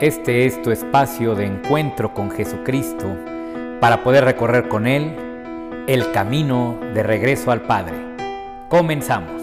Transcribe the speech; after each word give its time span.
Este 0.00 0.46
es 0.46 0.62
tu 0.62 0.70
espacio 0.70 1.34
de 1.34 1.44
encuentro 1.44 2.14
con 2.14 2.30
Jesucristo 2.30 3.14
para 3.82 4.02
poder 4.02 4.24
recorrer 4.24 4.66
con 4.66 4.86
Él 4.86 5.14
el 5.88 6.10
camino 6.12 6.80
de 6.94 7.02
regreso 7.02 7.50
al 7.50 7.66
Padre. 7.66 7.98
Comenzamos. 8.70 9.42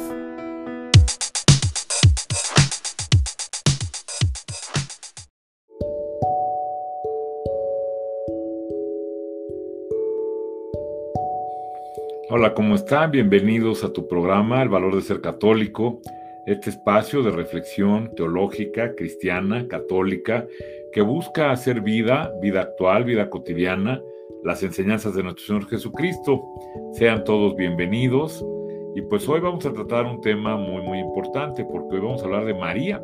Hola, 12.31 12.55
¿cómo 12.55 12.73
están? 12.73 13.11
Bienvenidos 13.11 13.83
a 13.83 13.93
tu 13.93 14.07
programa 14.07 14.63
El 14.63 14.69
Valor 14.69 14.95
de 14.95 15.03
Ser 15.03 15.21
Católico 15.21 16.01
este 16.47 16.69
espacio 16.69 17.21
de 17.23 17.31
reflexión 17.31 18.15
teológica, 18.15 18.95
cristiana, 18.95 19.67
católica, 19.67 20.47
que 20.93 21.01
busca 21.01 21.51
hacer 21.51 21.81
vida, 21.81 22.31
vida 22.41 22.61
actual, 22.61 23.03
vida 23.03 23.29
cotidiana, 23.29 24.01
las 24.45 24.63
enseñanzas 24.63 25.13
de 25.13 25.23
nuestro 25.23 25.45
Señor 25.45 25.67
Jesucristo. 25.67 26.41
Sean 26.93 27.25
todos 27.25 27.53
bienvenidos. 27.57 28.45
Y 28.95 29.01
pues 29.01 29.27
hoy 29.27 29.41
vamos 29.41 29.65
a 29.65 29.73
tratar 29.73 30.05
un 30.05 30.21
tema 30.21 30.55
muy, 30.55 30.81
muy 30.81 30.99
importante, 30.99 31.65
porque 31.65 31.97
hoy 31.97 32.01
vamos 32.01 32.21
a 32.21 32.25
hablar 32.25 32.45
de 32.45 32.53
María. 32.53 33.03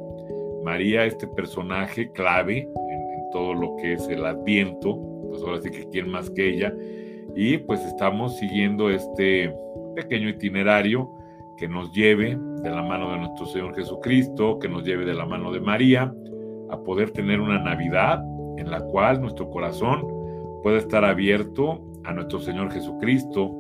María, 0.64 1.06
este 1.06 1.28
personaje 1.28 2.10
clave 2.14 2.60
en, 2.60 3.30
todo 3.34 3.54
lo 3.56 3.76
que 3.76 3.94
es 3.94 4.08
el 4.08 4.26
adviento, 4.26 4.98
pues 5.30 5.42
ahora 5.42 5.60
sí 5.60 5.70
que 5.70 5.90
quién 5.90 6.10
más 6.10 6.30
que 6.30 6.48
ella. 6.48 6.74
Y 7.36 7.58
pues 7.58 7.82
estamos 7.82 8.38
siguiendo 8.38 8.90
este 8.90 9.54
pequeño 9.96 10.30
itinerario 10.30 11.10
que 11.58 11.68
nos 11.68 11.92
lleve 11.92 12.38
de 12.64 12.70
la 12.70 12.82
mano 12.82 13.12
de 13.12 13.18
nuestro 13.20 13.46
Señor 13.46 13.76
Jesucristo, 13.76 14.58
que 14.58 14.70
nos 14.70 14.86
lleve 14.86 15.06
de 15.06 15.14
la 15.14 15.26
mano 15.26 15.52
de 15.52 15.60
María, 15.60 16.14
a 16.70 16.78
poder 16.82 17.12
tener 17.12 17.40
una 17.42 17.60
Navidad 17.60 18.24
en 18.58 18.72
la 18.72 18.82
cual 18.82 19.22
nuestro 19.22 19.50
corazón 19.50 20.08
pueda 20.64 20.78
estar 20.78 21.04
abierto 21.04 21.82
a 22.06 22.14
nuestro 22.14 22.40
Señor 22.40 22.72
Jesucristo, 22.72 23.52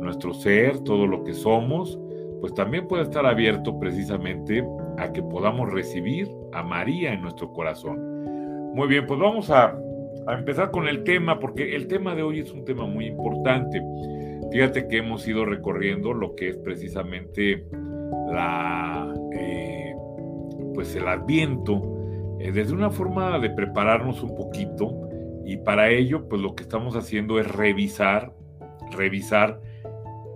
nuestro 0.00 0.32
ser, 0.34 0.78
todo 0.80 1.06
lo 1.06 1.24
que 1.24 1.34
somos, 1.34 1.98
pues 2.40 2.54
también 2.54 2.86
puede 2.86 3.02
estar 3.02 3.26
abierto 3.26 3.78
precisamente 3.78 4.64
a 4.98 5.12
que 5.12 5.22
podamos 5.22 5.72
recibir 5.72 6.28
a 6.52 6.62
María 6.62 7.12
en 7.12 7.22
nuestro 7.22 7.52
corazón. 7.52 8.72
Muy 8.74 8.86
bien, 8.86 9.06
pues 9.06 9.18
vamos 9.18 9.50
a, 9.50 9.76
a 10.26 10.34
empezar 10.34 10.70
con 10.70 10.86
el 10.86 11.02
tema, 11.02 11.40
porque 11.40 11.74
el 11.74 11.88
tema 11.88 12.14
de 12.14 12.22
hoy 12.22 12.40
es 12.40 12.52
un 12.52 12.64
tema 12.64 12.86
muy 12.86 13.06
importante. 13.06 13.82
Fíjate 14.52 14.86
que 14.86 14.98
hemos 14.98 15.26
ido 15.26 15.44
recorriendo 15.44 16.12
lo 16.12 16.36
que 16.36 16.50
es 16.50 16.56
precisamente 16.58 17.66
la, 18.28 19.12
eh, 19.32 19.94
pues 20.74 20.94
el 20.94 21.06
adviento 21.06 21.82
eh, 22.40 22.52
desde 22.52 22.74
una 22.74 22.90
forma 22.90 23.38
de 23.38 23.50
prepararnos 23.50 24.22
un 24.22 24.34
poquito 24.34 25.08
y 25.44 25.56
para 25.58 25.90
ello 25.90 26.28
pues 26.28 26.40
lo 26.40 26.54
que 26.54 26.62
estamos 26.62 26.96
haciendo 26.96 27.38
es 27.38 27.50
revisar, 27.50 28.32
revisar 28.90 29.60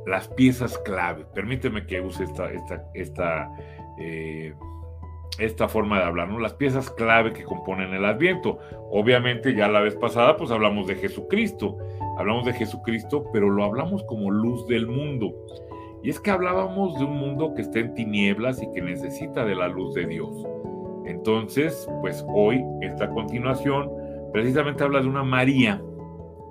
las 0.06 0.28
piezas 0.28 0.78
clave. 0.78 1.26
Permíteme 1.34 1.86
que 1.86 2.00
use 2.00 2.24
esta, 2.24 2.50
esta, 2.50 2.84
esta, 2.94 3.50
eh, 3.98 4.54
esta 5.38 5.68
forma 5.68 5.98
de 5.98 6.04
hablar, 6.04 6.28
¿no? 6.28 6.38
Las 6.38 6.54
piezas 6.54 6.90
clave 6.90 7.32
que 7.32 7.44
componen 7.44 7.92
el 7.92 8.04
Adviento. 8.04 8.58
Obviamente 8.90 9.54
ya 9.54 9.68
la 9.68 9.80
vez 9.80 9.96
pasada 9.96 10.36
pues 10.36 10.50
hablamos 10.50 10.86
de 10.86 10.94
Jesucristo 10.94 11.78
hablamos 12.18 12.44
de 12.44 12.52
Jesucristo, 12.52 13.24
pero 13.32 13.48
lo 13.48 13.64
hablamos 13.64 14.02
como 14.04 14.30
luz 14.30 14.66
del 14.66 14.86
mundo. 14.88 15.32
Y 16.02 16.10
es 16.10 16.20
que 16.20 16.30
hablábamos 16.30 16.98
de 16.98 17.04
un 17.04 17.18
mundo 17.18 17.54
que 17.54 17.62
está 17.62 17.80
en 17.80 17.94
tinieblas 17.94 18.62
y 18.62 18.70
que 18.72 18.80
necesita 18.80 19.44
de 19.44 19.54
la 19.54 19.68
luz 19.68 19.94
de 19.94 20.06
Dios. 20.06 20.46
Entonces, 21.06 21.88
pues 22.00 22.24
hoy, 22.28 22.62
esta 22.82 23.08
continuación, 23.10 23.90
precisamente 24.32 24.84
habla 24.84 25.00
de 25.00 25.08
una 25.08 25.24
María, 25.24 25.82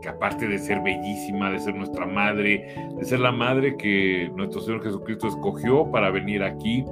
que 0.01 0.09
aparte 0.09 0.47
de 0.47 0.57
ser 0.57 0.81
bellísima, 0.81 1.51
de 1.51 1.59
ser 1.59 1.75
nuestra 1.75 2.05
madre, 2.05 2.67
de 2.97 3.05
ser 3.05 3.19
la 3.19 3.31
madre 3.31 3.77
que 3.77 4.29
nuestro 4.35 4.61
Señor 4.61 4.83
Jesucristo 4.83 5.27
escogió 5.27 5.89
para 5.91 6.09
venir 6.09 6.43
aquí, 6.43 6.83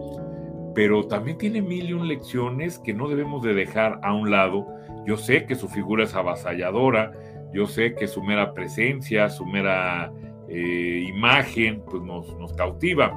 pero 0.74 1.08
también 1.08 1.38
tiene 1.38 1.62
mil 1.62 1.90
y 1.90 1.94
un 1.94 2.08
lecciones 2.08 2.80
que 2.80 2.94
no 2.94 3.08
debemos 3.08 3.44
de 3.44 3.54
dejar 3.54 4.00
a 4.04 4.14
un 4.14 4.32
lado. 4.32 4.68
Yo 5.06 5.18
sé 5.18 5.46
que 5.46 5.56
su 5.56 5.68
figura 5.68 6.04
es 6.04 6.16
avasalladora, 6.16 7.12
yo 7.54 7.66
sé 7.68 7.96
que 7.96 8.08
su 8.08 8.22
mera 8.22 8.54
presencia, 8.54 9.30
su 9.30 9.46
mera 9.46 10.12
eh, 10.50 11.06
imagen, 11.08 11.82
pues 11.90 12.04
nos, 12.04 12.38
nos 12.38 12.54
cautiva. 12.54 13.14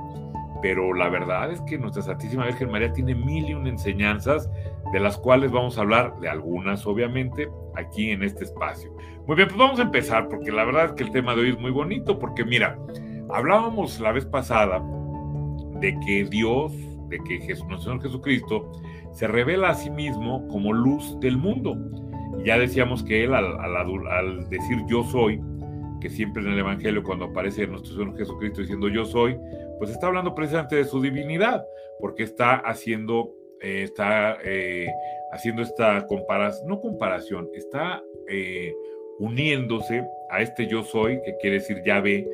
Pero 0.60 0.92
la 0.92 1.08
verdad 1.08 1.52
es 1.52 1.60
que 1.62 1.78
nuestra 1.78 2.02
Santísima 2.02 2.44
Virgen 2.46 2.70
María 2.70 2.92
tiene 2.92 3.14
mil 3.14 3.48
y 3.48 3.54
una 3.54 3.68
enseñanzas, 3.68 4.50
de 4.92 5.00
las 5.00 5.16
cuales 5.16 5.52
vamos 5.52 5.78
a 5.78 5.82
hablar, 5.82 6.18
de 6.20 6.28
algunas 6.28 6.86
obviamente, 6.86 7.48
aquí 7.76 8.10
en 8.10 8.22
este 8.22 8.44
espacio. 8.44 8.90
Muy 9.26 9.36
bien, 9.36 9.48
pues 9.48 9.58
vamos 9.58 9.78
a 9.78 9.82
empezar, 9.82 10.28
porque 10.28 10.50
la 10.50 10.64
verdad 10.64 10.86
es 10.86 10.92
que 10.92 11.04
el 11.04 11.12
tema 11.12 11.34
de 11.34 11.42
hoy 11.42 11.50
es 11.50 11.60
muy 11.60 11.70
bonito, 11.70 12.18
porque 12.18 12.44
mira, 12.44 12.76
hablábamos 13.30 14.00
la 14.00 14.10
vez 14.10 14.26
pasada 14.26 14.82
de 15.80 15.96
que 16.00 16.24
Dios, 16.24 16.72
de 17.08 17.18
que 17.20 17.38
Jesús, 17.40 17.66
nuestro 17.68 17.92
Señor 17.92 18.02
Jesucristo, 18.02 18.72
se 19.12 19.28
revela 19.28 19.70
a 19.70 19.74
sí 19.74 19.90
mismo 19.90 20.48
como 20.48 20.72
luz 20.72 21.18
del 21.20 21.36
mundo 21.36 21.76
ya 22.44 22.58
decíamos 22.58 23.02
que 23.02 23.24
él 23.24 23.34
al, 23.34 24.48
decir 24.48 24.78
yo 24.88 25.04
soy, 25.04 25.40
que 26.00 26.10
siempre 26.10 26.42
en 26.42 26.52
el 26.52 26.58
Evangelio 26.58 27.02
cuando 27.02 27.26
aparece 27.26 27.66
nuestro 27.66 27.92
Señor 27.92 28.16
Jesucristo 28.16 28.60
diciendo 28.60 28.88
yo 28.88 29.04
soy, 29.04 29.38
pues 29.78 29.90
está 29.90 30.06
hablando 30.06 30.34
precisamente 30.34 30.76
de 30.76 30.84
su 30.84 31.00
divinidad, 31.00 31.64
porque 32.00 32.22
está 32.22 32.56
haciendo, 32.56 33.34
eh, 33.60 33.82
está 33.82 34.38
eh, 34.44 34.88
haciendo 35.32 35.62
esta 35.62 36.06
comparación, 36.06 36.68
no 36.68 36.80
comparación, 36.80 37.48
está 37.54 38.02
eh, 38.28 38.74
uniéndose 39.18 40.04
a 40.30 40.42
este 40.42 40.66
yo 40.66 40.82
soy, 40.82 41.20
que 41.22 41.36
quiere 41.40 41.56
decir 41.56 41.82
Yahvé, 41.84 42.28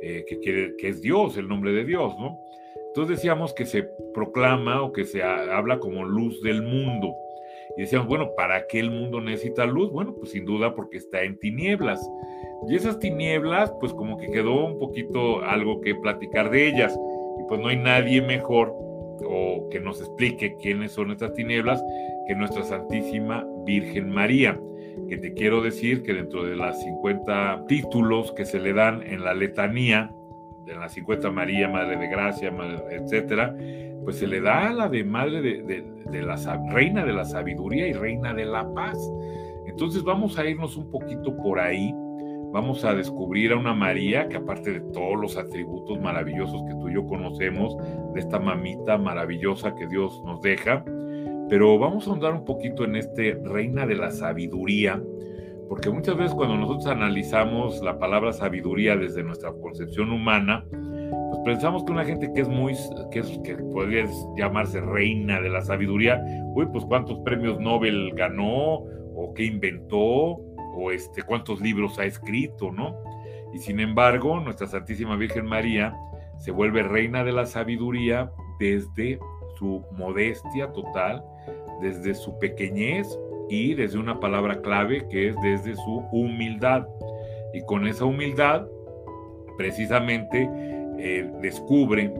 que, 0.00 0.38
quiere, 0.42 0.76
que 0.78 0.88
es 0.88 1.02
Dios, 1.02 1.36
el 1.36 1.46
nombre 1.46 1.72
de 1.72 1.84
Dios, 1.84 2.14
¿no? 2.18 2.40
Entonces 2.86 3.18
decíamos 3.18 3.52
que 3.52 3.66
se 3.66 3.82
proclama 4.14 4.82
o 4.82 4.92
que 4.92 5.04
se 5.04 5.22
habla 5.22 5.78
como 5.78 6.04
luz 6.04 6.42
del 6.42 6.62
mundo. 6.62 7.14
Y 7.76 7.82
decíamos, 7.82 8.08
bueno, 8.08 8.34
¿para 8.36 8.66
qué 8.66 8.80
el 8.80 8.90
mundo 8.90 9.20
necesita 9.20 9.64
luz? 9.64 9.92
Bueno, 9.92 10.14
pues 10.18 10.32
sin 10.32 10.44
duda 10.44 10.74
porque 10.74 10.98
está 10.98 11.22
en 11.22 11.38
tinieblas. 11.38 12.00
Y 12.68 12.76
esas 12.76 12.98
tinieblas, 12.98 13.72
pues 13.80 13.92
como 13.92 14.16
que 14.18 14.30
quedó 14.30 14.66
un 14.66 14.78
poquito 14.78 15.42
algo 15.42 15.80
que 15.80 15.94
platicar 15.94 16.50
de 16.50 16.68
ellas. 16.68 16.98
Y 17.38 17.44
pues 17.48 17.60
no 17.60 17.68
hay 17.68 17.76
nadie 17.76 18.20
mejor 18.22 18.74
o 19.24 19.68
que 19.70 19.80
nos 19.80 20.00
explique 20.00 20.56
quiénes 20.60 20.92
son 20.92 21.10
estas 21.10 21.34
tinieblas 21.34 21.82
que 22.26 22.34
nuestra 22.34 22.62
Santísima 22.64 23.46
Virgen 23.64 24.10
María. 24.10 24.60
Que 25.08 25.16
te 25.16 25.32
quiero 25.32 25.62
decir 25.62 26.02
que 26.02 26.12
dentro 26.12 26.44
de 26.44 26.56
las 26.56 26.82
50 26.82 27.64
títulos 27.66 28.32
que 28.32 28.44
se 28.44 28.60
le 28.60 28.72
dan 28.72 29.02
en 29.02 29.24
la 29.24 29.34
letanía, 29.34 30.12
de 30.64 30.74
la 30.74 30.88
50 30.88 31.30
María, 31.30 31.68
Madre 31.68 31.96
de 31.96 32.08
Gracia, 32.08 32.52
etcétera, 32.90 33.56
pues 34.04 34.16
se 34.16 34.26
le 34.26 34.40
da 34.40 34.68
a 34.68 34.72
la 34.72 34.88
de 34.88 35.04
Madre 35.04 35.40
de, 35.42 36.22
la 36.22 36.36
Reina 36.70 37.04
de 37.04 37.12
la 37.12 37.24
Sabiduría 37.24 37.88
y 37.88 37.92
Reina 37.92 38.32
de 38.32 38.44
la 38.44 38.72
Paz. 38.72 38.98
Entonces 39.66 40.02
vamos 40.02 40.38
a 40.38 40.44
irnos 40.44 40.76
un 40.76 40.90
poquito 40.90 41.36
por 41.36 41.58
ahí, 41.58 41.94
vamos 42.52 42.84
a 42.84 42.94
descubrir 42.94 43.52
a 43.52 43.56
una 43.56 43.74
María 43.74 44.28
que 44.28 44.36
aparte 44.36 44.72
de 44.72 44.80
todos 44.92 45.18
los 45.20 45.36
atributos 45.36 46.00
maravillosos 46.00 46.62
que 46.64 46.74
tú 46.74 46.88
y 46.88 46.94
yo 46.94 47.06
conocemos, 47.06 47.76
de 48.14 48.20
esta 48.20 48.38
mamita 48.38 48.98
maravillosa 48.98 49.74
que 49.74 49.86
Dios 49.86 50.20
nos 50.24 50.40
deja, 50.40 50.84
pero 51.48 51.78
vamos 51.78 52.06
a 52.06 52.10
ahondar 52.10 52.32
un 52.32 52.44
poquito 52.44 52.84
en 52.84 52.96
este 52.96 53.38
Reina 53.44 53.86
de 53.86 53.96
la 53.96 54.10
Sabiduría, 54.10 55.02
porque 55.68 55.90
muchas 55.90 56.16
veces 56.16 56.34
cuando 56.34 56.56
nosotros 56.56 56.86
analizamos 56.86 57.80
la 57.82 57.98
palabra 57.98 58.32
sabiduría 58.32 58.96
desde 58.96 59.22
nuestra 59.22 59.52
concepción 59.52 60.10
humana, 60.10 60.64
pues 60.70 61.40
pensamos 61.44 61.84
que 61.84 61.92
una 61.92 62.04
gente 62.04 62.32
que 62.34 62.40
es 62.40 62.48
muy, 62.48 62.74
que, 63.12 63.20
es, 63.20 63.38
que 63.44 63.54
podría 63.54 64.04
llamarse 64.36 64.80
reina 64.80 65.40
de 65.40 65.48
la 65.48 65.62
sabiduría, 65.62 66.20
uy, 66.54 66.66
pues 66.72 66.84
cuántos 66.86 67.20
premios 67.20 67.60
Nobel 67.60 68.12
ganó, 68.16 68.84
o 69.14 69.34
qué 69.34 69.44
inventó, 69.44 70.40
o 70.74 70.90
este, 70.90 71.22
cuántos 71.22 71.60
libros 71.60 71.98
ha 71.98 72.04
escrito, 72.04 72.70
¿no? 72.70 72.96
Y 73.52 73.58
sin 73.58 73.80
embargo, 73.80 74.40
nuestra 74.40 74.66
Santísima 74.66 75.16
Virgen 75.16 75.46
María 75.46 75.96
se 76.38 76.50
vuelve 76.50 76.82
reina 76.82 77.24
de 77.24 77.32
la 77.32 77.46
sabiduría 77.46 78.30
desde 78.58 79.18
su 79.58 79.84
modestia 79.92 80.72
total, 80.72 81.22
desde 81.80 82.14
su 82.14 82.38
pequeñez 82.38 83.18
y 83.48 83.74
desde 83.74 83.98
una 83.98 84.20
palabra 84.20 84.60
clave 84.62 85.06
que 85.08 85.28
es 85.28 85.36
desde 85.42 85.74
su 85.74 86.02
humildad. 86.12 86.86
Y 87.52 87.62
con 87.62 87.86
esa 87.86 88.04
humildad, 88.04 88.66
precisamente, 89.56 90.48
eh, 90.98 91.30
descubre 91.42 92.12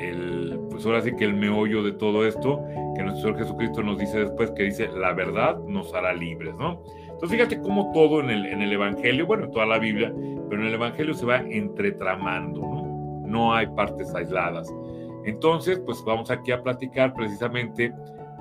el, 0.00 0.60
pues 0.70 0.86
ahora 0.86 1.02
sí 1.02 1.14
que 1.16 1.24
el 1.24 1.34
meollo 1.34 1.82
de 1.82 1.92
todo 1.92 2.26
esto, 2.26 2.64
que 2.96 3.02
nuestro 3.02 3.22
Señor 3.22 3.38
Jesucristo 3.38 3.82
nos 3.82 3.98
dice 3.98 4.20
después, 4.20 4.50
que 4.52 4.64
dice, 4.64 4.88
la 4.88 5.12
verdad 5.12 5.58
nos 5.66 5.92
hará 5.94 6.12
libres, 6.12 6.54
¿no? 6.56 6.82
Entonces 7.22 7.38
fíjate 7.38 7.62
cómo 7.62 7.92
todo 7.92 8.18
en 8.18 8.30
el, 8.30 8.46
en 8.46 8.62
el 8.62 8.72
Evangelio, 8.72 9.28
bueno, 9.28 9.44
en 9.44 9.52
toda 9.52 9.64
la 9.64 9.78
Biblia, 9.78 10.12
pero 10.48 10.60
en 10.60 10.66
el 10.66 10.74
Evangelio 10.74 11.14
se 11.14 11.24
va 11.24 11.36
entretramando, 11.36 12.60
¿no? 12.60 13.22
No 13.28 13.54
hay 13.54 13.68
partes 13.68 14.12
aisladas. 14.12 14.74
Entonces, 15.24 15.80
pues 15.86 16.02
vamos 16.04 16.32
aquí 16.32 16.50
a 16.50 16.60
platicar 16.64 17.14
precisamente 17.14 17.94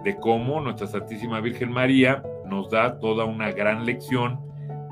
de 0.04 0.16
cómo 0.16 0.60
nuestra 0.62 0.88
Santísima 0.88 1.40
Virgen 1.42 1.72
María 1.72 2.24
nos 2.48 2.72
da 2.72 2.98
toda 2.98 3.24
una 3.26 3.52
gran 3.52 3.86
lección 3.86 4.40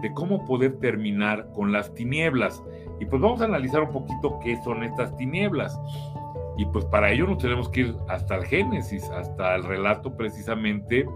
de 0.03 0.13
cómo 0.13 0.45
poder 0.45 0.77
terminar 0.77 1.47
con 1.53 1.71
las 1.71 1.91
tinieblas. 1.95 2.63
Y 2.99 3.07
pues 3.07 3.19
vamos 3.19 3.41
a 3.41 3.45
analizar 3.45 3.81
un 3.81 3.91
poquito 3.91 4.37
qué 4.43 4.55
son 4.63 4.83
estas 4.83 5.17
tinieblas. 5.17 5.81
Y 6.59 6.65
pues 6.67 6.85
para 6.85 7.11
ello 7.11 7.25
nos 7.25 7.39
tenemos 7.39 7.67
que 7.69 7.79
ir 7.79 7.95
hasta 8.07 8.35
el 8.35 8.45
Génesis, 8.45 9.09
hasta 9.09 9.55
el 9.55 9.63
relato 9.63 10.15
precisamente 10.15 11.07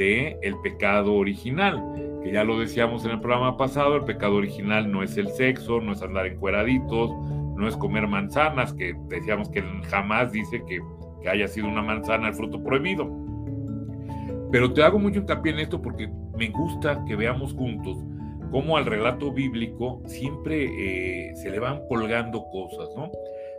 de 0.00 0.38
el 0.40 0.56
pecado 0.62 1.14
original, 1.14 1.78
que 2.24 2.32
ya 2.32 2.42
lo 2.42 2.58
decíamos 2.58 3.04
en 3.04 3.10
el 3.10 3.20
programa 3.20 3.58
pasado, 3.58 3.96
el 3.96 4.04
pecado 4.04 4.36
original 4.36 4.90
no 4.90 5.02
es 5.02 5.18
el 5.18 5.28
sexo, 5.28 5.78
no 5.82 5.92
es 5.92 6.00
andar 6.00 6.26
encueraditos, 6.26 7.10
no 7.54 7.68
es 7.68 7.76
comer 7.76 8.06
manzanas, 8.08 8.72
que 8.72 8.94
decíamos 9.08 9.50
que 9.50 9.62
jamás 9.90 10.32
dice 10.32 10.62
que, 10.66 10.80
que 11.20 11.28
haya 11.28 11.46
sido 11.46 11.68
una 11.68 11.82
manzana 11.82 12.28
el 12.28 12.34
fruto 12.34 12.62
prohibido. 12.64 13.10
Pero 14.50 14.72
te 14.72 14.82
hago 14.82 14.98
mucho 14.98 15.20
hincapié 15.20 15.52
en 15.52 15.58
esto 15.60 15.82
porque 15.82 16.10
me 16.34 16.48
gusta 16.48 17.04
que 17.06 17.14
veamos 17.14 17.52
juntos 17.52 17.98
cómo 18.50 18.78
al 18.78 18.86
relato 18.86 19.30
bíblico 19.30 20.02
siempre 20.06 20.64
eh, 20.64 21.36
se 21.36 21.50
le 21.50 21.58
van 21.58 21.86
colgando 21.88 22.46
cosas, 22.50 22.88
¿no? 22.96 23.10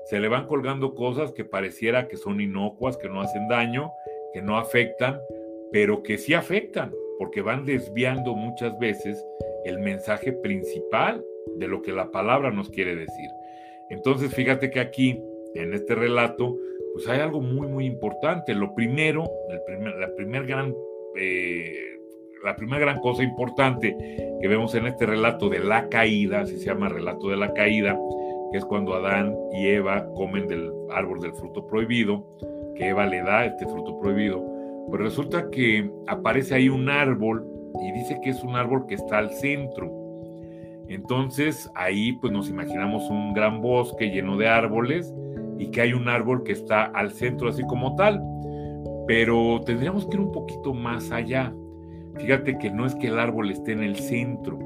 Se 0.06 0.20
le 0.20 0.28
van 0.28 0.48
colgando 0.48 0.96
cosas 0.96 1.32
que 1.34 1.46
pareciera 1.46 2.08
que 2.08 2.18
son 2.18 2.42
inocuas, 2.42 2.98
que 2.98 3.10
no 3.10 3.22
hacen 3.22 3.48
daño, 3.48 3.92
que 4.34 4.42
no 4.42 4.58
afectan, 4.58 5.20
pero 5.72 6.04
que 6.04 6.18
sí 6.18 6.34
afectan, 6.34 6.94
porque 7.18 7.42
van 7.42 7.66
desviando 7.66 8.36
muchas 8.36 8.78
veces 8.80 9.24
el 9.66 9.80
mensaje 9.80 10.34
principal 10.34 11.24
de 11.58 11.68
lo 11.68 11.82
que 11.82 11.92
la 11.92 12.12
palabra 12.12 12.52
nos 12.52 12.70
quiere 12.70 12.96
decir. 12.96 13.30
Entonces, 13.90 14.34
fíjate 14.34 14.70
que 14.72 14.80
aquí, 14.80 15.22
en 15.54 15.74
este 15.74 15.96
relato, 15.96 16.58
pues 16.94 17.08
hay 17.08 17.20
algo 17.20 17.42
muy, 17.42 17.68
muy 17.68 17.86
importante. 17.86 18.54
Lo 18.54 18.74
primero, 18.74 19.30
la 20.00 20.16
primer 20.16 20.46
gran, 20.46 20.74
eh, 21.18 22.00
la 22.44 22.56
primera 22.56 22.80
gran 22.80 23.00
cosa 23.00 23.24
importante 23.24 23.96
que 24.42 24.48
vemos 24.48 24.74
en 24.76 24.88
este 24.88 25.06
relato 25.06 25.50
de 25.50 25.60
la 25.60 25.90
caída, 25.90 26.42
así 26.42 26.58
se 26.58 26.66
llama 26.66 26.90
relato 26.90 27.30
de 27.30 27.38
la 27.38 27.54
caída, 27.54 27.98
que 28.52 28.58
es 28.58 28.66
cuando 28.66 28.94
Adán 28.94 29.36
y 29.54 29.68
Eva 29.68 30.08
comen 30.16 30.48
del 30.48 30.72
árbol 30.90 31.20
del 31.20 31.34
fruto 31.34 31.68
prohibido, 31.68 32.26
que 32.76 32.90
Eva 32.90 33.06
le 33.06 33.22
da 33.22 33.46
este 33.46 33.66
fruto 33.66 34.00
prohibido, 34.00 34.44
pues 34.90 35.02
resulta 35.02 35.50
que 35.50 35.90
aparece 36.08 36.56
ahí 36.56 36.70
un 36.70 36.90
árbol 36.90 37.46
y 37.82 37.92
dice 37.92 38.20
que 38.24 38.32
es 38.32 38.44
un 38.44 38.56
árbol 38.56 38.86
que 38.88 38.96
está 38.96 39.18
al 39.18 39.32
centro. 39.32 39.92
Entonces 40.88 41.70
ahí 41.76 42.14
pues 42.14 42.34
nos 42.34 42.50
imaginamos 42.50 43.10
un 43.10 43.34
gran 43.34 43.62
bosque 43.62 44.10
lleno 44.10 44.38
de 44.38 44.48
árboles 44.48 45.14
y 45.58 45.68
que 45.72 45.82
hay 45.82 45.94
un 45.94 46.10
árbol 46.10 46.44
que 46.44 46.52
está 46.52 46.86
al 46.86 47.12
centro 47.12 47.50
así 47.50 47.64
como 47.64 47.96
tal. 47.96 48.22
Pero 49.08 49.62
tendríamos 49.66 50.06
que 50.08 50.18
ir 50.18 50.22
un 50.22 50.32
poquito 50.32 50.74
más 50.74 51.12
allá. 51.12 51.54
Fíjate 52.18 52.58
que 52.58 52.70
no 52.70 52.86
es 52.86 52.96
que 52.96 53.08
el 53.08 53.20
árbol 53.20 53.52
esté 53.52 53.72
en 53.72 53.84
el 53.84 53.96
centro, 53.96 54.60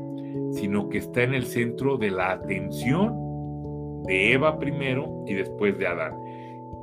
sino 0.51 0.89
que 0.89 0.97
está 0.97 1.23
en 1.23 1.33
el 1.33 1.45
centro 1.45 1.97
de 1.97 2.11
la 2.11 2.31
atención 2.31 4.03
de 4.05 4.33
Eva 4.33 4.57
primero 4.57 5.23
y 5.27 5.33
después 5.33 5.77
de 5.77 5.87
Adán. 5.87 6.13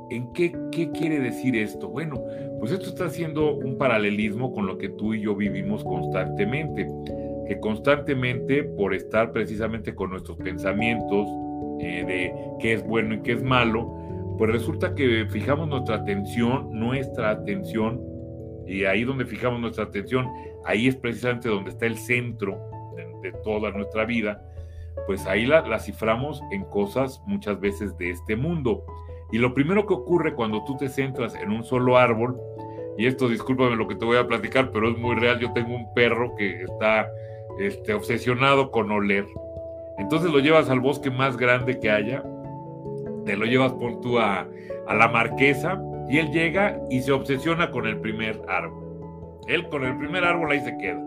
¿En 0.09 0.31
qué, 0.33 0.55
qué 0.71 0.91
quiere 0.91 1.19
decir 1.19 1.55
esto? 1.55 1.89
Bueno, 1.89 2.21
pues 2.63 2.71
esto 2.71 2.87
está 2.91 3.07
haciendo 3.07 3.55
un 3.55 3.77
paralelismo 3.77 4.53
con 4.53 4.65
lo 4.67 4.77
que 4.77 4.87
tú 4.87 5.13
y 5.13 5.19
yo 5.19 5.35
vivimos 5.35 5.83
constantemente, 5.83 6.87
que 7.45 7.59
constantemente 7.59 8.63
por 8.63 8.93
estar 8.93 9.33
precisamente 9.33 9.93
con 9.93 10.11
nuestros 10.11 10.37
pensamientos 10.37 11.27
eh, 11.81 12.05
de 12.05 12.33
qué 12.61 12.71
es 12.71 12.87
bueno 12.87 13.15
y 13.15 13.21
qué 13.21 13.33
es 13.33 13.43
malo, 13.43 13.93
pues 14.37 14.49
resulta 14.49 14.95
que 14.95 15.25
fijamos 15.29 15.67
nuestra 15.67 15.95
atención, 15.95 16.69
nuestra 16.71 17.31
atención, 17.31 18.01
y 18.65 18.85
ahí 18.85 19.03
donde 19.03 19.25
fijamos 19.25 19.59
nuestra 19.59 19.83
atención, 19.83 20.29
ahí 20.63 20.87
es 20.87 20.95
precisamente 20.95 21.49
donde 21.49 21.71
está 21.71 21.85
el 21.85 21.97
centro 21.97 22.57
de, 23.21 23.33
toda 23.43 23.71
nuestra 23.71 24.05
vida, 24.05 24.41
pues 25.05 25.25
ahí 25.25 25.45
la, 25.45 25.67
la, 25.67 25.79
ciframos 25.79 26.41
en 26.53 26.63
cosas 26.63 27.21
muchas 27.27 27.59
veces 27.59 27.97
de 27.97 28.11
este 28.11 28.37
mundo. 28.37 28.85
Y 29.33 29.37
lo 29.37 29.53
primero 29.53 29.85
que 29.85 29.95
ocurre 29.95 30.33
cuando 30.33 30.63
tú 30.63 30.77
te 30.77 30.87
centras 30.87 31.35
en 31.35 31.51
un 31.51 31.63
solo 31.65 31.97
árbol, 31.97 32.39
y 32.97 33.07
esto 33.07 33.27
discúlpame 33.27 33.75
lo 33.75 33.87
que 33.87 33.95
te 33.95 34.05
voy 34.05 34.17
a 34.17 34.27
platicar, 34.27 34.71
pero 34.71 34.89
es 34.89 34.97
muy 34.97 35.15
real, 35.15 35.39
yo 35.39 35.51
tengo 35.53 35.75
un 35.75 35.93
perro 35.93 36.35
que 36.35 36.63
está 36.63 37.09
este, 37.59 37.93
obsesionado 37.93 38.71
con 38.71 38.91
oler. 38.91 39.25
Entonces 39.97 40.31
lo 40.31 40.39
llevas 40.39 40.69
al 40.69 40.79
bosque 40.79 41.09
más 41.11 41.37
grande 41.37 41.79
que 41.79 41.89
haya, 41.89 42.23
te 43.25 43.37
lo 43.37 43.45
llevas 43.45 43.73
por 43.73 44.01
tú 44.01 44.19
a, 44.19 44.47
a 44.87 44.95
la 44.95 45.07
marquesa 45.07 45.81
y 46.09 46.17
él 46.17 46.31
llega 46.31 46.79
y 46.89 47.01
se 47.01 47.11
obsesiona 47.11 47.71
con 47.71 47.87
el 47.87 47.99
primer 47.99 48.41
árbol. 48.47 48.83
Él 49.47 49.67
con 49.69 49.83
el 49.83 49.97
primer 49.97 50.23
árbol 50.23 50.51
ahí 50.51 50.61
se 50.61 50.77
queda. 50.77 51.03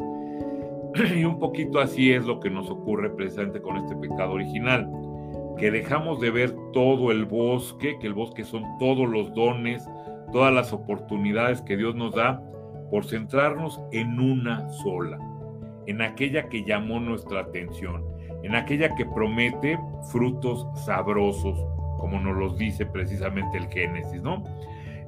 Y 1.16 1.24
un 1.24 1.38
poquito 1.38 1.78
así 1.78 2.12
es 2.12 2.24
lo 2.24 2.40
que 2.40 2.50
nos 2.50 2.70
ocurre 2.70 3.10
precisamente 3.10 3.60
con 3.60 3.76
este 3.76 3.96
pecado 3.96 4.32
original, 4.32 4.90
que 5.58 5.70
dejamos 5.70 6.20
de 6.20 6.30
ver 6.30 6.54
todo 6.72 7.10
el 7.10 7.24
bosque, 7.24 7.96
que 8.00 8.06
el 8.06 8.14
bosque 8.14 8.44
son 8.44 8.62
todos 8.78 9.08
los 9.08 9.32
dones, 9.34 9.86
todas 10.32 10.52
las 10.52 10.72
oportunidades 10.72 11.62
que 11.62 11.76
Dios 11.76 11.94
nos 11.94 12.14
da, 12.14 12.42
por 12.90 13.04
centrarnos 13.04 13.80
en 13.92 14.20
una 14.20 14.68
sola, 14.70 15.18
en 15.86 16.02
aquella 16.02 16.48
que 16.48 16.64
llamó 16.64 17.00
nuestra 17.00 17.40
atención, 17.40 18.04
en 18.42 18.54
aquella 18.54 18.94
que 18.94 19.04
promete 19.04 19.78
frutos 20.10 20.66
sabrosos, 20.84 21.58
como 21.98 22.20
nos 22.20 22.36
los 22.36 22.58
dice 22.58 22.86
precisamente 22.86 23.58
el 23.58 23.66
Génesis, 23.68 24.22
¿no? 24.22 24.44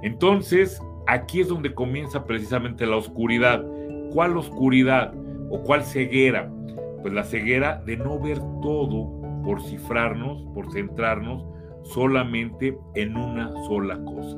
Entonces, 0.03 0.81
aquí 1.07 1.41
es 1.41 1.49
donde 1.49 1.75
comienza 1.75 2.25
precisamente 2.25 2.87
la 2.87 2.97
oscuridad. 2.97 3.65
¿Cuál 4.13 4.37
oscuridad 4.37 5.13
o 5.51 5.61
cuál 5.63 5.83
ceguera? 5.83 6.51
Pues 7.03 7.13
la 7.13 7.25
ceguera 7.25 7.83
de 7.85 7.97
no 7.97 8.19
ver 8.19 8.39
todo 8.63 9.43
por 9.45 9.63
cifrarnos, 9.63 10.45
por 10.55 10.71
centrarnos 10.73 11.45
solamente 11.83 12.79
en 12.95 13.17
una 13.17 13.53
sola 13.67 13.99
cosa. 14.05 14.37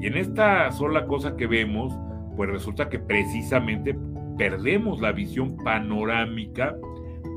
Y 0.00 0.06
en 0.06 0.16
esta 0.16 0.70
sola 0.72 1.06
cosa 1.06 1.36
que 1.36 1.46
vemos, 1.46 1.92
pues 2.36 2.50
resulta 2.50 2.88
que 2.88 2.98
precisamente 2.98 3.96
perdemos 4.36 5.00
la 5.00 5.12
visión 5.12 5.56
panorámica 5.58 6.76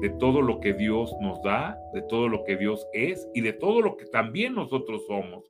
de 0.02 0.10
todo 0.10 0.42
lo 0.42 0.60
que 0.60 0.74
Dios 0.74 1.16
nos 1.22 1.42
da, 1.44 1.78
de 1.94 2.02
todo 2.04 2.28
lo 2.28 2.44
que 2.44 2.58
Dios 2.58 2.88
es 2.94 3.28
y 3.34 3.42
de 3.42 3.54
todo 3.54 3.82
lo 3.82 3.98
que 3.98 4.06
también 4.06 4.56
nosotros 4.56 5.06
somos. 5.08 5.46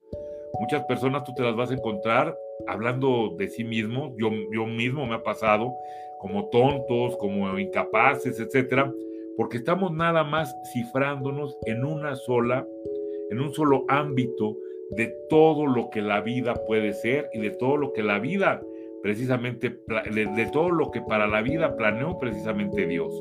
Muchas 0.59 0.83
personas 0.85 1.23
tú 1.23 1.33
te 1.33 1.43
las 1.43 1.55
vas 1.55 1.71
a 1.71 1.75
encontrar 1.75 2.35
hablando 2.67 3.35
de 3.37 3.47
sí 3.47 3.63
mismos, 3.63 4.13
yo, 4.17 4.29
yo 4.51 4.65
mismo 4.65 5.05
me 5.05 5.15
ha 5.15 5.23
pasado, 5.23 5.73
como 6.19 6.49
tontos, 6.49 7.15
como 7.17 7.57
incapaces, 7.59 8.39
etcétera, 8.39 8.91
porque 9.35 9.57
estamos 9.57 9.91
nada 9.91 10.23
más 10.23 10.55
cifrándonos 10.73 11.57
en 11.65 11.85
una 11.85 12.15
sola, 12.15 12.65
en 13.29 13.39
un 13.39 13.53
solo 13.53 13.85
ámbito 13.87 14.57
de 14.91 15.13
todo 15.29 15.65
lo 15.65 15.89
que 15.89 16.01
la 16.01 16.21
vida 16.21 16.53
puede 16.65 16.93
ser 16.93 17.29
y 17.33 17.39
de 17.39 17.51
todo 17.51 17.77
lo 17.77 17.93
que 17.93 18.03
la 18.03 18.19
vida 18.19 18.61
precisamente, 19.01 19.79
de 20.13 20.49
todo 20.51 20.71
lo 20.71 20.91
que 20.91 21.01
para 21.01 21.27
la 21.27 21.41
vida 21.41 21.75
planeó 21.75 22.17
precisamente 22.17 22.87
Dios. 22.87 23.13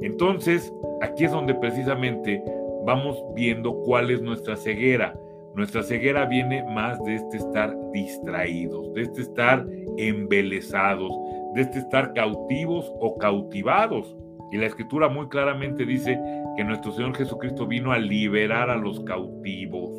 Entonces, 0.00 0.72
aquí 1.00 1.24
es 1.24 1.32
donde 1.32 1.54
precisamente 1.54 2.42
vamos 2.84 3.22
viendo 3.34 3.74
cuál 3.82 4.10
es 4.10 4.20
nuestra 4.20 4.56
ceguera. 4.56 5.14
Nuestra 5.54 5.82
ceguera 5.82 6.24
viene 6.24 6.64
más 6.72 7.02
de 7.04 7.16
este 7.16 7.36
estar 7.36 7.76
distraídos, 7.92 8.92
de 8.94 9.02
este 9.02 9.22
estar 9.22 9.66
embelesados, 9.98 11.12
de 11.54 11.62
este 11.62 11.78
estar 11.78 12.14
cautivos 12.14 12.90
o 13.00 13.18
cautivados. 13.18 14.16
Y 14.50 14.56
la 14.56 14.66
escritura 14.66 15.08
muy 15.08 15.28
claramente 15.28 15.84
dice 15.84 16.18
que 16.56 16.64
nuestro 16.64 16.92
Señor 16.92 17.14
Jesucristo 17.16 17.66
vino 17.66 17.92
a 17.92 17.98
liberar 17.98 18.70
a 18.70 18.76
los 18.76 19.00
cautivos. 19.00 19.90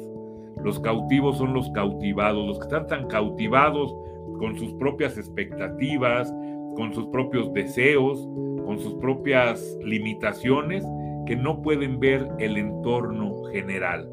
Los 0.64 0.80
cautivos 0.80 1.38
son 1.38 1.54
los 1.54 1.70
cautivados, 1.72 2.48
los 2.48 2.58
que 2.58 2.64
están 2.64 2.88
tan 2.88 3.08
cautivados 3.08 3.96
con 4.40 4.58
sus 4.58 4.74
propias 4.76 5.18
expectativas, 5.18 6.34
con 6.76 6.94
sus 6.94 7.08
propios 7.08 7.54
deseos, 7.54 8.28
con 8.66 8.80
sus 8.80 8.94
propias 8.96 9.78
limitaciones, 9.84 10.86
que 11.26 11.36
no 11.36 11.62
pueden 11.62 12.00
ver 12.00 12.28
el 12.40 12.58
entorno 12.58 13.44
general. 13.52 14.10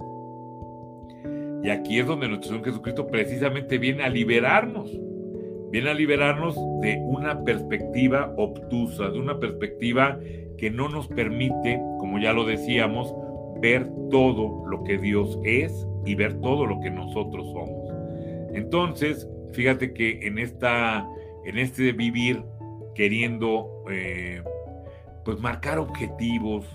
Y 1.63 1.71
aquí 1.71 1.99
es 1.99 2.07
donde 2.07 2.29
nuestro 2.29 2.51
Señor 2.51 2.65
Jesucristo 2.65 3.07
precisamente 3.07 3.79
viene 3.79 4.03
a 4.05 4.09
liberarnos, 4.09 4.99
viene 5.71 5.91
a 5.91 5.95
liberarnos 5.95 6.57
de 6.81 7.01
una 7.05 7.45
perspectiva 7.45 8.33
obtusa, 8.37 9.11
de 9.11 9.19
una 9.19 9.39
perspectiva 9.39 10.19
que 10.57 10.71
no 10.71 10.89
nos 10.89 11.09
permite, 11.09 11.81
como 11.99 12.19
ya 12.19 12.33
lo 12.33 12.45
decíamos, 12.45 13.15
ver 13.61 13.91
todo 14.11 14.65
lo 14.67 14.83
que 14.85 14.99
Dios 14.99 15.39
es 15.45 15.87
y 16.05 16.15
ver 16.15 16.41
todo 16.41 16.67
lo 16.67 16.81
que 16.81 16.91
nosotros 16.91 17.47
somos. 17.53 17.91
Entonces, 18.55 19.29
fíjate 19.53 19.93
que 19.93 20.21
en, 20.23 20.39
esta, 20.39 21.07
en 21.45 21.59
este 21.59 21.93
vivir 21.93 22.43
queriendo 22.95 23.85
eh, 23.91 24.43
pues 25.25 25.41
marcar 25.41 25.79
objetivos, 25.79 26.67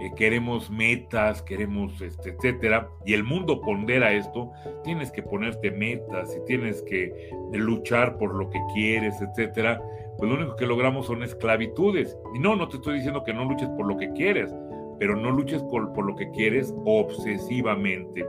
eh, 0.00 0.10
queremos 0.16 0.70
metas, 0.70 1.42
queremos, 1.42 2.00
este, 2.00 2.30
etcétera, 2.30 2.88
y 3.04 3.12
el 3.12 3.22
mundo 3.22 3.60
pondera 3.60 4.12
esto, 4.12 4.50
tienes 4.82 5.10
que 5.10 5.22
ponerte 5.22 5.70
metas 5.70 6.34
y 6.34 6.44
tienes 6.46 6.82
que 6.82 7.30
luchar 7.52 8.16
por 8.16 8.34
lo 8.34 8.48
que 8.48 8.58
quieres, 8.72 9.20
etcétera, 9.20 9.80
pues 10.16 10.30
lo 10.30 10.38
único 10.38 10.56
que 10.56 10.66
logramos 10.66 11.06
son 11.06 11.22
esclavitudes. 11.22 12.16
Y 12.34 12.38
no, 12.38 12.56
no 12.56 12.68
te 12.68 12.76
estoy 12.76 12.94
diciendo 12.94 13.22
que 13.24 13.34
no 13.34 13.44
luches 13.44 13.68
por 13.70 13.86
lo 13.86 13.96
que 13.98 14.10
quieres, 14.12 14.54
pero 15.00 15.16
no 15.16 15.30
luches 15.30 15.62
por, 15.62 16.04
lo 16.04 16.14
que 16.14 16.30
quieres 16.30 16.74
obsesivamente, 16.84 18.24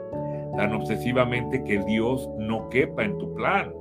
tan 0.56 0.74
obsesivamente 0.74 1.64
que 1.66 1.84
Dios 1.84 2.30
no 2.40 2.70
quepa 2.70 3.04
en 3.04 3.18
tu 3.18 3.36
plan. 3.36 3.74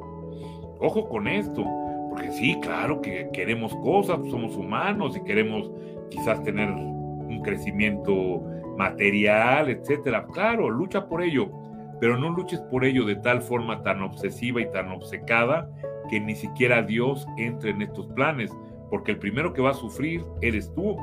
Ojo 0.80 1.08
con 1.08 1.28
esto, 1.28 1.64
porque 2.10 2.32
sí, 2.32 2.58
claro 2.60 3.00
que 3.00 3.30
queremos 3.32 3.74
cosas, 3.76 4.18
somos 4.28 4.56
humanos 4.56 5.16
y 5.16 5.22
queremos 5.22 5.70
quizás 6.10 6.42
tener 6.42 6.68
un 6.68 7.40
crecimiento 7.44 8.42
material, 8.76 9.70
etcétera. 9.70 10.26
Claro, 10.32 10.68
lucha 10.68 11.06
por 11.06 11.22
ello, 11.22 11.48
pero 12.00 12.18
no 12.18 12.30
luches 12.30 12.60
por 12.62 12.84
ello 12.84 13.04
de 13.04 13.16
tal 13.16 13.40
forma 13.40 13.84
tan 13.84 14.02
obsesiva 14.02 14.60
y 14.62 14.70
tan 14.70 14.90
obcecada 14.90 15.70
que 16.08 16.18
ni 16.18 16.34
siquiera 16.34 16.82
Dios 16.82 17.24
entre 17.38 17.70
en 17.70 17.82
estos 17.82 18.08
planes, 18.08 18.50
porque 18.90 19.12
el 19.12 19.18
primero 19.20 19.52
que 19.52 19.62
va 19.62 19.70
a 19.70 19.74
sufrir 19.74 20.24
eres 20.42 20.74
tú. 20.74 20.96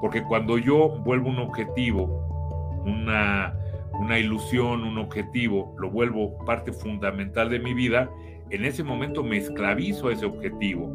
Porque 0.00 0.22
cuando 0.22 0.58
yo 0.58 0.88
vuelvo 1.04 1.30
un 1.30 1.38
objetivo, 1.38 2.82
una, 2.84 3.56
una 3.92 4.18
ilusión, 4.18 4.84
un 4.84 4.98
objetivo, 4.98 5.74
lo 5.78 5.90
vuelvo 5.90 6.36
parte 6.44 6.72
fundamental 6.72 7.50
de 7.50 7.58
mi 7.58 7.74
vida, 7.74 8.10
en 8.50 8.64
ese 8.64 8.84
momento 8.84 9.22
me 9.22 9.38
esclavizo 9.38 10.08
a 10.08 10.12
ese 10.12 10.26
objetivo. 10.26 10.92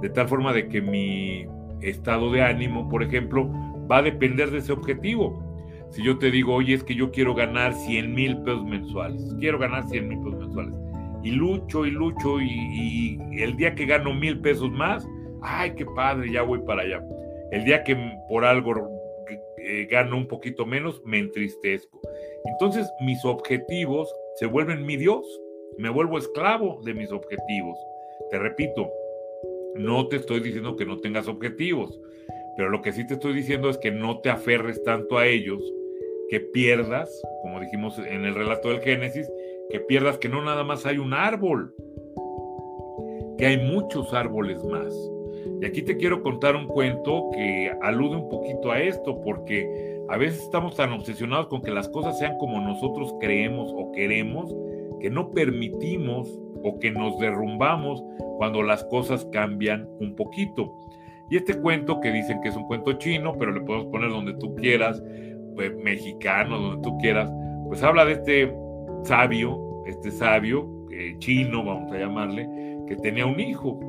De 0.00 0.10
tal 0.10 0.28
forma 0.28 0.52
de 0.52 0.68
que 0.68 0.80
mi 0.80 1.46
estado 1.80 2.30
de 2.30 2.42
ánimo, 2.42 2.88
por 2.88 3.02
ejemplo, 3.02 3.50
va 3.90 3.98
a 3.98 4.02
depender 4.02 4.50
de 4.50 4.58
ese 4.58 4.72
objetivo. 4.72 5.42
Si 5.90 6.02
yo 6.02 6.18
te 6.18 6.30
digo, 6.30 6.54
oye, 6.54 6.74
es 6.74 6.82
que 6.82 6.94
yo 6.94 7.10
quiero 7.10 7.34
ganar 7.34 7.72
100 7.72 8.14
mil 8.14 8.38
pesos 8.38 8.64
mensuales, 8.64 9.34
quiero 9.38 9.58
ganar 9.58 9.84
100 9.84 10.08
mil 10.08 10.18
pesos 10.18 10.40
mensuales, 10.40 10.74
y 11.22 11.30
lucho 11.30 11.86
y 11.86 11.90
lucho, 11.90 12.40
y, 12.40 13.18
el 13.32 13.56
día 13.56 13.74
que 13.74 13.86
gano 13.86 14.12
mil 14.12 14.40
pesos 14.40 14.70
más, 14.72 15.06
ay, 15.42 15.74
qué 15.76 15.86
padre, 15.86 16.32
ya 16.32 16.42
voy 16.42 16.60
para 16.66 16.82
allá. 16.82 17.00
El 17.50 17.64
día 17.64 17.84
que 17.84 17.96
por 18.28 18.44
algo 18.44 18.74
eh, 19.58 19.86
gano 19.90 20.16
un 20.16 20.28
poquito 20.28 20.66
menos, 20.66 21.02
me 21.04 21.18
entristezco. 21.18 22.00
Entonces 22.44 22.86
mis 23.00 23.24
objetivos 23.24 24.12
se 24.36 24.46
vuelven 24.46 24.84
mi 24.84 24.96
Dios, 24.96 25.24
me 25.78 25.88
vuelvo 25.88 26.18
esclavo 26.18 26.80
de 26.84 26.94
mis 26.94 27.10
objetivos. 27.10 27.78
Te 28.30 28.38
repito, 28.38 28.90
no 29.74 30.06
te 30.08 30.16
estoy 30.16 30.40
diciendo 30.40 30.76
que 30.76 30.84
no 30.84 30.98
tengas 30.98 31.28
objetivos, 31.28 31.98
pero 32.56 32.68
lo 32.68 32.82
que 32.82 32.92
sí 32.92 33.06
te 33.06 33.14
estoy 33.14 33.32
diciendo 33.32 33.70
es 33.70 33.78
que 33.78 33.90
no 33.90 34.20
te 34.20 34.30
aferres 34.30 34.82
tanto 34.82 35.18
a 35.18 35.26
ellos, 35.26 35.62
que 36.28 36.40
pierdas, 36.40 37.22
como 37.42 37.60
dijimos 37.60 37.98
en 37.98 38.24
el 38.24 38.34
relato 38.34 38.68
del 38.68 38.80
Génesis, 38.80 39.30
que 39.70 39.80
pierdas 39.80 40.18
que 40.18 40.28
no 40.28 40.42
nada 40.42 40.62
más 40.62 40.84
hay 40.86 40.98
un 40.98 41.14
árbol, 41.14 41.74
que 43.38 43.46
hay 43.46 43.58
muchos 43.58 44.12
árboles 44.12 44.62
más. 44.64 44.94
Y 45.60 45.64
aquí 45.64 45.82
te 45.82 45.96
quiero 45.96 46.22
contar 46.22 46.56
un 46.56 46.66
cuento 46.66 47.30
que 47.32 47.72
alude 47.82 48.16
un 48.16 48.28
poquito 48.28 48.70
a 48.70 48.80
esto, 48.80 49.20
porque 49.22 50.00
a 50.08 50.16
veces 50.16 50.42
estamos 50.42 50.76
tan 50.76 50.92
obsesionados 50.92 51.46
con 51.48 51.62
que 51.62 51.70
las 51.70 51.88
cosas 51.88 52.18
sean 52.18 52.36
como 52.38 52.60
nosotros 52.60 53.14
creemos 53.20 53.72
o 53.74 53.92
queremos, 53.92 54.54
que 55.00 55.10
no 55.10 55.30
permitimos 55.32 56.38
o 56.62 56.78
que 56.78 56.90
nos 56.90 57.18
derrumbamos 57.18 58.02
cuando 58.38 58.62
las 58.62 58.84
cosas 58.84 59.26
cambian 59.32 59.88
un 60.00 60.14
poquito. 60.16 60.74
Y 61.30 61.36
este 61.36 61.58
cuento 61.60 62.00
que 62.00 62.10
dicen 62.10 62.40
que 62.42 62.48
es 62.48 62.56
un 62.56 62.64
cuento 62.64 62.92
chino, 62.94 63.34
pero 63.38 63.52
le 63.52 63.60
podemos 63.60 63.86
poner 63.88 64.10
donde 64.10 64.34
tú 64.34 64.54
quieras, 64.56 65.02
pues, 65.54 65.74
mexicano, 65.76 66.58
donde 66.58 66.82
tú 66.82 66.96
quieras, 66.98 67.30
pues 67.68 67.82
habla 67.82 68.04
de 68.04 68.12
este 68.12 68.54
sabio, 69.04 69.82
este 69.86 70.10
sabio 70.10 70.86
eh, 70.90 71.16
chino, 71.18 71.64
vamos 71.64 71.90
a 71.92 71.98
llamarle, 71.98 72.48
que 72.86 72.96
tenía 72.96 73.26
un 73.26 73.40
hijo. 73.40 73.80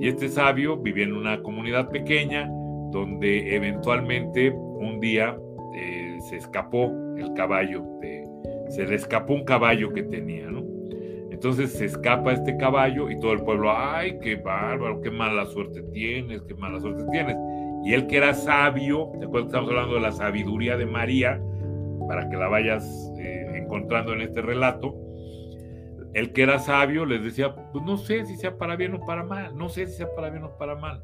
Y 0.00 0.08
este 0.08 0.28
sabio 0.28 0.76
vivía 0.76 1.04
en 1.04 1.14
una 1.14 1.42
comunidad 1.42 1.88
pequeña 1.90 2.48
donde 2.90 3.54
eventualmente 3.54 4.50
un 4.50 5.00
día 5.00 5.36
eh, 5.74 6.18
se 6.28 6.36
escapó 6.36 6.92
el 7.16 7.32
caballo, 7.34 7.82
de, 8.00 8.24
se 8.68 8.86
le 8.86 8.94
escapó 8.94 9.34
un 9.34 9.44
caballo 9.44 9.92
que 9.92 10.02
tenía, 10.02 10.50
¿no? 10.50 10.62
Entonces 11.30 11.72
se 11.72 11.86
escapa 11.86 12.32
este 12.32 12.56
caballo 12.56 13.10
y 13.10 13.18
todo 13.18 13.32
el 13.32 13.42
pueblo, 13.42 13.72
ay, 13.76 14.18
qué 14.22 14.36
bárbaro, 14.36 15.00
qué 15.00 15.10
mala 15.10 15.44
suerte 15.46 15.82
tienes, 15.92 16.40
qué 16.42 16.54
mala 16.54 16.80
suerte 16.80 17.04
tienes. 17.10 17.36
Y 17.84 17.92
él 17.92 18.06
que 18.06 18.16
era 18.16 18.32
sabio, 18.32 19.10
¿te 19.18 19.26
acuerdas 19.26 19.50
que 19.50 19.56
estamos 19.56 19.70
hablando 19.70 19.94
de 19.96 20.00
la 20.00 20.12
sabiduría 20.12 20.76
de 20.76 20.86
María? 20.86 21.42
Para 22.08 22.28
que 22.30 22.36
la 22.36 22.48
vayas 22.48 23.12
eh, 23.18 23.60
encontrando 23.62 24.14
en 24.14 24.22
este 24.22 24.40
relato. 24.40 24.96
El 26.14 26.32
que 26.32 26.42
era 26.42 26.60
sabio 26.60 27.04
les 27.04 27.24
decía, 27.24 27.54
pues 27.54 27.84
no 27.84 27.96
sé 27.96 28.24
si 28.24 28.36
sea 28.36 28.56
para 28.56 28.76
bien 28.76 28.94
o 28.94 29.00
para 29.04 29.24
mal, 29.24 29.56
no 29.56 29.68
sé 29.68 29.86
si 29.86 29.94
sea 29.94 30.14
para 30.14 30.30
bien 30.30 30.44
o 30.44 30.56
para 30.56 30.76
mal. 30.76 31.02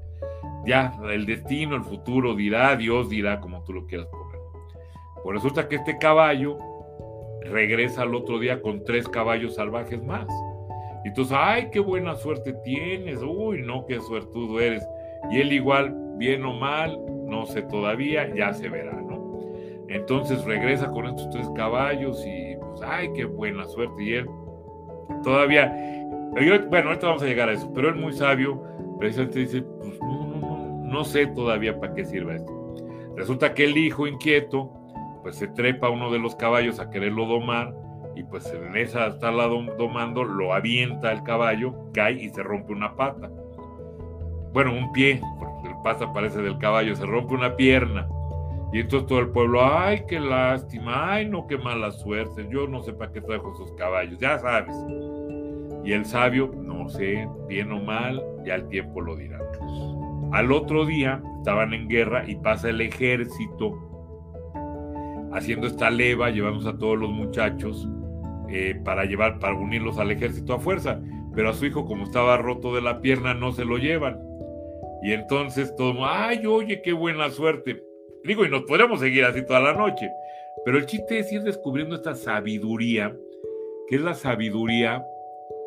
Ya, 0.67 0.93
el 1.11 1.27
destino, 1.27 1.75
el 1.75 1.83
futuro 1.83 2.35
dirá, 2.35 2.77
Dios 2.77 3.11
dirá 3.11 3.41
como 3.41 3.63
tú 3.65 3.73
lo 3.73 3.87
quieras 3.87 4.07
poner. 4.07 4.41
Pues 5.25 5.35
resulta 5.35 5.69
que 5.69 5.77
este 5.77 5.99
caballo 5.99 6.59
regresa 7.43 8.03
al 8.03 8.15
otro 8.15 8.39
día 8.39 8.63
con 8.63 8.85
tres 8.85 9.09
caballos 9.09 9.57
salvajes 9.57 10.03
más. 10.03 10.29
Y 11.05 11.09
entonces, 11.09 11.37
ay, 11.39 11.71
qué 11.73 11.81
buena 11.81 12.15
suerte 12.15 12.53
tienes, 12.65 13.21
uy, 13.23 13.63
no, 13.63 13.87
qué 13.87 14.01
suertudo 14.01 14.61
eres. 14.61 14.87
Y 15.31 15.41
él 15.41 15.53
igual, 15.53 15.95
bien 16.19 16.45
o 16.45 16.53
mal, 16.53 16.99
no 17.27 17.47
sé 17.47 17.63
todavía, 17.63 18.33
ya 18.35 18.53
se 18.53 18.69
verá, 18.69 18.93
¿no? 18.93 19.41
Entonces 19.89 20.45
regresa 20.45 20.89
con 20.91 21.07
estos 21.07 21.31
tres 21.31 21.49
caballos 21.57 22.25
y, 22.25 22.57
pues, 22.57 22.83
ay, 22.83 23.11
qué 23.15 23.25
buena 23.25 23.67
suerte. 23.67 24.03
Y 24.03 24.13
él 24.15 24.27
todavía, 25.23 25.73
bueno, 26.69 26.89
ahorita 26.89 27.07
vamos 27.07 27.23
a 27.23 27.27
llegar 27.27 27.49
a 27.49 27.53
eso, 27.53 27.73
pero 27.75 27.89
él 27.89 27.97
muy 27.97 28.13
sabio, 28.13 28.63
precisamente 28.99 29.41
dice, 29.41 29.63
pues 29.63 30.01
no, 30.01 30.27
no, 30.27 30.37
no, 30.37 30.85
no 30.85 31.05
sé 31.05 31.27
todavía 31.27 31.79
para 31.79 31.95
qué 31.95 32.05
sirva 32.05 32.37
esto. 32.37 32.75
Resulta 33.17 33.55
que 33.55 33.65
el 33.65 33.77
hijo 33.77 34.07
inquieto, 34.07 34.73
pues 35.23 35.37
se 35.37 35.49
trepa 35.49 35.91
uno 35.91 36.11
de 36.11 36.19
los 36.19 36.35
caballos 36.37 36.81
a 36.81 36.91
quererlo 36.91 37.27
domar 37.27 37.75
y 38.17 38.23
pues 38.25 38.53
en 38.53 38.77
esa 38.77 39.07
está 39.07 39.31
la 39.31 39.47
domando, 39.47 40.25
lo 40.25 40.53
avienta 40.53 41.13
el 41.13 41.23
caballo, 41.23 41.75
cae 41.93 42.15
y 42.15 42.29
se 42.31 42.43
rompe 42.43 42.73
una 42.73 42.95
pata. 42.97 43.31
Bueno, 44.53 44.73
un 44.73 44.93
pie, 44.93 45.21
porque 45.39 45.69
el 45.69 45.75
pata 45.83 46.13
parece 46.13 46.43
del 46.43 46.59
caballo, 46.59 46.97
se 46.97 47.07
rompe 47.07 47.35
una 47.35 47.57
pierna. 47.57 48.09
Y 48.73 48.81
entonces 48.81 49.09
todo 49.09 49.19
el 49.19 49.31
pueblo, 49.31 49.61
ay, 49.65 50.05
qué 50.07 50.21
lástima, 50.21 51.13
ay, 51.13 51.29
no, 51.29 51.47
qué 51.47 51.59
mala 51.59 51.91
suerte, 51.91 52.47
yo 52.51 52.69
no 52.69 52.83
sé 52.83 52.93
para 52.93 53.11
qué 53.13 53.21
trajo 53.21 53.53
esos 53.53 53.73
caballos, 53.73 54.19
ya 54.21 54.39
sabes. 54.39 54.77
Y 55.85 55.93
el 55.93 56.05
sabio, 56.05 56.53
no 56.55 56.89
sé, 56.89 57.29
bien 57.49 57.73
o 57.73 57.81
mal, 57.83 58.23
ya 58.45 58.55
el 58.55 58.69
tiempo 58.69 59.01
lo 59.01 59.17
dirá. 59.17 59.41
Al 60.33 60.53
otro 60.53 60.87
día 60.87 61.21
estaban 61.39 61.75
en 61.75 61.89
guerra 61.89 62.25
y 62.29 62.37
pasa 62.37 62.69
el 62.69 62.81
ejército 62.81 63.91
haciendo 65.33 65.67
esta 65.67 65.91
leva, 65.91 66.31
llevamos 66.31 66.67
a 66.67 66.77
todos 66.77 66.99
los 66.99 67.11
muchachos 67.11 67.89
eh, 68.49 68.81
para 68.85 69.05
llevar, 69.05 69.39
para 69.39 69.55
unirlos 69.55 69.99
al 69.99 70.11
ejército 70.11 70.55
a 70.55 70.59
fuerza. 70.61 71.01
Pero 71.35 71.51
a 71.51 71.55
su 71.55 71.67
hijo, 71.67 71.87
como 71.87 72.05
estaba 72.05 72.37
roto 72.37 72.75
de 72.75 72.83
la 72.83 73.01
pierna, 73.01 73.35
no 73.35 73.53
se 73.53 73.65
lo 73.65 73.79
llevan. 73.79 74.21
Y 75.03 75.13
entonces 75.13 75.75
todo, 75.77 76.05
ay, 76.05 76.45
oye, 76.47 76.83
qué 76.83 76.93
buena 76.93 77.31
suerte. 77.31 77.83
Digo, 78.25 78.45
y 78.45 78.51
nos 78.51 78.63
podríamos 78.63 79.01
seguir 79.01 79.25
así 79.25 79.45
toda 79.45 79.61
la 79.61 79.73
noche. 79.73 80.11
Pero 80.65 80.79
el 80.79 80.87
chiste 80.87 81.19
es 81.19 81.33
ir 81.33 81.43
descubriendo 81.43 81.95
esta 81.95 82.15
sabiduría, 82.15 83.17
que 83.89 83.97
es 83.97 84.03
la 84.03 84.15
sabiduría 84.15 85.05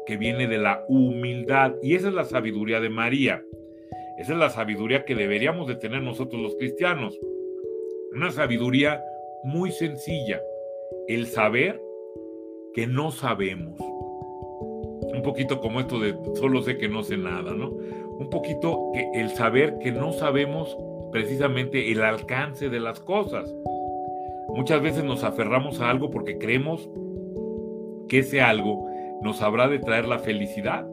que 0.05 0.17
viene 0.17 0.47
de 0.47 0.57
la 0.57 0.83
humildad. 0.87 1.73
Y 1.81 1.95
esa 1.95 2.09
es 2.09 2.13
la 2.13 2.25
sabiduría 2.25 2.79
de 2.79 2.89
María. 2.89 3.43
Esa 4.17 4.33
es 4.33 4.39
la 4.39 4.49
sabiduría 4.49 5.05
que 5.05 5.15
deberíamos 5.15 5.67
de 5.67 5.75
tener 5.75 6.01
nosotros 6.01 6.41
los 6.41 6.55
cristianos. 6.55 7.17
Una 8.13 8.31
sabiduría 8.31 9.03
muy 9.43 9.71
sencilla, 9.71 10.39
el 11.07 11.25
saber 11.25 11.81
que 12.73 12.85
no 12.85 13.11
sabemos. 13.11 13.79
Un 13.79 15.21
poquito 15.23 15.59
como 15.59 15.79
esto 15.79 15.99
de 15.99 16.15
solo 16.35 16.61
sé 16.61 16.77
que 16.77 16.87
no 16.87 17.03
sé 17.03 17.17
nada, 17.17 17.53
¿no? 17.53 17.69
Un 17.69 18.29
poquito 18.29 18.91
que 18.93 19.09
el 19.19 19.29
saber 19.29 19.77
que 19.79 19.91
no 19.91 20.11
sabemos 20.13 20.77
precisamente 21.13 21.91
el 21.91 22.03
alcance 22.03 22.69
de 22.69 22.79
las 22.79 22.99
cosas. 22.99 23.55
Muchas 24.49 24.81
veces 24.81 25.03
nos 25.03 25.23
aferramos 25.23 25.79
a 25.79 25.89
algo 25.89 26.09
porque 26.09 26.37
creemos 26.37 26.89
que 28.09 28.19
ese 28.19 28.41
algo 28.41 28.89
nos 29.21 29.41
habrá 29.41 29.69
de 29.69 29.79
traer 29.79 30.05
la 30.05 30.19
felicidad. 30.19 30.85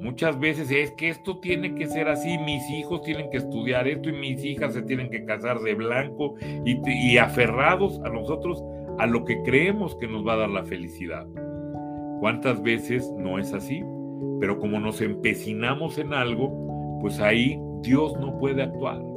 Muchas 0.00 0.40
veces 0.40 0.70
es 0.70 0.92
que 0.92 1.10
esto 1.10 1.40
tiene 1.40 1.74
que 1.74 1.86
ser 1.86 2.08
así, 2.08 2.38
mis 2.38 2.62
hijos 2.70 3.02
tienen 3.02 3.28
que 3.30 3.36
estudiar 3.36 3.86
esto 3.86 4.08
y 4.08 4.12
mis 4.12 4.42
hijas 4.44 4.72
se 4.72 4.82
tienen 4.82 5.10
que 5.10 5.24
casar 5.26 5.60
de 5.60 5.74
blanco 5.74 6.36
y, 6.64 7.18
aferrados 7.18 8.00
a 8.04 8.08
nosotros 8.08 8.64
a 8.98 9.06
lo 9.06 9.24
que 9.24 9.42
creemos 9.42 9.94
que 9.96 10.08
nos 10.08 10.26
va 10.26 10.34
a 10.34 10.38
dar 10.38 10.50
la 10.50 10.64
felicidad. 10.64 11.26
¿Cuántas 12.20 12.62
veces 12.62 13.12
no 13.18 13.38
es 13.38 13.52
así? 13.52 13.82
Pero 14.40 14.58
como 14.58 14.80
nos 14.80 15.02
empecinamos 15.02 15.98
en 15.98 16.14
algo, 16.14 16.98
pues 17.02 17.20
ahí 17.20 17.60
Dios 17.82 18.18
no 18.18 18.38
puede 18.38 18.62
actuar. 18.62 19.09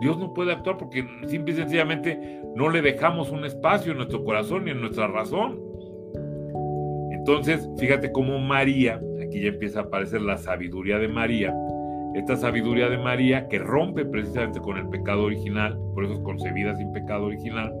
Dios 0.00 0.18
no 0.18 0.32
puede 0.32 0.52
actuar 0.52 0.78
porque 0.78 1.06
simple 1.26 1.52
y 1.52 1.56
sencillamente 1.56 2.42
no 2.54 2.70
le 2.70 2.82
dejamos 2.82 3.30
un 3.30 3.44
espacio 3.44 3.92
en 3.92 3.98
nuestro 3.98 4.24
corazón 4.24 4.66
y 4.66 4.70
en 4.70 4.80
nuestra 4.80 5.06
razón. 5.06 5.60
Entonces, 7.10 7.68
fíjate 7.78 8.10
cómo 8.12 8.38
María, 8.38 9.00
aquí 9.22 9.40
ya 9.42 9.48
empieza 9.48 9.80
a 9.80 9.82
aparecer 9.84 10.22
la 10.22 10.38
sabiduría 10.38 10.98
de 10.98 11.08
María, 11.08 11.54
esta 12.14 12.34
sabiduría 12.34 12.88
de 12.88 12.98
María 12.98 13.46
que 13.46 13.58
rompe 13.58 14.04
precisamente 14.04 14.58
con 14.58 14.78
el 14.78 14.88
pecado 14.88 15.24
original, 15.24 15.78
por 15.94 16.04
eso 16.04 16.14
es 16.14 16.20
concebida 16.20 16.74
sin 16.74 16.92
pecado 16.92 17.26
original, 17.26 17.72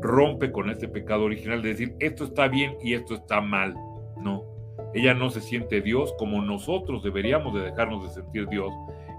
rompe 0.00 0.52
con 0.52 0.70
este 0.70 0.88
pecado 0.88 1.24
original 1.24 1.60
de 1.60 1.70
decir 1.70 1.94
esto 1.98 2.24
está 2.24 2.48
bien 2.48 2.76
y 2.82 2.94
esto 2.94 3.14
está 3.14 3.40
mal. 3.40 3.74
No, 4.22 4.44
ella 4.94 5.12
no 5.12 5.28
se 5.28 5.40
siente 5.40 5.80
Dios 5.80 6.14
como 6.18 6.40
nosotros 6.40 7.02
deberíamos 7.02 7.54
de 7.54 7.62
dejarnos 7.62 8.04
de 8.04 8.22
sentir 8.22 8.48
Dios 8.48 8.72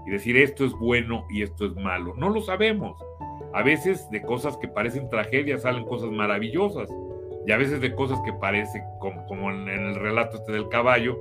y 0.06 0.10
decir 0.10 0.36
esto 0.36 0.64
es 0.64 0.72
bueno 0.72 1.26
y 1.30 1.42
esto 1.42 1.66
es 1.66 1.74
malo. 1.76 2.14
No 2.16 2.28
lo 2.28 2.40
sabemos. 2.40 2.96
A 3.52 3.62
veces 3.62 4.08
de 4.10 4.22
cosas 4.22 4.56
que 4.58 4.68
parecen 4.68 5.10
tragedias 5.10 5.62
salen 5.62 5.84
cosas 5.84 6.10
maravillosas 6.10 6.88
y 7.46 7.52
a 7.52 7.56
veces 7.56 7.80
de 7.80 7.94
cosas 7.94 8.20
que 8.24 8.32
parecen, 8.32 8.82
como, 8.98 9.50
en 9.50 9.68
el 9.68 9.94
relato 9.96 10.36
este 10.36 10.52
del 10.52 10.68
caballo, 10.68 11.18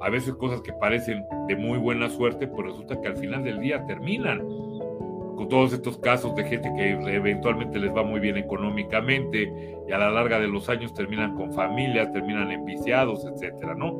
a 0.00 0.10
veces 0.10 0.34
cosas 0.34 0.60
que 0.60 0.72
parecen 0.72 1.24
de 1.48 1.56
muy 1.56 1.78
buena 1.78 2.10
suerte, 2.10 2.46
pues 2.46 2.68
resulta 2.68 3.00
que 3.00 3.08
al 3.08 3.16
final 3.16 3.42
del 3.42 3.60
día 3.60 3.84
terminan. 3.86 4.40
Con 5.36 5.48
todos 5.48 5.72
estos 5.72 5.98
casos 5.98 6.34
de 6.36 6.44
gente 6.44 6.70
que 6.76 6.90
eventualmente 6.90 7.80
les 7.80 7.94
va 7.94 8.04
muy 8.04 8.20
bien 8.20 8.36
económicamente 8.36 9.52
y 9.88 9.90
a 9.90 9.98
la 9.98 10.08
larga 10.08 10.38
de 10.38 10.46
los 10.46 10.68
años 10.68 10.94
terminan 10.94 11.34
con 11.34 11.52
familias, 11.52 12.12
terminan 12.12 12.52
enviciados, 12.52 13.26
etcétera, 13.26 13.74
¿no? 13.74 13.98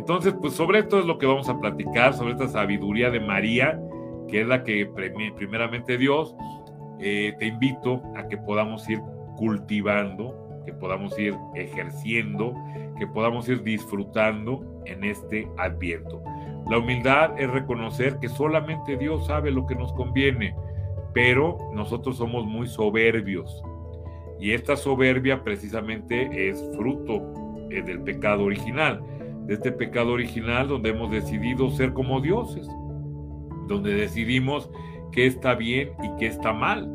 Entonces, 0.00 0.34
pues 0.40 0.54
sobre 0.54 0.78
esto 0.78 0.98
es 0.98 1.04
lo 1.04 1.18
que 1.18 1.26
vamos 1.26 1.50
a 1.50 1.60
platicar, 1.60 2.14
sobre 2.14 2.32
esta 2.32 2.48
sabiduría 2.48 3.10
de 3.10 3.20
María, 3.20 3.78
que 4.28 4.40
es 4.40 4.46
la 4.46 4.64
que 4.64 4.90
primeramente 5.36 5.98
Dios, 5.98 6.34
eh, 7.00 7.34
te 7.38 7.46
invito 7.46 8.02
a 8.16 8.26
que 8.26 8.38
podamos 8.38 8.88
ir 8.88 8.98
cultivando 9.36 10.40
que 10.64 10.72
podamos 10.72 11.18
ir 11.18 11.34
ejerciendo, 11.54 12.54
que 12.98 13.06
podamos 13.06 13.48
ir 13.48 13.62
disfrutando 13.62 14.82
en 14.86 15.04
este 15.04 15.48
adviento. 15.58 16.22
La 16.68 16.78
humildad 16.78 17.38
es 17.38 17.50
reconocer 17.50 18.18
que 18.18 18.28
solamente 18.28 18.96
Dios 18.96 19.26
sabe 19.26 19.50
lo 19.50 19.66
que 19.66 19.74
nos 19.74 19.92
conviene, 19.92 20.54
pero 21.12 21.58
nosotros 21.74 22.16
somos 22.16 22.46
muy 22.46 22.68
soberbios. 22.68 23.62
Y 24.38 24.52
esta 24.52 24.76
soberbia 24.76 25.42
precisamente 25.42 26.48
es 26.48 26.62
fruto 26.76 27.66
eh, 27.70 27.82
del 27.82 28.02
pecado 28.02 28.44
original, 28.44 29.02
de 29.46 29.54
este 29.54 29.72
pecado 29.72 30.12
original 30.12 30.68
donde 30.68 30.90
hemos 30.90 31.10
decidido 31.10 31.70
ser 31.70 31.92
como 31.92 32.20
dioses, 32.20 32.68
donde 33.68 33.94
decidimos 33.94 34.70
qué 35.12 35.26
está 35.26 35.54
bien 35.54 35.90
y 36.02 36.18
qué 36.18 36.26
está 36.26 36.52
mal, 36.52 36.88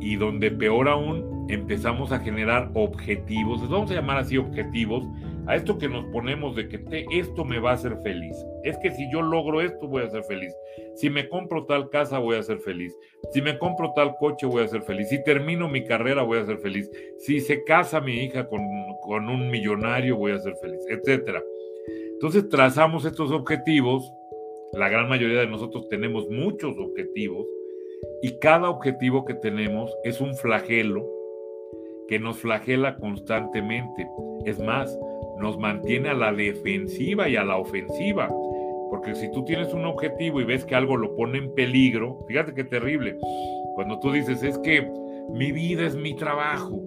y 0.00 0.16
donde 0.16 0.50
peor 0.50 0.88
aún 0.88 1.46
empezamos 1.48 2.12
a 2.12 2.18
generar 2.18 2.70
objetivos, 2.74 3.60
les 3.60 3.70
vamos 3.70 3.90
a 3.90 3.94
llamar 3.94 4.18
así 4.18 4.36
objetivos, 4.36 5.04
a 5.46 5.54
esto 5.54 5.78
que 5.78 5.88
nos 5.88 6.04
ponemos 6.06 6.56
de 6.56 6.68
que 6.68 7.06
esto 7.12 7.44
me 7.44 7.60
va 7.60 7.70
a 7.70 7.74
hacer 7.74 7.96
feliz. 8.02 8.36
Es 8.64 8.76
que 8.78 8.90
si 8.90 9.10
yo 9.12 9.22
logro 9.22 9.60
esto 9.60 9.86
voy 9.86 10.02
a 10.02 10.10
ser 10.10 10.24
feliz. 10.24 10.52
Si 10.96 11.08
me 11.08 11.28
compro 11.28 11.66
tal 11.66 11.88
casa 11.88 12.18
voy 12.18 12.36
a 12.36 12.42
ser 12.42 12.58
feliz. 12.58 12.96
Si 13.32 13.40
me 13.40 13.56
compro 13.56 13.92
tal 13.94 14.16
coche 14.18 14.44
voy 14.44 14.64
a 14.64 14.68
ser 14.68 14.82
feliz. 14.82 15.08
Si 15.08 15.22
termino 15.22 15.68
mi 15.68 15.84
carrera 15.84 16.22
voy 16.22 16.38
a 16.38 16.46
ser 16.46 16.58
feliz. 16.58 16.90
Si 17.18 17.40
se 17.40 17.62
casa 17.62 18.00
mi 18.00 18.24
hija 18.24 18.48
con, 18.48 18.60
con 19.02 19.28
un 19.28 19.48
millonario 19.48 20.16
voy 20.16 20.32
a 20.32 20.38
ser 20.40 20.56
feliz, 20.56 20.84
etcétera. 20.88 21.40
Entonces 22.12 22.48
trazamos 22.48 23.04
estos 23.04 23.30
objetivos. 23.30 24.12
La 24.72 24.88
gran 24.88 25.08
mayoría 25.08 25.40
de 25.40 25.46
nosotros 25.46 25.88
tenemos 25.88 26.28
muchos 26.28 26.76
objetivos 26.78 27.46
y 28.22 28.38
cada 28.38 28.70
objetivo 28.70 29.24
que 29.24 29.34
tenemos 29.34 29.94
es 30.04 30.20
un 30.20 30.34
flagelo 30.36 31.06
que 32.08 32.18
nos 32.18 32.38
flagela 32.38 32.96
constantemente. 32.96 34.08
Es 34.44 34.58
más, 34.58 34.98
nos 35.38 35.58
mantiene 35.58 36.10
a 36.10 36.14
la 36.14 36.32
defensiva 36.32 37.28
y 37.28 37.36
a 37.36 37.44
la 37.44 37.58
ofensiva. 37.58 38.28
Porque 38.90 39.14
si 39.14 39.30
tú 39.32 39.44
tienes 39.44 39.74
un 39.74 39.84
objetivo 39.84 40.40
y 40.40 40.44
ves 40.44 40.64
que 40.64 40.74
algo 40.74 40.96
lo 40.96 41.14
pone 41.16 41.38
en 41.38 41.54
peligro, 41.54 42.24
fíjate 42.28 42.54
qué 42.54 42.64
terrible. 42.64 43.18
Cuando 43.74 43.98
tú 43.98 44.12
dices, 44.12 44.42
es 44.42 44.58
que 44.58 44.88
mi 45.30 45.52
vida 45.52 45.86
es 45.86 45.96
mi 45.96 46.14
trabajo. 46.14 46.80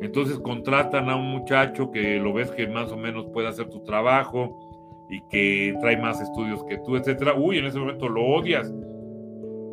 Entonces 0.00 0.38
contratan 0.38 1.10
a 1.10 1.16
un 1.16 1.30
muchacho 1.30 1.90
que 1.90 2.18
lo 2.18 2.32
ves 2.32 2.50
que 2.50 2.66
más 2.66 2.90
o 2.90 2.96
menos 2.96 3.26
puede 3.32 3.48
hacer 3.48 3.68
tu 3.68 3.82
trabajo 3.82 4.58
y 5.10 5.20
que 5.22 5.76
trae 5.80 5.96
más 5.96 6.20
estudios 6.20 6.64
que 6.64 6.78
tú, 6.78 6.96
etcétera. 6.96 7.34
Uy, 7.34 7.58
en 7.58 7.66
ese 7.66 7.78
momento 7.78 8.08
lo 8.08 8.24
odias. 8.24 8.72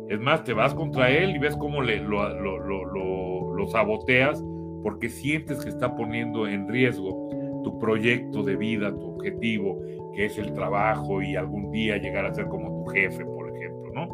Es 0.08 0.20
más, 0.20 0.44
te 0.44 0.52
vas 0.52 0.74
contra 0.74 1.10
él 1.10 1.36
y 1.36 1.38
ves 1.38 1.56
cómo 1.56 1.82
le, 1.82 2.00
lo, 2.00 2.28
lo, 2.28 3.54
lo 3.54 3.66
saboteas 3.68 4.42
porque 4.82 5.08
sientes 5.08 5.62
que 5.62 5.70
está 5.70 5.94
poniendo 5.94 6.46
en 6.46 6.68
riesgo 6.68 7.28
tu 7.62 7.78
proyecto 7.78 8.42
de 8.42 8.56
vida, 8.56 8.94
tu 8.94 9.14
objetivo, 9.14 9.80
que 10.14 10.26
es 10.26 10.38
el 10.38 10.52
trabajo 10.52 11.22
y 11.22 11.36
algún 11.36 11.70
día 11.70 11.96
llegar 11.98 12.24
a 12.24 12.34
ser 12.34 12.46
como 12.46 12.84
tu 12.84 12.90
jefe, 12.90 13.24
por 13.24 13.54
ejemplo, 13.54 13.90
¿no? 13.92 14.08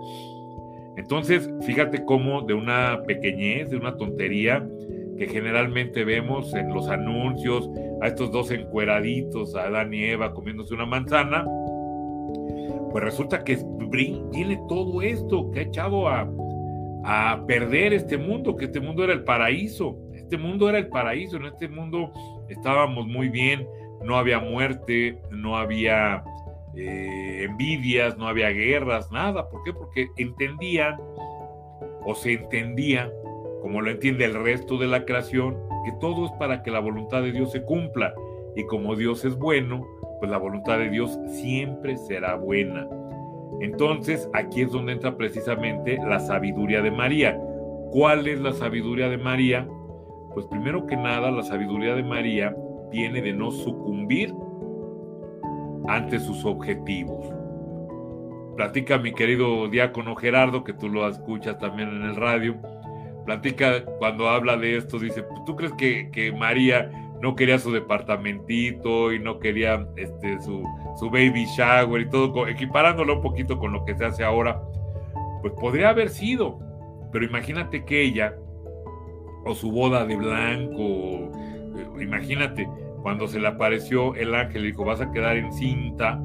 Entonces, 0.97 1.51
fíjate 1.63 2.05
cómo 2.05 2.43
de 2.43 2.55
una 2.55 3.03
pequeñez, 3.07 3.71
de 3.71 3.77
una 3.77 3.97
tontería 3.97 4.67
que 5.19 5.27
generalmente 5.27 6.05
vemos 6.05 6.55
en 6.55 6.73
los 6.73 6.89
anuncios, 6.89 7.71
a 8.01 8.09
estos 8.09 8.31
dos 8.31 8.51
encueraditos, 8.51 9.55
a 9.55 9.65
Adán 9.65 9.95
y 9.95 10.05
Eva 10.05 10.33
comiéndose 10.33 10.75
una 10.75 10.87
manzana, 10.87 11.45
pues 12.91 13.05
resulta 13.05 13.43
que 13.45 13.59
viene 13.91 14.61
todo 14.69 15.03
esto 15.03 15.51
que 15.51 15.61
ha 15.61 15.63
echado 15.63 16.09
a, 16.09 16.29
a 17.05 17.45
perder 17.47 17.93
este 17.93 18.17
mundo, 18.17 18.57
que 18.57 18.67
este 18.67 18.81
mundo 18.81 19.05
era 19.05 19.13
el 19.13 19.25
paraíso. 19.25 19.99
Este 20.15 20.39
mundo 20.39 20.69
era 20.69 20.79
el 20.79 20.89
paraíso, 20.89 21.37
en 21.37 21.47
este 21.47 21.69
mundo 21.69 22.13
estábamos 22.49 23.07
muy 23.07 23.29
bien, 23.29 23.69
no 24.05 24.17
había 24.17 24.39
muerte, 24.39 25.21
no 25.31 25.57
había 25.57 26.25
eh, 26.77 27.45
envidias, 27.49 28.17
no 28.17 28.27
había 28.27 28.51
guerras, 28.51 29.11
nada. 29.13 29.49
¿Por 29.49 29.63
qué? 29.65 29.73
Porque 29.73 30.09
entendían 30.17 30.97
o 32.05 32.15
se 32.15 32.33
entendía, 32.33 33.11
como 33.65 33.81
lo 33.81 33.91
entiende 33.91 34.27
el 34.27 34.35
resto 34.35 34.77
de 34.77 34.87
la 34.87 35.07
creación, 35.07 35.57
que 35.87 35.93
todo 35.99 36.27
es 36.27 36.33
para 36.33 36.63
que 36.63 36.71
la 36.71 36.81
voluntad 36.81 37.23
de 37.23 37.33
Dios 37.33 37.51
se 37.51 37.63
cumpla. 37.63 38.13
Y 38.55 38.67
como 38.67 38.95
Dios 38.95 39.25
es 39.25 39.39
bueno, 39.39 39.87
pues 40.19 40.31
la 40.31 40.37
voluntad 40.37 40.77
de 40.77 40.91
Dios 40.91 41.19
siempre 41.29 41.97
será 41.97 42.35
buena. 42.35 42.87
Entonces, 43.63 44.29
aquí 44.35 44.61
es 44.61 44.71
donde 44.71 44.93
entra 44.93 45.17
precisamente 45.17 45.97
la 45.97 46.21
sabiduría 46.21 46.83
de 46.83 46.91
María. 46.91 47.41
¿Cuál 47.91 48.29
es 48.29 48.39
la 48.39 48.53
sabiduría 48.53 49.09
de 49.09 49.17
María? 49.17 49.67
Pues 50.35 50.45
primero 50.45 50.85
que 50.87 50.97
nada, 50.97 51.31
la 51.31 51.43
sabiduría 51.43 51.95
de 51.95 52.03
María 52.03 52.55
viene 52.93 53.23
de 53.23 53.33
no 53.33 53.51
sucumbir 53.51 54.35
ante 55.89 56.21
sus 56.21 56.45
objetivos. 56.45 57.33
Platica 58.57 58.99
mi 58.99 59.15
querido 59.15 59.69
diácono 59.71 60.17
Gerardo, 60.17 60.65
que 60.65 60.75
tú 60.75 60.91
lo 60.91 61.09
escuchas 61.09 61.59
también 61.59 61.89
en 61.89 62.03
el 62.03 62.17
radio. 62.17 62.57
Platica 63.25 63.85
cuando 63.99 64.29
habla 64.29 64.57
de 64.57 64.77
esto, 64.77 64.99
dice, 64.99 65.25
¿tú 65.47 65.57
crees 65.57 65.73
que, 65.75 66.11
que 66.11 66.33
María 66.33 66.91
no 67.23 67.35
quería 67.35 67.59
su 67.59 67.73
departamentito 67.73 69.13
y 69.13 69.19
no 69.19 69.39
quería 69.39 69.87
este, 69.97 70.41
su, 70.41 70.63
su 70.99 71.11
baby 71.11 71.47
shower 71.57 72.03
y 72.03 72.11
todo, 72.11 72.47
equiparándolo 72.47 73.17
un 73.17 73.23
poquito 73.23 73.59
con 73.59 73.73
lo 73.73 73.85
que 73.85 73.97
se 73.97 74.05
hace 74.05 74.25
ahora? 74.25 74.61
Pues 75.41 75.55
podría 75.55 75.91
haber 75.91 76.11
sido, 76.11 76.59
pero 77.13 77.25
imagínate 77.25 77.85
que 77.85 78.03
ella 78.03 78.35
o 79.45 79.55
su 79.55 79.71
boda 79.71 80.05
de 80.05 80.17
blanco. 80.17 81.31
Eh, 81.77 82.03
imagínate, 82.03 82.69
cuando 83.03 83.29
se 83.29 83.39
le 83.39 83.49
apareció 83.49 84.15
el 84.15 84.35
ángel 84.35 84.65
y 84.65 84.67
dijo, 84.69 84.85
vas 84.85 85.01
a 85.01 85.13
quedar 85.13 85.37
en 85.37 85.53
cinta. 85.53 86.21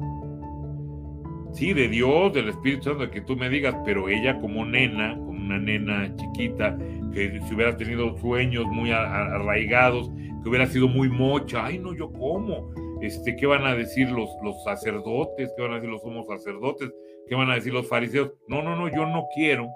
Sí, 1.52 1.72
de 1.72 1.88
Dios, 1.88 2.32
del 2.32 2.48
Espíritu 2.48 2.84
Santo, 2.84 3.10
que 3.10 3.20
tú 3.20 3.36
me 3.36 3.48
digas, 3.48 3.76
pero 3.84 4.08
ella 4.08 4.38
como 4.40 4.64
nena, 4.64 5.18
una 5.40 5.58
nena 5.58 6.14
chiquita, 6.16 6.76
que 7.12 7.40
si 7.46 7.54
hubiera 7.54 7.76
tenido 7.76 8.16
sueños 8.18 8.66
muy 8.66 8.90
arraigados, 8.90 10.10
que 10.42 10.48
hubiera 10.48 10.66
sido 10.66 10.88
muy 10.88 11.08
mocha, 11.08 11.66
ay 11.66 11.78
no, 11.78 11.94
yo 11.94 12.12
cómo, 12.12 12.72
este, 13.00 13.36
¿qué 13.36 13.46
van 13.46 13.64
a 13.64 13.74
decir 13.74 14.10
los, 14.10 14.30
los 14.42 14.62
sacerdotes? 14.64 15.52
¿Qué 15.56 15.62
van 15.62 15.72
a 15.72 15.74
decir 15.76 15.90
los 15.90 16.02
somos 16.02 16.26
sacerdotes? 16.26 16.90
¿Qué 17.26 17.34
van 17.34 17.50
a 17.50 17.54
decir 17.54 17.72
los 17.72 17.88
fariseos? 17.88 18.32
No, 18.48 18.62
no, 18.62 18.76
no, 18.76 18.88
yo 18.88 19.06
no 19.06 19.26
quiero. 19.34 19.68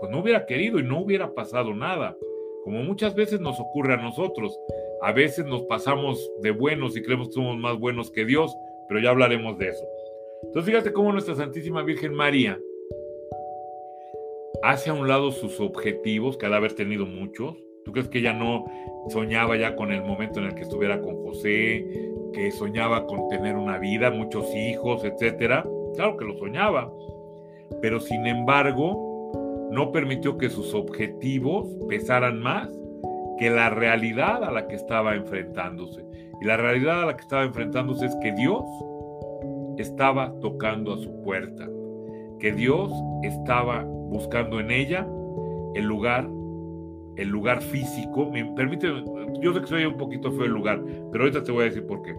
Pues 0.00 0.12
no 0.12 0.20
hubiera 0.20 0.46
querido 0.46 0.78
y 0.78 0.82
no 0.82 1.00
hubiera 1.00 1.32
pasado 1.34 1.74
nada 1.74 2.16
como 2.64 2.82
muchas 2.82 3.14
veces 3.14 3.40
nos 3.40 3.58
ocurre 3.58 3.94
a 3.94 3.96
nosotros. 3.96 4.58
A 5.02 5.12
veces 5.12 5.46
nos 5.46 5.62
pasamos 5.62 6.30
de 6.42 6.50
buenos 6.50 6.96
y 6.96 7.02
creemos 7.02 7.28
que 7.28 7.34
somos 7.34 7.56
más 7.56 7.78
buenos 7.78 8.10
que 8.10 8.24
Dios, 8.24 8.54
pero 8.88 9.00
ya 9.00 9.10
hablaremos 9.10 9.56
de 9.58 9.68
eso. 9.68 9.84
Entonces 10.44 10.70
fíjate 10.70 10.92
cómo 10.92 11.12
nuestra 11.12 11.34
Santísima 11.34 11.82
Virgen 11.82 12.14
María 12.14 12.58
hace 14.62 14.90
a 14.90 14.94
un 14.94 15.08
lado 15.08 15.30
sus 15.30 15.60
objetivos, 15.60 16.36
que 16.36 16.46
ha 16.46 16.54
haber 16.54 16.74
tenido 16.74 17.06
muchos. 17.06 17.56
¿Tú 17.84 17.92
crees 17.92 18.08
que 18.08 18.18
ella 18.18 18.32
no 18.32 18.64
soñaba 19.08 19.56
ya 19.56 19.74
con 19.74 19.90
el 19.92 20.02
momento 20.02 20.40
en 20.40 20.46
el 20.46 20.54
que 20.54 20.62
estuviera 20.62 21.00
con 21.00 21.16
José, 21.24 22.12
que 22.32 22.50
soñaba 22.52 23.06
con 23.06 23.28
tener 23.28 23.56
una 23.56 23.78
vida, 23.78 24.10
muchos 24.10 24.54
hijos, 24.54 25.04
etcétera? 25.04 25.66
Claro 25.94 26.16
que 26.16 26.24
lo 26.24 26.36
soñaba, 26.38 26.92
pero 27.80 28.00
sin 28.00 28.26
embargo 28.26 29.68
no 29.70 29.92
permitió 29.92 30.36
que 30.36 30.50
sus 30.50 30.74
objetivos 30.74 31.68
pesaran 31.88 32.40
más 32.40 32.68
que 33.38 33.48
la 33.48 33.70
realidad 33.70 34.44
a 34.44 34.50
la 34.50 34.68
que 34.68 34.76
estaba 34.76 35.14
enfrentándose. 35.14 36.04
Y 36.42 36.44
la 36.44 36.56
realidad 36.56 37.02
a 37.02 37.06
la 37.06 37.16
que 37.16 37.22
estaba 37.22 37.44
enfrentándose 37.44 38.06
es 38.06 38.16
que 38.16 38.32
Dios 38.32 38.64
estaba 39.78 40.34
tocando 40.40 40.94
a 40.94 40.98
su 40.98 41.22
puerta, 41.22 41.68
que 42.38 42.52
Dios 42.52 42.92
estaba 43.22 43.86
buscando 44.10 44.60
en 44.60 44.70
ella 44.70 45.06
el 45.74 45.84
lugar, 45.84 46.28
el 47.16 47.28
lugar 47.28 47.62
físico. 47.62 48.30
Me 48.30 48.40
yo 49.40 49.54
sé 49.54 49.60
que 49.60 49.66
soy 49.66 49.84
un 49.84 49.96
poquito 49.96 50.30
feo 50.32 50.44
el 50.44 50.52
lugar, 50.52 50.82
pero 51.10 51.24
ahorita 51.24 51.42
te 51.42 51.52
voy 51.52 51.62
a 51.62 51.64
decir 51.66 51.86
por 51.86 52.02
qué. 52.02 52.14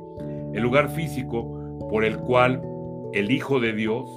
El 0.54 0.64
lugar 0.64 0.90
físico 0.90 1.78
por 1.90 2.04
el 2.04 2.18
cual 2.18 2.62
el 3.14 3.30
Hijo 3.30 3.60
de 3.60 3.74
Dios, 3.74 4.10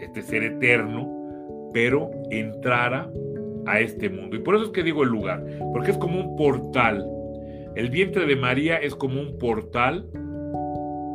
este 0.00 0.22
ser 0.22 0.44
eterno, 0.44 1.10
pero 1.72 2.10
entrara 2.30 3.10
a 3.66 3.80
este 3.80 4.08
mundo. 4.08 4.36
Y 4.36 4.40
por 4.40 4.54
eso 4.54 4.64
es 4.64 4.70
que 4.70 4.82
digo 4.82 5.02
el 5.02 5.08
lugar, 5.08 5.44
porque 5.72 5.90
es 5.90 5.98
como 5.98 6.20
un 6.20 6.36
portal. 6.36 7.06
El 7.74 7.90
vientre 7.90 8.26
de 8.26 8.36
María 8.36 8.76
es 8.76 8.94
como 8.94 9.20
un 9.20 9.38
portal, 9.38 10.08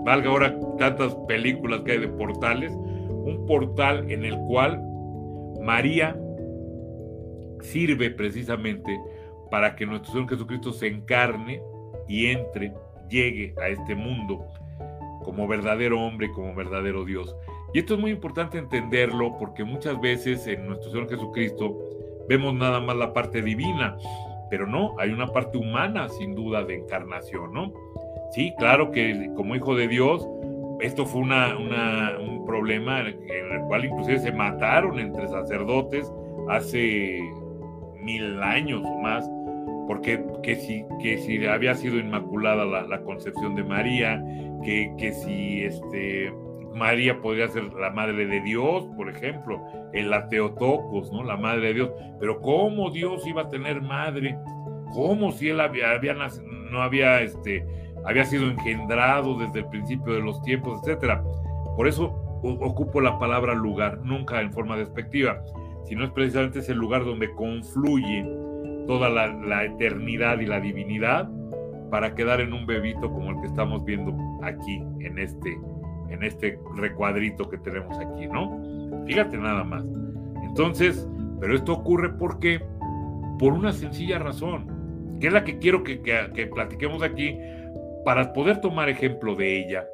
valga 0.05 0.29
ahora 0.29 0.59
tantas 0.77 1.15
películas 1.27 1.81
que 1.81 1.93
hay 1.93 1.99
de 1.99 2.07
portales, 2.07 2.71
un 2.73 3.45
portal 3.47 4.09
en 4.09 4.25
el 4.25 4.37
cual 4.47 4.81
María 5.63 6.17
sirve 7.61 8.11
precisamente 8.11 8.99
para 9.49 9.75
que 9.75 9.85
nuestro 9.85 10.11
Señor 10.11 10.29
Jesucristo 10.29 10.73
se 10.73 10.87
encarne 10.87 11.61
y 12.07 12.27
entre, 12.27 12.73
llegue 13.09 13.53
a 13.61 13.69
este 13.69 13.95
mundo 13.95 14.45
como 15.23 15.47
verdadero 15.47 16.01
hombre, 16.01 16.31
como 16.31 16.53
verdadero 16.53 17.05
Dios. 17.05 17.35
Y 17.73 17.79
esto 17.79 17.95
es 17.95 17.99
muy 17.99 18.11
importante 18.11 18.57
entenderlo 18.57 19.37
porque 19.37 19.63
muchas 19.63 19.99
veces 19.99 20.45
en 20.47 20.67
nuestro 20.67 20.91
Señor 20.91 21.09
Jesucristo 21.09 21.79
vemos 22.27 22.53
nada 22.53 22.79
más 22.79 22.95
la 22.97 23.13
parte 23.13 23.41
divina, 23.41 23.97
pero 24.49 24.67
no, 24.67 24.95
hay 24.99 25.11
una 25.11 25.27
parte 25.27 25.57
humana 25.57 26.09
sin 26.09 26.35
duda 26.35 26.63
de 26.63 26.75
encarnación, 26.75 27.53
¿no? 27.53 27.73
Sí, 28.31 28.53
claro 28.57 28.91
que 28.91 29.29
como 29.35 29.55
hijo 29.55 29.75
de 29.75 29.87
Dios, 29.87 30.27
esto 30.83 31.05
fue 31.05 31.21
una, 31.21 31.57
un 32.19 32.45
problema 32.45 32.99
en 32.99 33.51
el 33.51 33.61
cual 33.67 33.85
inclusive 33.85 34.19
se 34.19 34.31
mataron 34.33 34.99
entre 34.99 35.27
sacerdotes 35.29 36.11
hace 36.49 37.21
mil 38.01 38.43
años 38.43 38.83
o 38.85 38.99
más, 38.99 39.29
porque 39.87 40.21
que 40.43 40.55
si, 40.55 40.85
que 41.01 41.17
si 41.19 41.45
había 41.45 41.73
sido 41.75 41.97
inmaculada 41.97 42.65
la, 42.65 43.01
concepción 43.01 43.55
de 43.55 43.63
María, 43.63 44.21
que, 44.63 44.93
que 44.97 45.13
si 45.13 45.63
este, 45.63 46.33
María 46.73 47.21
podría 47.21 47.47
ser 47.47 47.63
la 47.73 47.91
madre 47.91 48.25
de 48.25 48.41
Dios, 48.41 48.85
por 48.97 49.09
ejemplo, 49.09 49.61
el 49.93 50.11
Teotocos, 50.29 51.11
¿no? 51.13 51.23
La 51.23 51.37
madre 51.37 51.67
de 51.67 51.73
Dios. 51.75 51.91
Pero 52.19 52.41
¿cómo 52.41 52.91
Dios 52.91 53.25
iba 53.25 53.43
a 53.43 53.49
tener 53.49 53.81
madre? 53.81 54.37
¿Cómo 54.91 55.31
si 55.31 55.49
él 55.49 55.61
había, 55.61 55.91
había 55.91 56.13
no 56.13 56.81
había, 56.81 57.21
este, 57.21 57.65
había 58.05 58.25
sido 58.25 58.49
engendrado 58.49 59.37
desde 59.37 59.59
el 59.59 59.67
principio 59.67 60.13
de 60.13 60.21
los 60.21 60.41
tiempos, 60.43 60.81
etcétera? 60.81 61.23
Por 61.75 61.87
eso 61.87 62.19
ocupo 62.43 62.99
la 63.01 63.17
palabra 63.19 63.53
lugar, 63.53 63.99
nunca 64.03 64.41
en 64.41 64.51
forma 64.51 64.75
despectiva, 64.77 65.41
sino 65.85 66.03
es 66.03 66.11
precisamente 66.11 66.59
ese 66.59 66.73
lugar 66.73 67.05
donde 67.05 67.31
confluye 67.31 68.25
toda 68.87 69.09
la, 69.09 69.63
eternidad 69.63 70.39
y 70.39 70.45
la 70.45 70.59
divinidad 70.59 71.29
para 71.89 72.15
quedar 72.15 72.41
en 72.41 72.53
un 72.53 72.65
bebito 72.65 73.11
como 73.11 73.31
el 73.31 73.41
que 73.41 73.47
estamos 73.47 73.85
viendo 73.85 74.13
aquí 74.41 74.83
en 74.99 75.19
este 75.19 75.57
en 76.09 76.23
este 76.23 76.59
recuadrito 76.75 77.49
que 77.49 77.57
tenemos 77.57 77.97
aquí, 77.97 78.27
¿no? 78.27 79.03
Fíjate 79.07 79.37
nada 79.37 79.63
más. 79.63 79.83
Entonces, 80.43 81.07
pero 81.39 81.55
esto 81.55 81.73
ocurre 81.73 82.09
porque, 82.09 82.61
por 83.39 83.53
una 83.53 83.73
sencilla 83.73 84.19
razón, 84.19 85.17
que 85.19 85.27
es 85.27 85.33
la 85.33 85.43
que 85.43 85.57
quiero 85.57 85.83
que, 85.83 86.01
que, 86.01 86.47
platiquemos 86.47 87.01
aquí 87.01 87.37
para 88.03 88.33
poder 88.33 88.61
tomar 88.61 88.89
ejemplo 88.89 89.35
de 89.35 89.59
ella. 89.59 89.87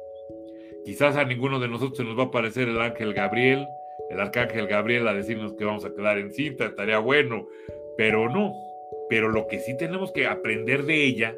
Quizás 0.84 1.16
a 1.16 1.24
ninguno 1.24 1.60
de 1.60 1.68
nosotros 1.68 1.98
se 1.98 2.04
nos 2.04 2.18
va 2.18 2.24
a 2.24 2.30
parecer 2.30 2.68
el 2.68 2.80
ángel 2.80 3.12
Gabriel, 3.14 3.66
el 4.10 4.20
arcángel 4.20 4.66
Gabriel 4.66 5.06
a 5.06 5.14
decirnos 5.14 5.52
que 5.54 5.64
vamos 5.64 5.84
a 5.84 5.94
quedar 5.94 6.18
en 6.18 6.32
cinta, 6.32 6.66
estaría 6.66 6.98
bueno, 6.98 7.46
pero 7.96 8.28
no. 8.28 8.52
Pero 9.08 9.28
lo 9.28 9.46
que 9.46 9.60
sí 9.60 9.76
tenemos 9.76 10.12
que 10.12 10.26
aprender 10.26 10.84
de 10.84 11.04
ella 11.04 11.36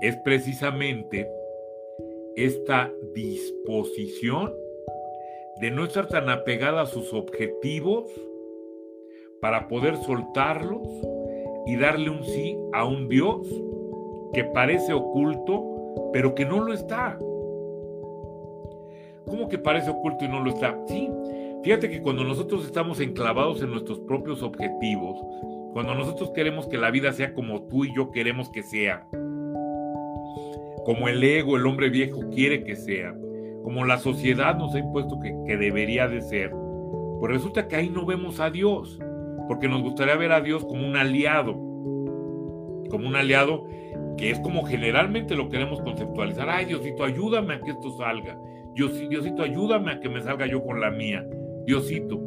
es 0.00 0.16
precisamente 0.24 1.28
esta 2.36 2.92
disposición 3.14 4.52
de 5.60 5.70
no 5.70 5.84
estar 5.84 6.08
tan 6.08 6.28
apegada 6.28 6.82
a 6.82 6.86
sus 6.86 7.12
objetivos 7.12 8.08
para 9.40 9.68
poder 9.68 9.96
soltarlos 9.96 10.86
y 11.66 11.76
darle 11.76 12.10
un 12.10 12.24
sí 12.24 12.56
a 12.72 12.84
un 12.84 13.08
Dios 13.08 13.46
que 14.32 14.44
parece 14.44 14.92
oculto, 14.92 16.10
pero 16.12 16.34
que 16.34 16.44
no 16.44 16.60
lo 16.60 16.72
está. 16.72 17.18
¿Cómo 19.26 19.48
que 19.48 19.58
parece 19.58 19.90
oculto 19.90 20.24
y 20.24 20.28
no 20.28 20.40
lo 20.42 20.50
está? 20.50 20.78
Sí, 20.86 21.08
fíjate 21.62 21.88
que 21.88 22.02
cuando 22.02 22.24
nosotros 22.24 22.64
estamos 22.64 23.00
enclavados 23.00 23.62
en 23.62 23.70
nuestros 23.70 24.00
propios 24.00 24.42
objetivos, 24.42 25.18
cuando 25.72 25.94
nosotros 25.94 26.30
queremos 26.34 26.66
que 26.66 26.76
la 26.76 26.90
vida 26.90 27.12
sea 27.12 27.32
como 27.34 27.62
tú 27.62 27.84
y 27.84 27.94
yo 27.94 28.10
queremos 28.10 28.50
que 28.50 28.62
sea, 28.62 29.06
como 30.84 31.08
el 31.08 31.22
ego, 31.22 31.56
el 31.56 31.66
hombre 31.66 31.88
viejo 31.88 32.20
quiere 32.30 32.64
que 32.64 32.76
sea, 32.76 33.14
como 33.62 33.84
la 33.84 33.98
sociedad 33.98 34.56
nos 34.58 34.74
ha 34.74 34.80
impuesto 34.80 35.18
que, 35.20 35.56
debería 35.56 36.08
de 36.08 36.20
ser, 36.20 36.50
pues 37.20 37.32
resulta 37.32 37.68
que 37.68 37.76
ahí 37.76 37.88
no 37.88 38.04
vemos 38.04 38.40
a 38.40 38.50
Dios, 38.50 38.98
porque 39.46 39.68
nos 39.68 39.82
gustaría 39.82 40.16
ver 40.16 40.32
a 40.32 40.40
Dios 40.40 40.64
como 40.64 40.86
un 40.86 40.96
aliado, 40.96 41.52
como 42.90 43.08
un 43.08 43.16
aliado 43.16 43.66
que 44.16 44.30
es 44.30 44.40
como 44.40 44.64
generalmente 44.64 45.34
lo 45.34 45.48
queremos 45.48 45.80
conceptualizar. 45.80 46.48
Ay, 46.48 46.66
Diosito, 46.66 47.04
ayúdame 47.04 47.54
a 47.54 47.60
que 47.60 47.70
esto 47.70 47.96
salga. 47.96 48.38
Diosito, 48.74 49.42
ayúdame 49.42 49.92
a 49.92 50.00
que 50.00 50.08
me 50.08 50.20
salga 50.20 50.46
yo 50.46 50.62
con 50.64 50.80
la 50.80 50.90
mía. 50.90 51.26
Diosito. 51.66 52.20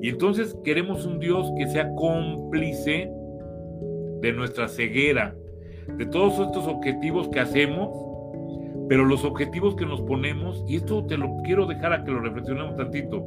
Y 0.00 0.10
entonces 0.10 0.56
queremos 0.64 1.04
un 1.06 1.18
Dios 1.18 1.50
que 1.56 1.66
sea 1.66 1.92
cómplice 1.94 3.10
de 4.20 4.32
nuestra 4.32 4.68
ceguera, 4.68 5.34
de 5.96 6.06
todos 6.06 6.38
estos 6.38 6.66
objetivos 6.66 7.28
que 7.28 7.40
hacemos, 7.40 7.90
pero 8.88 9.04
los 9.04 9.24
objetivos 9.24 9.74
que 9.76 9.86
nos 9.86 10.00
ponemos, 10.02 10.64
y 10.68 10.76
esto 10.76 11.04
te 11.06 11.16
lo 11.16 11.36
quiero 11.44 11.66
dejar 11.66 11.92
a 11.92 12.04
que 12.04 12.10
lo 12.10 12.20
reflexionemos 12.20 12.76
tantito, 12.76 13.24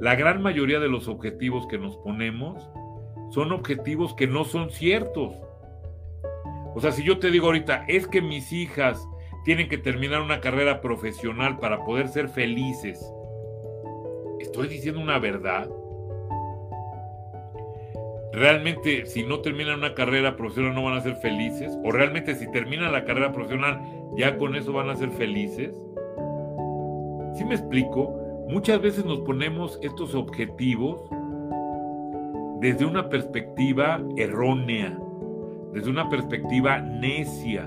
la 0.00 0.14
gran 0.14 0.42
mayoría 0.42 0.80
de 0.80 0.88
los 0.88 1.08
objetivos 1.08 1.66
que 1.66 1.78
nos 1.78 1.96
ponemos 1.98 2.68
son 3.30 3.52
objetivos 3.52 4.14
que 4.14 4.26
no 4.26 4.44
son 4.44 4.70
ciertos. 4.70 5.32
O 6.76 6.80
sea, 6.80 6.92
si 6.92 7.02
yo 7.02 7.18
te 7.18 7.30
digo 7.30 7.46
ahorita, 7.46 7.86
es 7.88 8.06
que 8.06 8.20
mis 8.20 8.52
hijas 8.52 9.08
tienen 9.44 9.68
que 9.68 9.78
terminar 9.78 10.20
una 10.20 10.40
carrera 10.40 10.82
profesional 10.82 11.58
para 11.58 11.84
poder 11.84 12.08
ser 12.08 12.28
felices, 12.28 13.04
¿estoy 14.40 14.68
diciendo 14.68 15.00
una 15.00 15.18
verdad? 15.18 15.68
realmente 18.36 19.06
si 19.06 19.22
no 19.24 19.40
terminan 19.40 19.78
una 19.78 19.94
carrera 19.94 20.36
profesional 20.36 20.74
no 20.74 20.84
van 20.84 20.98
a 20.98 21.00
ser 21.00 21.16
felices? 21.16 21.76
¿O 21.82 21.90
realmente 21.90 22.34
si 22.34 22.50
terminan 22.50 22.92
la 22.92 23.04
carrera 23.04 23.32
profesional 23.32 23.80
ya 24.14 24.36
con 24.36 24.54
eso 24.54 24.74
van 24.74 24.90
a 24.90 24.96
ser 24.96 25.10
felices? 25.10 25.74
¿Sí 27.34 27.44
me 27.46 27.54
explico? 27.54 28.14
Muchas 28.48 28.80
veces 28.82 29.06
nos 29.06 29.20
ponemos 29.20 29.78
estos 29.82 30.14
objetivos 30.14 31.00
desde 32.60 32.84
una 32.84 33.08
perspectiva 33.08 34.02
errónea, 34.16 34.98
desde 35.72 35.90
una 35.90 36.08
perspectiva 36.08 36.78
necia, 36.78 37.66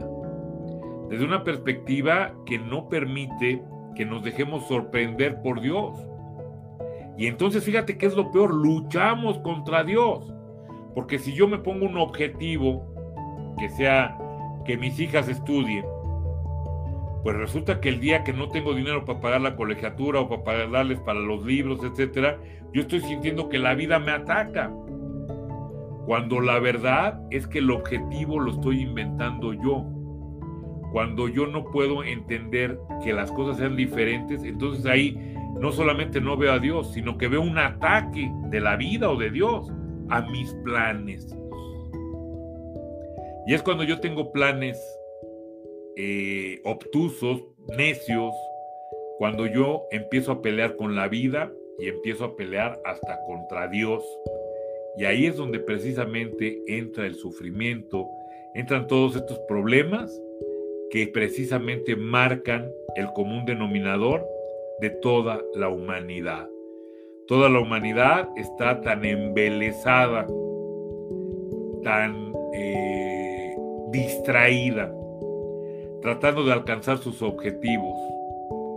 desde 1.09 1.25
una 1.25 1.43
perspectiva 1.43 2.33
que 2.45 2.57
no 2.59 2.89
permite 2.89 3.63
que 3.95 4.05
nos 4.05 4.23
dejemos 4.23 4.67
sorprender 4.67 5.41
por 5.41 5.61
Dios. 5.61 5.97
Y 7.17 7.27
entonces 7.27 7.63
fíjate 7.63 7.97
que 7.97 8.05
es 8.05 8.15
lo 8.15 8.31
peor, 8.31 8.53
luchamos 8.53 9.39
contra 9.39 9.83
Dios. 9.83 10.33
Porque 10.95 11.19
si 11.19 11.33
yo 11.33 11.47
me 11.47 11.57
pongo 11.57 11.85
un 11.85 11.97
objetivo 11.97 12.85
que 13.57 13.69
sea 13.69 14.17
que 14.65 14.77
mis 14.77 14.99
hijas 14.99 15.27
estudien, 15.27 15.85
pues 17.23 17.35
resulta 17.35 17.81
que 17.81 17.89
el 17.89 17.99
día 17.99 18.23
que 18.23 18.31
no 18.31 18.49
tengo 18.49 18.73
dinero 18.73 19.03
para 19.03 19.19
pagar 19.19 19.41
la 19.41 19.55
colegiatura 19.55 20.21
o 20.21 20.29
para 20.29 20.43
pagarles 20.43 20.99
para 21.01 21.19
los 21.19 21.45
libros, 21.45 21.83
etcétera, 21.83 22.39
yo 22.73 22.81
estoy 22.81 23.01
sintiendo 23.01 23.49
que 23.49 23.59
la 23.59 23.73
vida 23.73 23.99
me 23.99 24.11
ataca. 24.11 24.71
Cuando 26.09 26.41
la 26.41 26.57
verdad 26.57 27.21
es 27.29 27.45
que 27.45 27.59
el 27.59 27.69
objetivo 27.69 28.39
lo 28.39 28.53
estoy 28.53 28.81
inventando 28.81 29.53
yo. 29.53 29.85
Cuando 30.91 31.27
yo 31.27 31.45
no 31.45 31.65
puedo 31.65 32.03
entender 32.03 32.79
que 33.03 33.13
las 33.13 33.31
cosas 33.31 33.57
sean 33.57 33.75
diferentes, 33.75 34.43
entonces 34.43 34.87
ahí 34.87 35.15
no 35.59 35.71
solamente 35.71 36.19
no 36.19 36.35
veo 36.35 36.53
a 36.53 36.57
Dios, 36.57 36.93
sino 36.93 37.15
que 37.15 37.27
veo 37.27 37.41
un 37.41 37.59
ataque 37.59 38.27
de 38.45 38.59
la 38.59 38.75
vida 38.75 39.07
o 39.11 39.17
de 39.17 39.29
Dios 39.29 39.71
a 40.09 40.21
mis 40.21 40.51
planes. 40.63 41.27
Y 43.45 43.53
es 43.53 43.61
cuando 43.61 43.83
yo 43.83 43.99
tengo 43.99 44.31
planes 44.31 44.83
eh, 45.95 46.59
obtusos, 46.65 47.43
necios, 47.77 48.33
cuando 49.19 49.45
yo 49.45 49.83
empiezo 49.91 50.31
a 50.31 50.41
pelear 50.41 50.75
con 50.75 50.95
la 50.95 51.07
vida 51.07 51.51
y 51.77 51.87
empiezo 51.87 52.25
a 52.25 52.35
pelear 52.35 52.81
hasta 52.83 53.19
contra 53.27 53.67
Dios. 53.67 54.03
Y 54.97 55.05
ahí 55.05 55.25
es 55.25 55.37
donde 55.37 55.59
precisamente 55.59 56.61
entra 56.67 57.05
el 57.05 57.15
sufrimiento, 57.15 58.07
entran 58.53 58.87
todos 58.87 59.15
estos 59.15 59.39
problemas 59.47 60.21
que 60.89 61.07
precisamente 61.07 61.95
marcan 61.95 62.71
el 62.95 63.07
común 63.13 63.45
denominador 63.45 64.25
de 64.81 64.89
toda 64.89 65.41
la 65.53 65.69
humanidad. 65.69 66.49
Toda 67.27 67.47
la 67.49 67.59
humanidad 67.59 68.27
está 68.35 68.81
tan 68.81 69.05
embelesada, 69.05 70.25
tan 71.83 72.33
eh, 72.53 73.55
distraída, 73.91 74.91
tratando 76.01 76.43
de 76.43 76.53
alcanzar 76.53 76.97
sus 76.97 77.21
objetivos, 77.21 77.95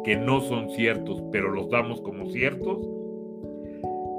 que 0.04 0.16
no 0.16 0.40
son 0.40 0.68
ciertos, 0.70 1.22
pero 1.32 1.50
los 1.50 1.70
damos 1.70 2.02
como 2.02 2.26
ciertos, 2.30 2.78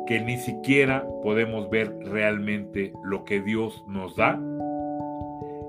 que 0.08 0.22
ni 0.22 0.38
siquiera 0.38 1.06
podemos 1.22 1.70
ver 1.70 1.96
realmente 2.06 2.94
lo 3.04 3.24
que 3.24 3.42
Dios 3.42 3.84
nos 3.88 4.16
da. 4.16 4.40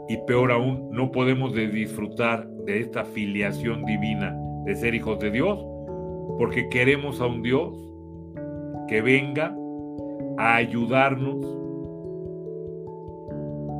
Y 0.09 0.17
peor 0.27 0.53
aún, 0.53 0.91
no 0.91 1.11
podemos 1.11 1.55
disfrutar 1.55 2.47
de 2.49 2.81
esta 2.81 3.05
filiación 3.05 3.85
divina 3.85 4.37
de 4.65 4.75
ser 4.75 4.95
hijos 4.95 5.19
de 5.19 5.31
Dios, 5.31 5.65
porque 6.39 6.69
queremos 6.69 7.21
a 7.21 7.27
un 7.27 7.43
Dios 7.43 7.79
que 8.89 9.01
venga 9.01 9.55
a 10.37 10.57
ayudarnos 10.57 11.41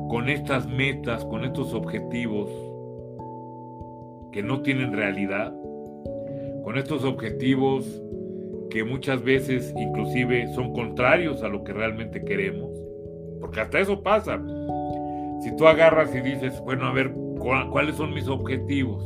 con 0.09 0.29
estas 0.29 0.67
metas, 0.67 1.25
con 1.25 1.43
estos 1.43 1.73
objetivos 1.73 2.49
que 4.31 4.41
no 4.43 4.61
tienen 4.61 4.93
realidad, 4.93 5.53
con 6.63 6.77
estos 6.77 7.03
objetivos 7.03 8.01
que 8.75 8.83
muchas 8.83 9.23
veces 9.23 9.73
inclusive 9.77 10.53
son 10.53 10.73
contrarios 10.73 11.43
a 11.43 11.47
lo 11.47 11.63
que 11.63 11.71
realmente 11.71 12.25
queremos, 12.25 12.69
porque 13.39 13.61
hasta 13.61 13.79
eso 13.79 14.03
pasa. 14.03 14.37
Si 15.41 15.55
tú 15.55 15.65
agarras 15.65 16.13
y 16.13 16.19
dices, 16.19 16.59
bueno, 16.59 16.85
a 16.85 16.91
ver, 16.91 17.13
¿cuáles 17.71 17.95
son 17.95 18.13
mis 18.13 18.27
objetivos? 18.27 19.01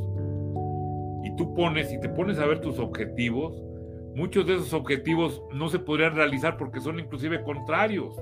Y 1.24 1.36
tú 1.36 1.54
pones 1.54 1.94
y 1.94 2.00
te 2.00 2.10
pones 2.10 2.40
a 2.40 2.48
ver 2.48 2.62
tus 2.62 2.80
objetivos, 2.80 3.62
muchos 4.16 4.48
de 4.48 4.56
esos 4.56 4.74
objetivos 4.74 5.44
no 5.54 5.70
se 5.70 5.78
podrían 5.78 6.16
realizar 6.16 6.58
porque 6.58 6.82
son 6.82 7.00
inclusive 7.00 7.44
contrarios. 7.44 8.16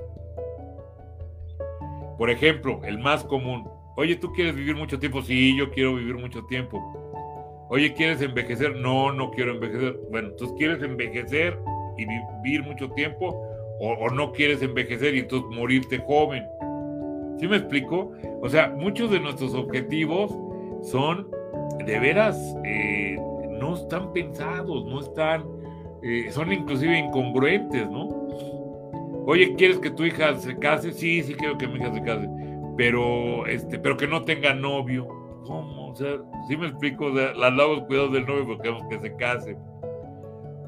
Por 2.18 2.28
ejemplo, 2.28 2.82
el 2.84 2.98
más 2.98 3.24
común, 3.24 3.66
oye, 3.96 4.16
¿tú 4.16 4.34
quieres 4.34 4.54
vivir 4.54 4.76
mucho 4.76 4.98
tiempo? 4.98 5.22
Sí, 5.22 5.56
yo 5.56 5.70
quiero 5.70 5.94
vivir 5.94 6.16
mucho 6.16 6.44
tiempo. 6.44 7.07
Oye, 7.70 7.92
¿quieres 7.92 8.22
envejecer? 8.22 8.76
No, 8.76 9.12
no 9.12 9.30
quiero 9.30 9.52
envejecer. 9.52 9.98
Bueno, 10.10 10.28
entonces 10.28 10.56
quieres 10.56 10.82
envejecer 10.82 11.58
y 11.98 12.06
vivir 12.42 12.62
mucho 12.62 12.90
tiempo 12.90 13.42
o, 13.80 14.10
no 14.10 14.32
quieres 14.32 14.62
envejecer 14.62 15.14
y 15.14 15.20
entonces 15.20 15.48
morirte 15.56 15.98
joven. 15.98 16.44
¿Sí 17.38 17.46
me 17.46 17.56
explico? 17.56 18.12
O 18.40 18.48
sea, 18.48 18.68
muchos 18.68 19.10
de 19.10 19.20
nuestros 19.20 19.54
objetivos 19.54 20.36
son 20.82 21.30
de 21.84 21.98
veras, 21.98 22.36
eh, 22.64 23.16
no 23.60 23.74
están 23.74 24.12
pensados, 24.12 24.84
no 24.86 25.00
están, 25.00 25.44
eh, 26.02 26.28
son 26.30 26.52
inclusive 26.52 26.98
incongruentes, 26.98 27.88
¿no? 27.88 28.08
Oye, 29.26 29.54
¿quieres 29.54 29.78
que 29.78 29.90
tu 29.90 30.04
hija 30.04 30.34
se 30.36 30.58
case? 30.58 30.92
Sí, 30.92 31.22
sí 31.22 31.34
quiero 31.34 31.58
que 31.58 31.68
mi 31.68 31.76
hija 31.76 31.92
se 31.92 32.02
case, 32.02 32.28
pero, 32.76 33.46
este, 33.46 33.78
pero 33.78 33.96
que 33.96 34.08
no 34.08 34.22
tenga 34.22 34.54
novio. 34.54 35.06
¿Cómo? 35.44 35.77
Si 36.46 36.56
me 36.56 36.68
explico, 36.68 37.06
o 37.06 37.10
las 37.10 37.56
damos 37.56 37.82
cuidado 37.84 38.08
del 38.08 38.26
novio 38.26 38.46
porque 38.46 38.62
queremos 38.62 38.88
que 38.88 38.98
se 39.00 39.16
case. 39.16 39.56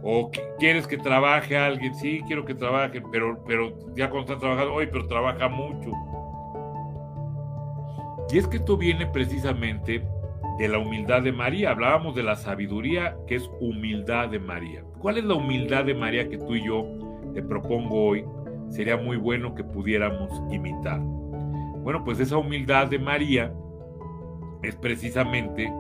O 0.03 0.31
quieres 0.59 0.87
que 0.87 0.97
trabaje 0.97 1.57
alguien, 1.57 1.95
sí, 1.95 2.23
quiero 2.27 2.45
que 2.45 2.55
trabaje, 2.55 3.03
pero, 3.13 3.43
pero 3.47 3.73
ya 3.95 4.09
cuando 4.09 4.33
está 4.33 4.41
trabajando, 4.41 4.75
hoy, 4.75 4.89
pero 4.91 5.07
trabaja 5.07 5.49
mucho. 5.49 5.93
Y 8.33 8.39
es 8.39 8.47
que 8.47 8.59
esto 8.59 8.77
viene 8.77 9.07
precisamente 9.07 10.03
de 10.59 10.69
la 10.69 10.79
humildad 10.79 11.23
de 11.23 11.33
María. 11.33 11.71
Hablábamos 11.71 12.15
de 12.15 12.23
la 12.23 12.37
sabiduría, 12.37 13.17
que 13.27 13.37
es 13.37 13.51
humildad 13.61 14.29
de 14.29 14.39
María. 14.39 14.85
¿Cuál 15.01 15.19
es 15.19 15.25
la 15.25 15.35
humildad 15.35 15.85
de 15.85 15.95
María 15.95 16.29
que 16.29 16.39
tú 16.39 16.55
y 16.55 16.65
yo 16.65 16.87
te 17.35 17.43
propongo 17.43 18.09
hoy? 18.09 18.25
Sería 18.69 18.97
muy 18.97 19.17
bueno 19.17 19.55
que 19.55 19.65
pudiéramos 19.65 20.31
imitar. 20.51 21.01
Bueno, 21.01 22.05
pues 22.05 22.21
esa 22.21 22.37
humildad 22.37 22.87
de 22.87 22.99
María 22.99 23.53
es 24.63 24.77
precisamente 24.77 25.73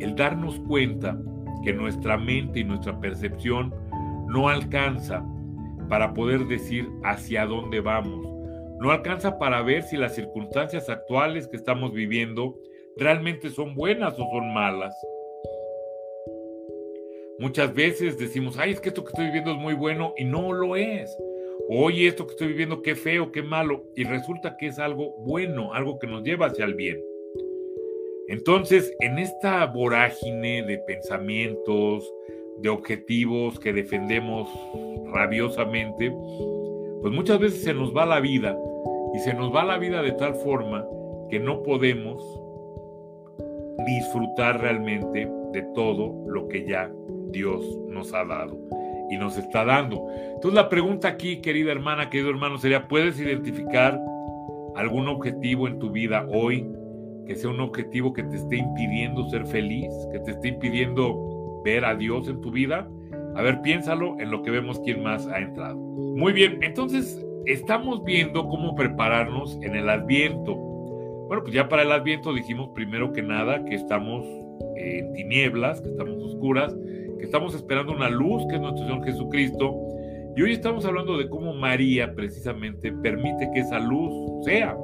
el 0.00 0.14
darnos 0.14 0.58
cuenta 0.60 1.18
que 1.64 1.72
nuestra 1.72 2.16
mente 2.16 2.60
y 2.60 2.64
nuestra 2.64 2.98
percepción 3.00 3.74
no 4.28 4.48
alcanza 4.48 5.24
para 5.88 6.14
poder 6.14 6.46
decir 6.46 6.88
hacia 7.04 7.46
dónde 7.46 7.80
vamos. 7.80 8.26
No 8.80 8.90
alcanza 8.90 9.38
para 9.38 9.62
ver 9.62 9.82
si 9.82 9.96
las 9.96 10.14
circunstancias 10.14 10.90
actuales 10.90 11.48
que 11.48 11.56
estamos 11.56 11.92
viviendo 11.92 12.58
realmente 12.96 13.50
son 13.50 13.74
buenas 13.74 14.14
o 14.14 14.28
son 14.30 14.52
malas. 14.52 14.94
Muchas 17.38 17.74
veces 17.74 18.18
decimos, 18.18 18.58
ay, 18.58 18.72
es 18.72 18.80
que 18.80 18.88
esto 18.88 19.04
que 19.04 19.10
estoy 19.10 19.26
viviendo 19.26 19.52
es 19.52 19.58
muy 19.58 19.74
bueno 19.74 20.14
y 20.16 20.24
no 20.24 20.52
lo 20.52 20.76
es. 20.76 21.14
Oye, 21.68 22.06
esto 22.06 22.26
que 22.26 22.32
estoy 22.32 22.48
viviendo, 22.48 22.80
qué 22.80 22.94
feo, 22.94 23.32
qué 23.32 23.42
malo. 23.42 23.84
Y 23.94 24.04
resulta 24.04 24.56
que 24.56 24.68
es 24.68 24.78
algo 24.78 25.16
bueno, 25.18 25.74
algo 25.74 25.98
que 25.98 26.06
nos 26.06 26.22
lleva 26.22 26.46
hacia 26.46 26.64
el 26.64 26.74
bien. 26.74 26.98
Entonces, 28.28 28.92
en 29.00 29.18
esta 29.18 29.64
vorágine 29.66 30.62
de 30.64 30.78
pensamientos, 30.78 32.12
de 32.58 32.68
objetivos 32.68 33.60
que 33.60 33.72
defendemos 33.72 34.48
rabiosamente, 35.12 36.10
pues 37.02 37.14
muchas 37.14 37.38
veces 37.38 37.62
se 37.62 37.74
nos 37.74 37.94
va 37.94 38.06
la 38.06 38.20
vida 38.20 38.58
y 39.14 39.18
se 39.20 39.34
nos 39.34 39.54
va 39.54 39.64
la 39.64 39.78
vida 39.78 40.02
de 40.02 40.12
tal 40.12 40.34
forma 40.34 40.84
que 41.30 41.38
no 41.38 41.62
podemos 41.62 42.22
disfrutar 43.86 44.60
realmente 44.60 45.30
de 45.52 45.62
todo 45.74 46.24
lo 46.26 46.48
que 46.48 46.66
ya 46.66 46.90
Dios 47.30 47.64
nos 47.88 48.12
ha 48.12 48.24
dado 48.24 48.58
y 49.10 49.16
nos 49.18 49.36
está 49.36 49.64
dando. 49.64 50.06
Entonces 50.34 50.54
la 50.54 50.68
pregunta 50.68 51.08
aquí, 51.08 51.40
querida 51.40 51.70
hermana, 51.70 52.10
querido 52.10 52.30
hermano, 52.30 52.58
sería, 52.58 52.88
¿puedes 52.88 53.20
identificar 53.20 54.00
algún 54.74 55.08
objetivo 55.08 55.68
en 55.68 55.78
tu 55.78 55.90
vida 55.90 56.26
hoy 56.30 56.66
que 57.26 57.36
sea 57.36 57.50
un 57.50 57.60
objetivo 57.60 58.12
que 58.12 58.22
te 58.22 58.36
esté 58.36 58.56
impidiendo 58.56 59.28
ser 59.28 59.46
feliz, 59.46 59.92
que 60.12 60.20
te 60.20 60.30
esté 60.32 60.48
impidiendo 60.48 61.62
ver 61.64 61.84
a 61.84 61.94
Dios 61.94 62.28
en 62.28 62.40
tu 62.40 62.50
vida. 62.50 62.88
A 63.34 63.42
ver, 63.42 63.60
piénsalo 63.60 64.18
en 64.18 64.30
lo 64.30 64.42
que 64.42 64.50
vemos 64.50 64.80
quién 64.80 65.02
más 65.02 65.26
ha 65.26 65.38
entrado. 65.38 65.76
Muy 65.76 66.32
bien, 66.32 66.58
entonces 66.62 67.24
estamos 67.44 68.02
viendo 68.04 68.48
cómo 68.48 68.74
prepararnos 68.74 69.58
en 69.62 69.76
el 69.76 69.88
adviento. 69.88 70.54
Bueno, 71.26 71.42
pues 71.42 71.54
ya 71.54 71.68
para 71.68 71.82
el 71.82 71.92
adviento 71.92 72.32
dijimos 72.32 72.70
primero 72.74 73.12
que 73.12 73.22
nada 73.22 73.64
que 73.64 73.74
estamos 73.74 74.24
en 74.76 75.12
tinieblas, 75.12 75.80
que 75.80 75.88
estamos 75.88 76.22
oscuras, 76.22 76.74
que 77.18 77.24
estamos 77.24 77.54
esperando 77.54 77.92
una 77.92 78.08
luz 78.08 78.46
que 78.48 78.56
es 78.56 78.60
nuestro 78.60 78.86
Señor 78.86 79.04
Jesucristo. 79.04 79.74
Y 80.36 80.42
hoy 80.42 80.52
estamos 80.52 80.84
hablando 80.84 81.16
de 81.16 81.28
cómo 81.28 81.54
María 81.54 82.14
precisamente 82.14 82.92
permite 82.92 83.50
que 83.52 83.60
esa 83.60 83.78
luz 83.80 84.12
sea. 84.44 84.76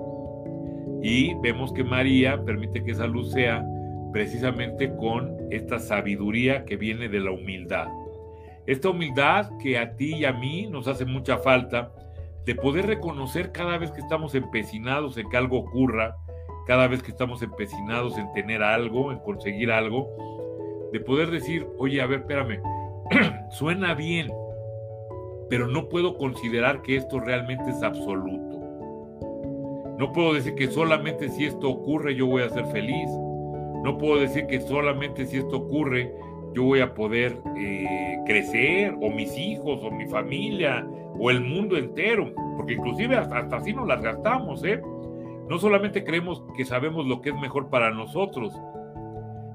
Y 1.02 1.34
vemos 1.34 1.72
que 1.72 1.84
María 1.84 2.42
permite 2.44 2.84
que 2.84 2.92
esa 2.92 3.06
luz 3.06 3.32
sea 3.32 3.64
precisamente 4.12 4.94
con 4.96 5.36
esta 5.50 5.78
sabiduría 5.78 6.64
que 6.64 6.76
viene 6.76 7.08
de 7.08 7.20
la 7.20 7.32
humildad. 7.32 7.88
Esta 8.66 8.90
humildad 8.90 9.50
que 9.58 9.78
a 9.78 9.96
ti 9.96 10.14
y 10.16 10.24
a 10.24 10.32
mí 10.32 10.68
nos 10.68 10.86
hace 10.86 11.04
mucha 11.04 11.38
falta 11.38 11.92
de 12.46 12.54
poder 12.54 12.86
reconocer 12.86 13.50
cada 13.52 13.78
vez 13.78 13.90
que 13.90 14.00
estamos 14.00 14.34
empecinados 14.34 15.16
en 15.16 15.28
que 15.28 15.36
algo 15.36 15.58
ocurra, 15.58 16.16
cada 16.66 16.86
vez 16.86 17.02
que 17.02 17.10
estamos 17.10 17.42
empecinados 17.42 18.18
en 18.18 18.32
tener 18.32 18.62
algo, 18.62 19.10
en 19.10 19.18
conseguir 19.18 19.72
algo, 19.72 20.08
de 20.92 21.00
poder 21.00 21.30
decir, 21.30 21.66
oye, 21.78 22.00
a 22.00 22.06
ver, 22.06 22.20
espérame, 22.20 22.60
suena 23.50 23.94
bien, 23.94 24.28
pero 25.48 25.66
no 25.66 25.88
puedo 25.88 26.16
considerar 26.16 26.82
que 26.82 26.96
esto 26.96 27.18
realmente 27.18 27.70
es 27.70 27.82
absoluto. 27.82 28.61
No 30.02 30.10
puedo 30.10 30.34
decir 30.34 30.56
que 30.56 30.66
solamente 30.66 31.28
si 31.28 31.44
esto 31.44 31.70
ocurre 31.70 32.16
yo 32.16 32.26
voy 32.26 32.42
a 32.42 32.48
ser 32.48 32.66
feliz. 32.66 33.08
No 33.84 33.98
puedo 33.98 34.18
decir 34.18 34.48
que 34.48 34.60
solamente 34.60 35.26
si 35.26 35.36
esto 35.36 35.58
ocurre 35.58 36.12
yo 36.52 36.64
voy 36.64 36.80
a 36.80 36.92
poder 36.92 37.40
eh, 37.56 38.18
crecer, 38.26 38.96
o 39.00 39.10
mis 39.10 39.38
hijos, 39.38 39.78
o 39.80 39.92
mi 39.92 40.06
familia, 40.06 40.84
o 41.20 41.30
el 41.30 41.40
mundo 41.40 41.76
entero. 41.76 42.32
Porque 42.56 42.72
inclusive 42.72 43.14
hasta, 43.14 43.38
hasta 43.38 43.58
así 43.58 43.72
nos 43.72 43.86
las 43.86 44.02
gastamos, 44.02 44.64
¿eh? 44.64 44.82
No 45.48 45.60
solamente 45.60 46.02
creemos 46.02 46.42
que 46.56 46.64
sabemos 46.64 47.06
lo 47.06 47.20
que 47.20 47.30
es 47.30 47.36
mejor 47.36 47.70
para 47.70 47.92
nosotros, 47.92 48.60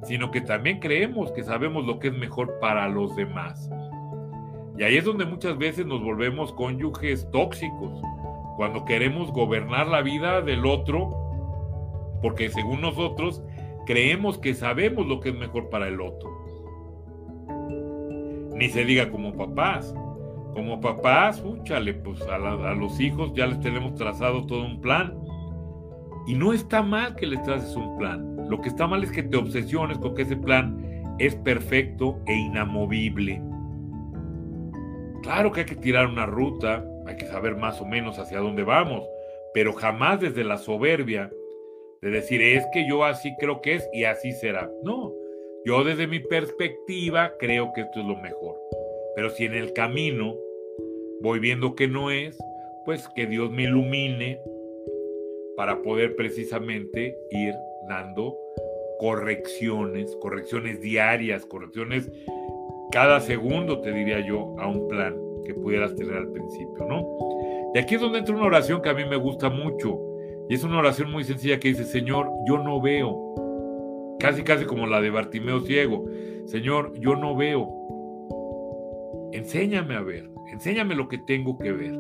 sino 0.03 0.31
que 0.31 0.39
también 0.39 0.79
creemos 0.79 1.29
que 1.33 1.43
sabemos 1.43 1.85
lo 1.85 1.99
que 1.99 2.07
es 2.07 2.17
mejor 2.17 2.57
para 2.61 2.87
los 2.87 3.17
demás. 3.17 3.69
Y 4.77 4.83
ahí 4.83 4.95
es 4.95 5.03
donde 5.03 5.25
muchas 5.25 5.57
veces 5.57 5.85
nos 5.85 6.01
volvemos 6.01 6.53
cónyuges 6.53 7.29
tóxicos, 7.31 8.01
cuando 8.57 8.85
queremos 8.85 9.31
gobernar 9.31 9.87
la 9.87 10.01
vida 10.01 10.41
del 10.41 10.65
otro, 10.65 11.11
porque 12.23 12.49
según 12.49 12.81
nosotros 12.81 13.43
creemos 13.85 14.39
que 14.39 14.55
sabemos 14.55 15.05
lo 15.05 15.19
que 15.19 15.29
es 15.29 15.35
mejor 15.35 15.69
para 15.69 15.87
el 15.87 16.01
otro. 16.01 16.29
Ni 18.55 18.67
se 18.69 18.83
diga 18.83 19.11
como 19.11 19.33
papás. 19.33 19.95
como 20.53 20.81
papás, 20.81 21.43
úchale, 21.45 21.93
pues 21.93 22.19
a, 22.23 22.35
a, 22.35 22.73
los 22.73 22.99
hijos 22.99 23.31
ya 23.35 23.45
les 23.45 23.59
tenemos 23.59 23.93
trazado 23.93 24.47
todo 24.47 24.65
un 24.65 24.81
plan. 24.81 25.15
Y 26.25 26.33
no 26.33 26.51
está 26.51 26.81
mal 26.81 27.15
que 27.15 27.27
les 27.27 27.43
traces 27.43 27.75
un 27.75 27.95
plan. 27.95 28.49
Lo 28.49 28.59
que 28.59 28.69
está 28.69 28.87
mal 28.87 29.03
es 29.03 29.11
que 29.11 29.21
te 29.21 29.37
obsesiones 29.37 29.99
con 29.99 30.15
que 30.15 30.23
ese 30.23 30.35
plan 30.35 31.15
es 31.19 31.35
perfecto 31.35 32.19
e 32.25 32.33
inamovible. 32.33 33.39
Claro 35.21 35.51
que 35.51 35.59
hay 35.59 35.65
que 35.67 35.75
tirar 35.75 36.07
una 36.07 36.25
ruta, 36.25 36.83
hay 37.09 37.17
que 37.17 37.27
saber 37.27 37.55
más 37.55 37.81
o 37.81 37.85
menos 37.85 38.19
hacia 38.19 38.39
dónde 38.39 38.63
vamos, 38.63 39.07
pero 39.53 39.73
jamás 39.73 40.19
desde 40.19 40.43
la 40.43 40.57
soberbia 40.57 41.31
de 42.01 42.09
decir 42.11 42.41
es 42.41 42.65
que 42.73 42.87
yo 42.87 43.03
así 43.03 43.35
creo 43.39 43.61
que 43.61 43.75
es 43.75 43.89
y 43.93 44.03
así 44.03 44.31
será. 44.31 44.69
No, 44.83 45.13
yo 45.65 45.83
desde 45.83 46.07
mi 46.07 46.19
perspectiva 46.19 47.33
creo 47.39 47.71
que 47.73 47.81
esto 47.81 47.99
es 47.99 48.05
lo 48.05 48.15
mejor. 48.17 48.55
Pero 49.15 49.29
si 49.29 49.45
en 49.45 49.55
el 49.55 49.73
camino 49.73 50.35
voy 51.21 51.39
viendo 51.39 51.75
que 51.75 51.87
no 51.87 52.11
es, 52.11 52.37
pues 52.85 53.07
que 53.15 53.25
Dios 53.25 53.51
me 53.51 53.63
ilumine 53.63 54.39
para 55.55 55.81
poder 55.81 56.15
precisamente 56.15 57.17
ir 57.31 57.53
dando 57.89 58.37
correcciones, 58.99 60.15
correcciones 60.21 60.81
diarias, 60.81 61.45
correcciones 61.45 62.11
cada 62.91 63.19
segundo, 63.19 63.81
te 63.81 63.91
diría 63.91 64.25
yo, 64.25 64.55
a 64.59 64.67
un 64.67 64.87
plan 64.87 65.26
que 65.45 65.53
pudieras 65.53 65.95
tener 65.95 66.15
al 66.15 66.29
principio, 66.29 66.85
¿no? 66.87 67.05
Y 67.73 67.79
aquí 67.79 67.95
es 67.95 68.01
donde 68.01 68.19
entra 68.19 68.35
una 68.35 68.45
oración 68.45 68.81
que 68.81 68.89
a 68.89 68.93
mí 68.93 69.03
me 69.05 69.17
gusta 69.17 69.49
mucho. 69.49 69.99
Y 70.49 70.55
es 70.55 70.63
una 70.63 70.79
oración 70.79 71.11
muy 71.11 71.23
sencilla 71.23 71.59
que 71.59 71.69
dice, 71.69 71.83
Señor, 71.83 72.29
yo 72.47 72.57
no 72.57 72.81
veo. 72.81 74.17
Casi, 74.19 74.43
casi 74.43 74.65
como 74.65 74.87
la 74.87 75.01
de 75.01 75.09
Bartimeo 75.09 75.59
ciego. 75.61 76.05
Señor, 76.45 76.97
yo 76.99 77.15
no 77.15 77.35
veo. 77.35 77.69
Enséñame 79.33 79.95
a 79.95 80.01
ver. 80.01 80.29
Enséñame 80.51 80.95
lo 80.95 81.07
que 81.07 81.17
tengo 81.17 81.57
que 81.57 81.71
ver. 81.71 81.99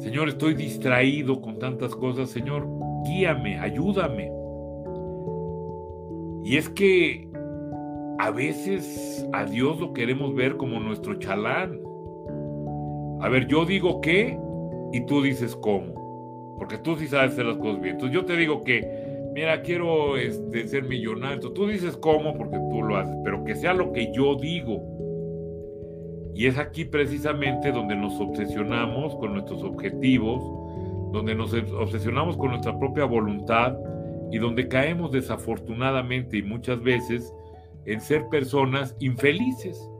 Señor, 0.00 0.28
estoy 0.28 0.54
distraído 0.54 1.40
con 1.40 1.58
tantas 1.58 1.94
cosas. 1.94 2.30
Señor, 2.30 2.66
guíame, 3.04 3.58
ayúdame. 3.58 4.30
Y 6.44 6.56
es 6.56 6.68
que 6.68 7.28
a 8.18 8.30
veces 8.30 9.26
a 9.32 9.44
Dios 9.44 9.80
lo 9.80 9.92
queremos 9.92 10.34
ver 10.34 10.56
como 10.56 10.78
nuestro 10.80 11.14
chalán. 11.14 11.80
A 13.20 13.28
ver, 13.28 13.46
yo 13.46 13.64
digo 13.64 14.00
qué 14.00 14.38
y 14.92 15.04
tú 15.06 15.22
dices 15.22 15.56
cómo. 15.56 16.56
Porque 16.58 16.78
tú 16.78 16.96
sí 16.96 17.08
sabes 17.08 17.32
hacer 17.32 17.46
las 17.46 17.56
cosas 17.56 17.80
bien. 17.80 17.94
Entonces 17.94 18.14
yo 18.14 18.24
te 18.24 18.36
digo 18.36 18.62
que, 18.62 19.30
mira, 19.34 19.62
quiero 19.62 20.16
este, 20.16 20.68
ser 20.68 20.84
millonario. 20.84 21.52
tú 21.52 21.66
dices 21.66 21.96
cómo 21.96 22.36
porque 22.36 22.58
tú 22.70 22.82
lo 22.82 22.96
haces. 22.96 23.16
Pero 23.24 23.44
que 23.44 23.54
sea 23.56 23.74
lo 23.74 23.92
que 23.92 24.12
yo 24.12 24.36
digo. 24.36 24.82
Y 26.34 26.46
es 26.46 26.58
aquí 26.58 26.84
precisamente 26.84 27.72
donde 27.72 27.96
nos 27.96 28.20
obsesionamos 28.20 29.14
con 29.16 29.34
nuestros 29.34 29.62
objetivos, 29.62 30.42
donde 31.12 31.34
nos 31.34 31.54
obsesionamos 31.54 32.36
con 32.36 32.50
nuestra 32.50 32.76
propia 32.78 33.04
voluntad 33.04 33.76
y 34.32 34.38
donde 34.38 34.66
caemos 34.66 35.12
desafortunadamente 35.12 36.38
y 36.38 36.42
muchas 36.42 36.82
veces 36.82 37.32
en 37.86 38.00
ser 38.00 38.28
personas 38.28 38.96
infelices. 39.00 39.90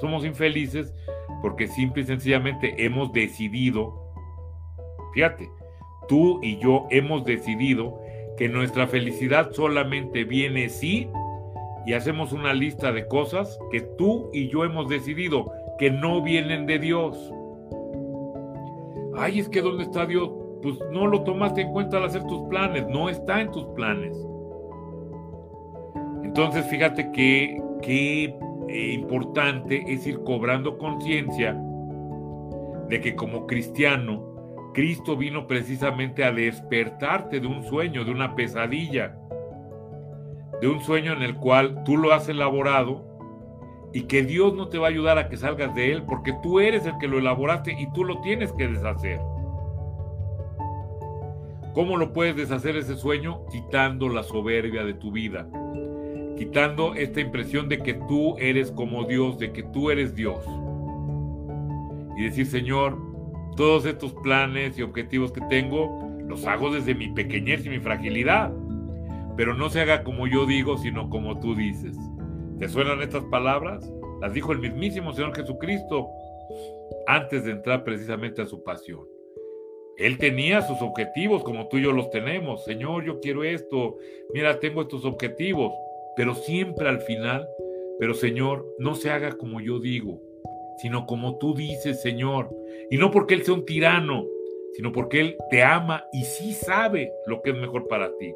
Somos 0.00 0.24
infelices 0.24 0.94
porque 1.42 1.66
simple 1.66 2.02
y 2.02 2.06
sencillamente 2.06 2.74
hemos 2.84 3.12
decidido, 3.12 4.12
fíjate, 5.14 5.48
tú 6.08 6.40
y 6.42 6.58
yo 6.58 6.86
hemos 6.90 7.24
decidido 7.24 8.00
que 8.36 8.48
nuestra 8.48 8.86
felicidad 8.86 9.52
solamente 9.52 10.24
viene 10.24 10.68
si 10.68 11.08
y 11.86 11.92
hacemos 11.94 12.32
una 12.32 12.52
lista 12.52 12.92
de 12.92 13.06
cosas 13.06 13.58
que 13.70 13.80
tú 13.80 14.30
y 14.32 14.48
yo 14.48 14.64
hemos 14.64 14.88
decidido 14.88 15.52
que 15.78 15.90
no 15.90 16.22
vienen 16.22 16.66
de 16.66 16.78
Dios. 16.78 17.32
Ay, 19.16 19.40
es 19.40 19.48
que 19.48 19.62
¿dónde 19.62 19.84
está 19.84 20.06
Dios? 20.06 20.30
pues 20.62 20.78
no 20.90 21.06
lo 21.06 21.22
tomaste 21.22 21.62
en 21.62 21.72
cuenta 21.72 21.98
al 21.98 22.04
hacer 22.04 22.24
tus 22.26 22.42
planes, 22.48 22.86
no 22.88 23.08
está 23.08 23.40
en 23.40 23.50
tus 23.50 23.66
planes. 23.68 24.16
Entonces, 26.28 26.66
fíjate 26.66 27.10
que 27.10 27.56
eh, 28.68 28.92
importante 28.92 29.82
es 29.86 30.06
ir 30.06 30.22
cobrando 30.24 30.76
conciencia 30.76 31.58
de 32.86 33.00
que 33.00 33.16
como 33.16 33.46
cristiano, 33.46 34.70
Cristo 34.74 35.16
vino 35.16 35.46
precisamente 35.46 36.24
a 36.24 36.30
despertarte 36.30 37.40
de 37.40 37.46
un 37.46 37.64
sueño, 37.64 38.04
de 38.04 38.10
una 38.10 38.36
pesadilla, 38.36 39.16
de 40.60 40.68
un 40.68 40.82
sueño 40.82 41.14
en 41.14 41.22
el 41.22 41.34
cual 41.34 41.82
tú 41.84 41.96
lo 41.96 42.12
has 42.12 42.28
elaborado 42.28 43.06
y 43.94 44.02
que 44.02 44.22
Dios 44.22 44.52
no 44.52 44.68
te 44.68 44.76
va 44.76 44.88
a 44.88 44.90
ayudar 44.90 45.16
a 45.16 45.30
que 45.30 45.38
salgas 45.38 45.74
de 45.74 45.92
él 45.92 46.02
porque 46.02 46.34
tú 46.42 46.60
eres 46.60 46.84
el 46.84 46.98
que 46.98 47.08
lo 47.08 47.18
elaboraste 47.18 47.72
y 47.72 47.90
tú 47.94 48.04
lo 48.04 48.20
tienes 48.20 48.52
que 48.52 48.68
deshacer. 48.68 49.18
¿Cómo 51.72 51.96
lo 51.96 52.12
puedes 52.12 52.36
deshacer 52.36 52.76
ese 52.76 52.96
sueño? 52.96 53.46
Quitando 53.50 54.10
la 54.10 54.22
soberbia 54.22 54.84
de 54.84 54.92
tu 54.92 55.10
vida, 55.10 55.48
quitando 56.38 56.94
esta 56.94 57.20
impresión 57.20 57.68
de 57.68 57.78
que 57.78 57.94
tú 57.94 58.36
eres 58.38 58.70
como 58.70 59.04
Dios, 59.04 59.38
de 59.38 59.52
que 59.52 59.64
tú 59.64 59.90
eres 59.90 60.14
Dios. 60.14 60.44
Y 62.16 62.24
decir, 62.24 62.46
Señor, 62.46 62.96
todos 63.56 63.84
estos 63.86 64.14
planes 64.22 64.78
y 64.78 64.82
objetivos 64.82 65.32
que 65.32 65.40
tengo, 65.50 66.08
los 66.28 66.46
hago 66.46 66.70
desde 66.70 66.94
mi 66.94 67.08
pequeñez 67.08 67.66
y 67.66 67.70
mi 67.70 67.80
fragilidad. 67.80 68.52
Pero 69.36 69.54
no 69.54 69.68
se 69.68 69.80
haga 69.80 70.04
como 70.04 70.26
yo 70.26 70.46
digo, 70.46 70.78
sino 70.78 71.10
como 71.10 71.40
tú 71.40 71.54
dices. 71.54 71.96
¿Te 72.58 72.68
suenan 72.68 73.02
estas 73.02 73.24
palabras? 73.24 73.90
Las 74.20 74.32
dijo 74.32 74.52
el 74.52 74.58
mismísimo 74.58 75.12
Señor 75.12 75.34
Jesucristo 75.34 76.08
antes 77.06 77.44
de 77.44 77.52
entrar 77.52 77.84
precisamente 77.84 78.42
a 78.42 78.46
su 78.46 78.62
pasión. 78.62 79.06
Él 79.96 80.18
tenía 80.18 80.62
sus 80.62 80.80
objetivos 80.80 81.42
como 81.42 81.66
tú 81.68 81.78
y 81.78 81.82
yo 81.82 81.92
los 81.92 82.10
tenemos. 82.10 82.64
Señor, 82.64 83.04
yo 83.04 83.18
quiero 83.18 83.42
esto. 83.42 83.96
Mira, 84.32 84.60
tengo 84.60 84.82
estos 84.82 85.04
objetivos. 85.04 85.72
Pero 86.18 86.34
siempre 86.34 86.88
al 86.88 87.00
final, 87.00 87.48
pero 88.00 88.12
Señor, 88.12 88.66
no 88.80 88.96
se 88.96 89.08
haga 89.12 89.38
como 89.38 89.60
yo 89.60 89.78
digo, 89.78 90.20
sino 90.78 91.06
como 91.06 91.38
tú 91.38 91.54
dices, 91.54 92.02
Señor. 92.02 92.50
Y 92.90 92.96
no 92.96 93.12
porque 93.12 93.34
Él 93.34 93.44
sea 93.44 93.54
un 93.54 93.64
tirano, 93.64 94.26
sino 94.72 94.90
porque 94.90 95.20
Él 95.20 95.36
te 95.48 95.62
ama 95.62 96.02
y 96.12 96.24
sí 96.24 96.54
sabe 96.54 97.12
lo 97.26 97.40
que 97.40 97.50
es 97.50 97.56
mejor 97.56 97.86
para 97.86 98.10
ti. 98.18 98.34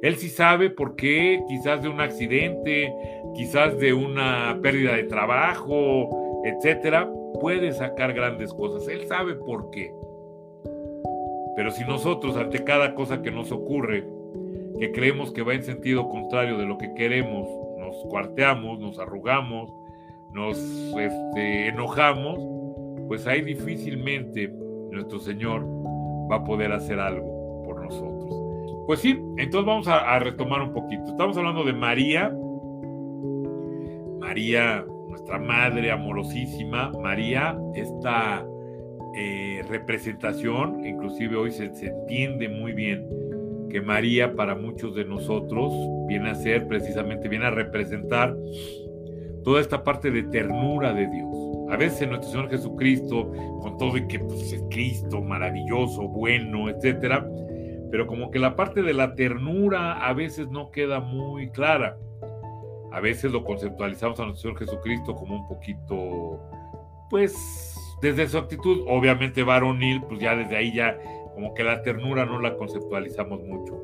Él 0.00 0.16
sí 0.16 0.30
sabe 0.30 0.70
por 0.70 0.96
qué, 0.96 1.42
quizás 1.46 1.82
de 1.82 1.90
un 1.90 2.00
accidente, 2.00 2.90
quizás 3.34 3.78
de 3.78 3.92
una 3.92 4.58
pérdida 4.62 4.96
de 4.96 5.04
trabajo, 5.04 6.08
etcétera, 6.46 7.06
puede 7.38 7.72
sacar 7.72 8.14
grandes 8.14 8.50
cosas. 8.54 8.88
Él 8.88 9.06
sabe 9.06 9.34
por 9.34 9.70
qué. 9.70 9.92
Pero 11.54 11.70
si 11.70 11.84
nosotros 11.84 12.34
ante 12.38 12.64
cada 12.64 12.94
cosa 12.94 13.20
que 13.20 13.30
nos 13.30 13.52
ocurre, 13.52 14.06
que 14.78 14.92
creemos 14.92 15.32
que 15.32 15.42
va 15.42 15.54
en 15.54 15.62
sentido 15.62 16.08
contrario 16.08 16.58
de 16.58 16.66
lo 16.66 16.78
que 16.78 16.92
queremos, 16.94 17.48
nos 17.78 17.96
cuarteamos, 18.08 18.78
nos 18.80 18.98
arrugamos, 18.98 19.72
nos 20.32 20.58
este, 20.58 21.68
enojamos, 21.68 22.38
pues 23.06 23.26
ahí 23.26 23.42
difícilmente 23.42 24.48
nuestro 24.90 25.18
Señor 25.20 25.64
va 26.30 26.36
a 26.36 26.44
poder 26.44 26.72
hacer 26.72 26.98
algo 26.98 27.62
por 27.64 27.82
nosotros. 27.82 28.14
Pues 28.86 29.00
sí, 29.00 29.18
entonces 29.38 29.66
vamos 29.66 29.88
a, 29.88 30.18
retomar 30.18 30.60
un 30.60 30.72
poquito. 30.72 31.04
Estamos 31.06 31.36
hablando 31.38 31.64
de 31.64 31.72
María, 31.72 32.34
María, 34.18 34.84
nuestra 35.08 35.38
madre 35.38 35.90
amorosísima, 35.90 36.90
María, 37.00 37.56
esta 37.74 38.44
eh, 39.16 39.62
representación, 39.68 40.84
inclusive 40.84 41.36
hoy 41.36 41.50
se, 41.52 41.64
entiende 41.64 42.48
muy 42.48 42.72
bien 42.72 43.08
que 43.74 43.80
María 43.80 44.36
para 44.36 44.54
muchos 44.54 44.94
de 44.94 45.04
nosotros 45.04 45.72
viene 46.06 46.30
a 46.30 46.36
ser 46.36 46.68
precisamente, 46.68 47.28
viene 47.28 47.46
a 47.46 47.50
representar 47.50 48.32
toda 49.42 49.60
esta 49.60 49.82
parte 49.82 50.12
de 50.12 50.22
ternura 50.22 50.92
de 50.92 51.08
Dios. 51.08 51.36
A 51.72 51.76
veces 51.76 52.06
nuestro 52.06 52.30
Señor 52.30 52.50
Jesucristo, 52.50 53.32
con 53.60 53.76
todo 53.76 53.96
y 53.96 54.06
que 54.06 54.20
pues, 54.20 54.52
es 54.52 54.62
Cristo 54.70 55.20
maravilloso, 55.22 56.06
bueno, 56.06 56.68
etcétera, 56.68 57.28
pero 57.90 58.06
como 58.06 58.30
que 58.30 58.38
la 58.38 58.54
parte 58.54 58.80
de 58.80 58.94
la 58.94 59.16
ternura 59.16 60.06
a 60.06 60.12
veces 60.12 60.48
no 60.50 60.70
queda 60.70 61.00
muy 61.00 61.50
clara. 61.50 61.98
A 62.92 63.00
veces 63.00 63.32
lo 63.32 63.42
conceptualizamos 63.42 64.20
a 64.20 64.26
nuestro 64.26 64.50
Señor 64.50 64.58
Jesucristo 64.60 65.16
como 65.16 65.34
un 65.34 65.48
poquito, 65.48 66.38
pues, 67.10 67.76
desde 68.00 68.28
su 68.28 68.38
actitud, 68.38 68.84
obviamente 68.86 69.42
varonil, 69.42 70.00
pues 70.02 70.20
ya 70.20 70.36
desde 70.36 70.56
ahí 70.56 70.72
ya 70.72 70.96
como 71.34 71.54
que 71.54 71.64
la 71.64 71.82
ternura 71.82 72.24
no 72.24 72.40
la 72.40 72.56
conceptualizamos 72.56 73.42
mucho. 73.42 73.80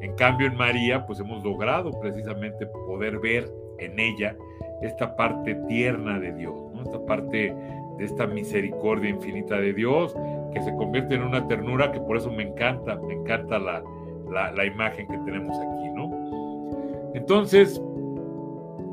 En 0.00 0.14
cambio 0.14 0.46
en 0.46 0.56
María, 0.56 1.06
pues 1.06 1.20
hemos 1.20 1.44
logrado 1.44 1.90
precisamente 2.00 2.66
poder 2.66 3.18
ver 3.18 3.50
en 3.78 3.98
ella 3.98 4.36
esta 4.82 5.16
parte 5.16 5.54
tierna 5.68 6.18
de 6.20 6.32
Dios, 6.32 6.54
esta 6.84 7.04
parte 7.04 7.54
de 7.98 8.04
esta 8.04 8.26
misericordia 8.26 9.10
infinita 9.10 9.58
de 9.58 9.72
Dios, 9.72 10.14
que 10.52 10.62
se 10.62 10.74
convierte 10.76 11.16
en 11.16 11.22
una 11.22 11.46
ternura 11.48 11.90
que 11.90 12.00
por 12.00 12.16
eso 12.16 12.30
me 12.30 12.44
encanta, 12.44 12.96
me 12.96 13.14
encanta 13.14 13.58
la, 13.58 13.82
la, 14.30 14.52
la 14.52 14.64
imagen 14.64 15.08
que 15.08 15.18
tenemos 15.18 15.56
aquí, 15.58 15.88
¿no? 15.94 17.10
Entonces, 17.14 17.82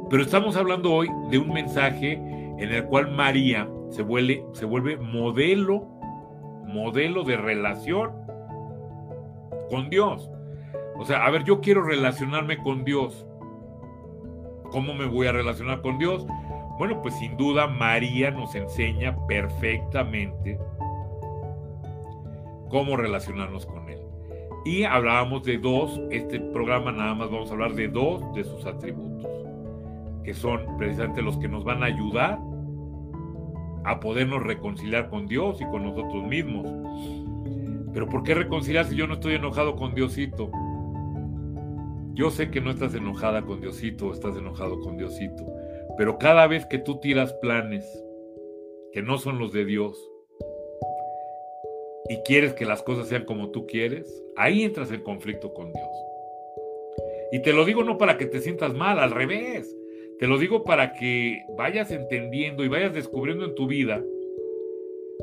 pero 0.09 0.23
estamos 0.23 0.55
hablando 0.55 0.93
hoy 0.93 1.07
de 1.29 1.37
un 1.37 1.49
mensaje 1.49 2.13
en 2.13 2.71
el 2.71 2.85
cual 2.85 3.11
María 3.11 3.67
se 3.89 4.01
vuelve, 4.01 4.43
se 4.53 4.65
vuelve 4.65 4.97
modelo, 4.97 5.87
modelo 6.67 7.23
de 7.23 7.37
relación 7.37 8.11
con 9.69 9.89
Dios. 9.89 10.29
O 10.97 11.05
sea, 11.05 11.25
a 11.25 11.29
ver, 11.29 11.43
yo 11.43 11.61
quiero 11.61 11.83
relacionarme 11.83 12.57
con 12.57 12.83
Dios. 12.85 13.25
¿Cómo 14.71 14.93
me 14.93 15.05
voy 15.05 15.27
a 15.27 15.31
relacionar 15.31 15.81
con 15.81 15.97
Dios? 15.97 16.25
Bueno, 16.77 17.01
pues 17.01 17.15
sin 17.15 17.37
duda 17.37 17.67
María 17.67 18.31
nos 18.31 18.55
enseña 18.55 19.15
perfectamente 19.27 20.59
cómo 22.69 22.97
relacionarnos 22.97 23.65
con 23.65 23.89
Él. 23.89 24.01
Y 24.65 24.83
hablábamos 24.83 25.43
de 25.43 25.57
dos, 25.57 26.01
este 26.09 26.39
programa 26.39 26.91
nada 26.91 27.13
más 27.13 27.29
vamos 27.29 27.49
a 27.49 27.53
hablar 27.53 27.73
de 27.73 27.87
dos 27.87 28.33
de 28.33 28.43
sus 28.43 28.65
atributos, 28.65 29.29
que 30.23 30.33
son 30.33 30.65
precisamente 30.77 31.21
los 31.21 31.37
que 31.37 31.47
nos 31.47 31.63
van 31.63 31.83
a 31.83 31.85
ayudar 31.85 32.39
a 33.85 33.99
podernos 33.99 34.43
reconciliar 34.43 35.09
con 35.09 35.27
Dios 35.27 35.61
y 35.61 35.65
con 35.65 35.83
nosotros 35.83 36.25
mismos. 36.25 36.67
Pero 37.93 38.09
¿por 38.09 38.23
qué 38.23 38.33
reconciliar 38.33 38.85
si 38.85 38.95
yo 38.95 39.07
no 39.07 39.13
estoy 39.13 39.35
enojado 39.35 39.75
con 39.75 39.93
Diosito? 39.93 40.51
Yo 42.13 42.31
sé 42.31 42.49
que 42.49 42.61
no 42.61 42.71
estás 42.71 42.95
enojada 42.95 43.43
con 43.43 43.61
Diosito, 43.61 44.11
estás 44.11 44.35
enojado 44.37 44.79
con 44.81 44.97
Diosito, 44.97 45.45
pero 45.97 46.17
cada 46.17 46.47
vez 46.47 46.65
que 46.65 46.77
tú 46.77 46.99
tiras 46.99 47.33
planes 47.33 47.85
que 48.91 49.01
no 49.01 49.17
son 49.17 49.37
los 49.37 49.51
de 49.51 49.65
Dios 49.65 49.97
y 52.09 52.17
quieres 52.23 52.53
que 52.53 52.65
las 52.65 52.81
cosas 52.81 53.07
sean 53.07 53.25
como 53.25 53.51
tú 53.51 53.67
quieres, 53.67 54.23
ahí 54.35 54.63
entras 54.63 54.91
en 54.91 55.03
conflicto 55.03 55.53
con 55.53 55.71
Dios. 55.71 55.89
Y 57.31 57.41
te 57.41 57.53
lo 57.53 57.65
digo 57.65 57.83
no 57.83 57.97
para 57.97 58.17
que 58.17 58.25
te 58.25 58.39
sientas 58.39 58.73
mal, 58.73 58.99
al 58.99 59.11
revés. 59.11 59.75
Te 60.19 60.27
lo 60.27 60.37
digo 60.37 60.63
para 60.63 60.93
que 60.93 61.43
vayas 61.57 61.91
entendiendo 61.91 62.63
y 62.63 62.69
vayas 62.69 62.93
descubriendo 62.93 63.45
en 63.45 63.55
tu 63.55 63.67
vida 63.67 64.01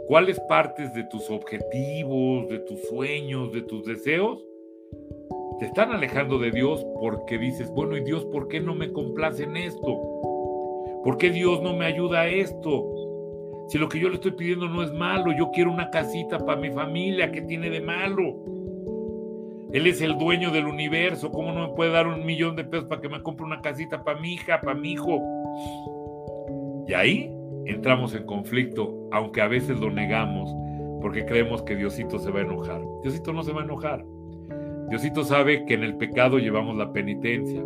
cuáles 0.07 0.39
partes 0.41 0.93
de 0.93 1.05
tus 1.05 1.31
objetivos, 1.31 2.49
de 2.49 2.59
tus 2.59 2.81
sueños, 2.89 3.53
de 3.53 3.63
tus 3.63 3.87
deseos, 3.87 4.47
te 5.59 5.67
están 5.67 5.93
alejando 5.93 6.39
de 6.39 6.51
Dios 6.51 6.85
porque 7.01 7.39
dices, 7.39 7.71
bueno, 7.71 7.97
¿y 7.97 8.05
Dios 8.05 8.25
por 8.27 8.49
qué 8.49 8.61
no 8.61 8.75
me 8.75 8.93
complace 8.93 9.45
en 9.45 9.57
esto? 9.57 9.99
¿Por 11.03 11.17
qué 11.17 11.31
Dios 11.31 11.63
no 11.63 11.75
me 11.75 11.87
ayuda 11.87 12.23
a 12.23 12.29
esto? 12.29 13.65
Si 13.69 13.79
lo 13.79 13.89
que 13.89 13.99
yo 13.99 14.11
le 14.11 14.17
estoy 14.17 14.33
pidiendo 14.33 14.69
no 14.69 14.83
es 14.83 14.93
malo, 14.93 15.33
yo 15.33 15.51
quiero 15.53 15.73
una 15.73 15.89
casita 15.89 16.39
para 16.39 16.61
mi 16.61 16.71
familia, 16.71 17.33
¿qué 17.33 17.41
tiene 17.41 17.71
de 17.71 17.81
malo? 17.81 18.37
Él 19.73 19.87
es 19.87 20.01
el 20.03 20.19
dueño 20.19 20.51
del 20.51 20.67
universo. 20.67 21.31
¿Cómo 21.31 21.53
no 21.53 21.69
me 21.69 21.75
puede 21.75 21.91
dar 21.91 22.07
un 22.07 22.25
millón 22.27 22.57
de 22.57 22.65
pesos 22.65 22.87
para 22.87 23.01
que 23.01 23.09
me 23.09 23.23
compre 23.23 23.47
una 23.47 23.61
casita 23.61 24.05
para 24.05 24.21
mi 24.21 24.35
hija, 24.35 24.61
para 24.61 24.79
mi 24.79 24.93
hijo? 24.93 25.21
Y 26.87 26.93
ahí 26.95 27.31
entramos 27.65 28.15
en 28.15 28.25
conflicto, 28.25 29.09
aunque 29.13 29.41
a 29.41 29.49
veces 29.49 29.79
lo 29.79 29.91
negamos 29.91 30.51
porque 31.03 31.27
creemos 31.27 31.63
que 31.63 31.75
Diosito 31.75 32.19
se 32.19 32.31
va 32.31 32.39
a 32.39 32.43
enojar. 32.43 32.81
Diosito 33.03 33.33
no 33.33 33.43
se 33.43 33.53
va 33.53 33.61
a 33.61 33.65
enojar. 33.65 34.05
Diosito 34.89 35.25
sabe 35.25 35.65
que 35.67 35.75
en 35.75 35.83
el 35.83 35.97
pecado 35.97 36.39
llevamos 36.39 36.77
la 36.77 36.93
penitencia 36.93 37.63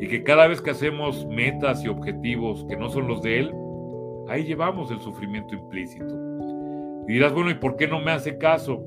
y 0.00 0.08
que 0.08 0.24
cada 0.24 0.48
vez 0.48 0.60
que 0.60 0.70
hacemos 0.70 1.24
metas 1.26 1.84
y 1.84 1.88
objetivos 1.88 2.66
que 2.68 2.76
no 2.76 2.90
son 2.90 3.06
los 3.06 3.22
de 3.22 3.38
Él, 3.38 3.54
ahí 4.28 4.44
llevamos 4.44 4.90
el 4.90 5.00
sufrimiento 5.00 5.54
implícito. 5.54 6.12
Y 7.08 7.12
dirás, 7.12 7.32
bueno, 7.32 7.50
¿y 7.50 7.54
por 7.54 7.76
qué 7.76 7.86
no 7.86 8.00
me 8.00 8.10
hace 8.10 8.36
caso? 8.36 8.82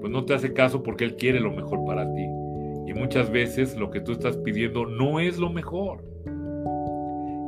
Pues 0.00 0.12
no 0.12 0.24
te 0.24 0.34
hace 0.34 0.52
caso 0.52 0.82
porque 0.82 1.04
Él 1.04 1.16
quiere 1.16 1.40
lo 1.40 1.50
mejor 1.50 1.84
para 1.84 2.10
ti. 2.12 2.26
Y 2.86 2.94
muchas 2.94 3.30
veces 3.30 3.76
lo 3.76 3.90
que 3.90 4.00
tú 4.00 4.12
estás 4.12 4.36
pidiendo 4.38 4.86
no 4.86 5.20
es 5.20 5.38
lo 5.38 5.50
mejor. 5.50 6.04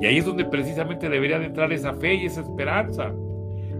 Y 0.00 0.06
ahí 0.06 0.18
es 0.18 0.24
donde 0.24 0.44
precisamente 0.44 1.08
debería 1.08 1.38
de 1.38 1.46
entrar 1.46 1.72
esa 1.72 1.94
fe 1.94 2.14
y 2.14 2.26
esa 2.26 2.40
esperanza. 2.40 3.12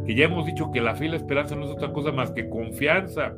Que 0.06 0.14
ya 0.14 0.24
hemos 0.24 0.46
dicho 0.46 0.70
que 0.70 0.80
la 0.80 0.94
fe 0.94 1.06
y 1.06 1.08
la 1.08 1.16
esperanza 1.16 1.54
no 1.54 1.64
es 1.64 1.70
otra 1.70 1.92
cosa 1.92 2.12
más 2.12 2.30
que 2.32 2.48
confianza 2.48 3.34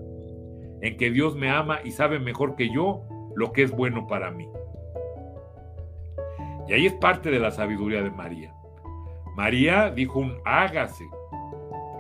en 0.82 0.96
que 0.96 1.10
Dios 1.10 1.36
me 1.36 1.50
ama 1.50 1.80
y 1.84 1.90
sabe 1.90 2.18
mejor 2.18 2.56
que 2.56 2.72
yo 2.72 3.02
lo 3.34 3.52
que 3.52 3.62
es 3.62 3.70
bueno 3.70 4.06
para 4.06 4.30
mí. 4.30 4.48
Y 6.68 6.72
ahí 6.72 6.86
es 6.86 6.94
parte 6.94 7.30
de 7.30 7.38
la 7.38 7.50
sabiduría 7.50 8.02
de 8.02 8.10
María. 8.10 8.54
María 9.36 9.90
dijo 9.90 10.20
un 10.20 10.36
hágase 10.44 11.04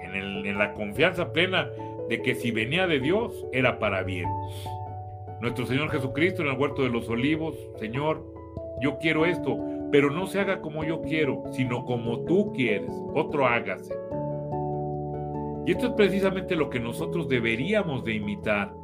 en, 0.02 0.14
en 0.14 0.58
la 0.58 0.72
confianza 0.74 1.32
plena 1.32 1.68
de 2.10 2.20
que 2.22 2.34
si 2.34 2.50
venía 2.50 2.88
de 2.88 2.98
Dios 2.98 3.46
era 3.52 3.78
para 3.78 4.02
bien. 4.02 4.28
Nuestro 5.40 5.64
Señor 5.64 5.90
Jesucristo 5.90 6.42
en 6.42 6.48
el 6.48 6.58
huerto 6.58 6.82
de 6.82 6.90
los 6.90 7.08
olivos, 7.08 7.56
Señor, 7.78 8.26
yo 8.82 8.98
quiero 8.98 9.24
esto, 9.24 9.56
pero 9.92 10.10
no 10.10 10.26
se 10.26 10.40
haga 10.40 10.60
como 10.60 10.84
yo 10.84 11.02
quiero, 11.02 11.44
sino 11.52 11.84
como 11.84 12.24
tú 12.24 12.52
quieres, 12.52 12.90
otro 13.14 13.46
hágase. 13.46 13.94
Y 15.66 15.70
esto 15.70 15.86
es 15.86 15.92
precisamente 15.92 16.56
lo 16.56 16.68
que 16.68 16.80
nosotros 16.80 17.28
deberíamos 17.28 18.04
de 18.04 18.14
imitar, 18.14 18.74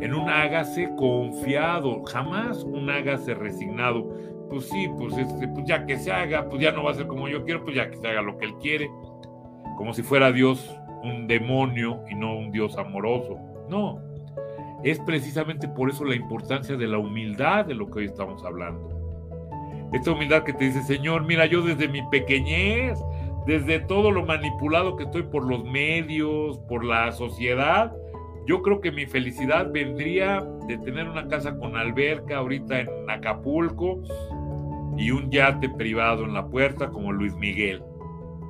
en 0.00 0.12
un 0.12 0.28
hágase 0.28 0.90
confiado, 0.98 2.02
jamás 2.04 2.64
un 2.64 2.90
hágase 2.90 3.32
resignado. 3.32 4.10
Pues 4.50 4.68
sí, 4.68 4.90
pues, 4.98 5.16
este, 5.16 5.48
pues 5.48 5.64
ya 5.64 5.86
que 5.86 5.96
se 5.96 6.12
haga, 6.12 6.50
pues 6.50 6.60
ya 6.60 6.70
no 6.70 6.84
va 6.84 6.90
a 6.90 6.94
ser 6.94 7.06
como 7.06 7.28
yo 7.28 7.44
quiero, 7.44 7.64
pues 7.64 7.76
ya 7.76 7.90
que 7.90 7.96
se 7.96 8.06
haga 8.06 8.20
lo 8.20 8.36
que 8.36 8.44
Él 8.44 8.54
quiere, 8.60 8.90
como 9.78 9.94
si 9.94 10.02
fuera 10.02 10.30
Dios 10.32 10.70
un 11.04 11.26
demonio 11.26 12.02
y 12.10 12.14
no 12.14 12.36
un 12.36 12.50
Dios 12.50 12.76
amoroso. 12.76 13.38
No, 13.68 14.00
es 14.82 14.98
precisamente 15.00 15.68
por 15.68 15.90
eso 15.90 16.04
la 16.04 16.14
importancia 16.14 16.76
de 16.76 16.86
la 16.86 16.98
humildad 16.98 17.64
de 17.66 17.74
lo 17.74 17.90
que 17.90 18.00
hoy 18.00 18.04
estamos 18.06 18.44
hablando. 18.44 18.90
Esta 19.92 20.12
humildad 20.12 20.42
que 20.42 20.52
te 20.52 20.64
dice, 20.64 20.82
Señor, 20.82 21.24
mira, 21.24 21.46
yo 21.46 21.62
desde 21.62 21.88
mi 21.88 22.02
pequeñez, 22.08 22.98
desde 23.46 23.80
todo 23.80 24.10
lo 24.10 24.26
manipulado 24.26 24.96
que 24.96 25.04
estoy 25.04 25.22
por 25.22 25.46
los 25.46 25.64
medios, 25.64 26.58
por 26.68 26.84
la 26.84 27.12
sociedad, 27.12 27.92
yo 28.46 28.60
creo 28.60 28.80
que 28.80 28.92
mi 28.92 29.06
felicidad 29.06 29.70
vendría 29.72 30.46
de 30.66 30.78
tener 30.78 31.08
una 31.08 31.28
casa 31.28 31.56
con 31.56 31.76
alberca 31.76 32.38
ahorita 32.38 32.80
en 32.80 32.88
Acapulco 33.08 34.02
y 34.98 35.10
un 35.10 35.30
yate 35.30 35.68
privado 35.70 36.24
en 36.24 36.34
la 36.34 36.46
puerta 36.46 36.90
como 36.90 37.12
Luis 37.12 37.34
Miguel. 37.36 37.82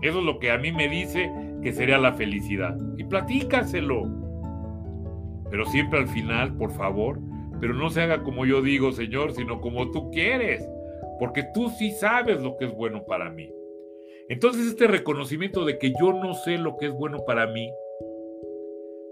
Eso 0.03 0.19
es 0.19 0.25
lo 0.25 0.39
que 0.39 0.51
a 0.51 0.59
mí 0.59 0.73
me 0.73 0.89
dice 0.89 1.31
que 1.65 1.73
sería 1.73 1.99
la 1.99 2.13
felicidad. 2.13 2.77
Y 2.99 3.05
platícaselo. 3.05 4.05
Pero 5.51 5.65
siempre 5.67 5.99
al 5.99 6.09
final, 6.09 6.57
por 6.57 6.71
favor, 6.71 7.19
pero 7.61 7.75
no 7.75 7.89
se 7.91 8.03
haga 8.03 8.23
como 8.23 8.45
yo 8.45 8.61
digo, 8.61 8.93
Señor, 8.93 9.33
sino 9.33 9.61
como 9.61 9.91
tú 9.91 10.11
quieres, 10.11 10.69
porque 11.19 11.45
tú 11.55 11.71
sí 11.71 11.91
sabes 11.91 12.43
lo 12.43 12.57
que 12.57 12.67
es 12.67 12.75
bueno 12.75 13.05
para 13.05 13.31
mí. 13.31 13.51
Entonces 14.29 14.67
este 14.67 14.87
reconocimiento 14.87 15.65
de 15.65 15.79
que 15.79 15.93
yo 15.99 16.13
no 16.13 16.35
sé 16.35 16.59
lo 16.59 16.77
que 16.77 16.87
es 16.87 16.93
bueno 16.93 17.25
para 17.27 17.47
mí, 17.47 17.71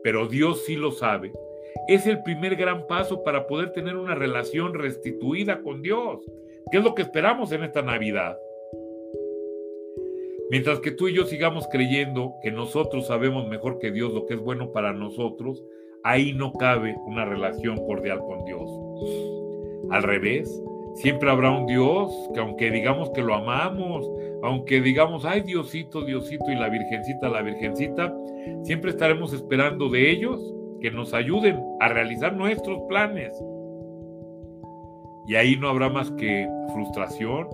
pero 0.02 0.26
Dios 0.26 0.64
sí 0.66 0.76
lo 0.76 0.90
sabe, 0.90 1.32
es 1.88 2.06
el 2.06 2.22
primer 2.22 2.56
gran 2.56 2.86
paso 2.86 3.22
para 3.22 3.46
poder 3.46 3.72
tener 3.72 3.96
una 3.96 4.14
relación 4.14 4.74
restituida 4.74 5.62
con 5.62 5.82
Dios, 5.82 6.20
que 6.70 6.78
es 6.78 6.84
lo 6.84 6.94
que 6.94 7.02
esperamos 7.02 7.52
en 7.52 7.62
esta 7.62 7.82
Navidad. 7.82 8.36
Mientras 10.52 10.80
que 10.80 10.90
tú 10.90 11.08
y 11.08 11.14
yo 11.14 11.24
sigamos 11.24 11.66
creyendo 11.66 12.34
que 12.42 12.50
nosotros 12.50 13.06
sabemos 13.06 13.48
mejor 13.48 13.78
que 13.78 13.90
Dios 13.90 14.12
lo 14.12 14.26
que 14.26 14.34
es 14.34 14.40
bueno 14.40 14.70
para 14.70 14.92
nosotros, 14.92 15.64
ahí 16.04 16.34
no 16.34 16.52
cabe 16.52 16.94
una 17.06 17.24
relación 17.24 17.78
cordial 17.86 18.18
con 18.18 18.44
Dios. 18.44 18.70
Al 19.90 20.02
revés, 20.02 20.62
siempre 20.96 21.30
habrá 21.30 21.50
un 21.50 21.64
Dios 21.64 22.12
que 22.34 22.40
aunque 22.40 22.70
digamos 22.70 23.08
que 23.12 23.22
lo 23.22 23.34
amamos, 23.34 24.06
aunque 24.42 24.82
digamos, 24.82 25.24
ay 25.24 25.40
Diosito, 25.40 26.04
Diosito 26.04 26.50
y 26.50 26.56
la 26.56 26.68
Virgencita, 26.68 27.30
la 27.30 27.40
Virgencita, 27.40 28.14
siempre 28.62 28.90
estaremos 28.90 29.32
esperando 29.32 29.88
de 29.88 30.10
ellos 30.10 30.38
que 30.82 30.90
nos 30.90 31.14
ayuden 31.14 31.64
a 31.80 31.88
realizar 31.88 32.36
nuestros 32.36 32.78
planes. 32.90 33.32
Y 35.26 35.34
ahí 35.34 35.56
no 35.56 35.70
habrá 35.70 35.88
más 35.88 36.10
que 36.10 36.46
frustración, 36.74 37.48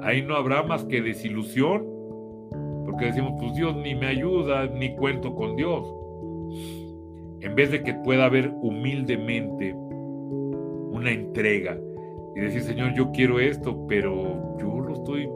ahí 0.00 0.22
no 0.22 0.36
habrá 0.36 0.62
más 0.62 0.84
que 0.84 1.02
desilusión, 1.02 1.92
porque 2.94 3.06
decimos, 3.06 3.32
pues 3.40 3.56
Dios 3.56 3.74
ni 3.74 3.92
me 3.96 4.06
ayuda, 4.06 4.66
ni 4.68 4.94
cuento 4.94 5.34
con 5.34 5.56
Dios. 5.56 5.84
En 7.40 7.56
vez 7.56 7.72
de 7.72 7.82
que 7.82 7.92
pueda 7.92 8.26
haber 8.26 8.52
humildemente 8.62 9.74
una 9.74 11.10
entrega 11.10 11.76
y 12.36 12.40
decir, 12.40 12.62
Señor, 12.62 12.94
yo 12.94 13.10
quiero 13.10 13.40
esto, 13.40 13.84
pero 13.88 14.56
yo 14.60 14.78
lo 14.78 14.94
estoy 14.94 15.28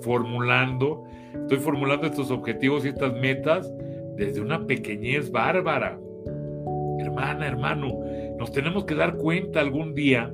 formulando, 0.00 1.04
estoy 1.34 1.58
formulando 1.58 2.06
estos 2.06 2.30
objetivos 2.30 2.86
y 2.86 2.88
estas 2.88 3.12
metas 3.12 3.70
desde 4.16 4.40
una 4.40 4.66
pequeñez 4.66 5.30
bárbara. 5.30 6.00
Hermana, 6.98 7.46
hermano, 7.46 7.88
nos 8.38 8.52
tenemos 8.52 8.86
que 8.86 8.94
dar 8.94 9.18
cuenta 9.18 9.60
algún 9.60 9.94
día 9.94 10.32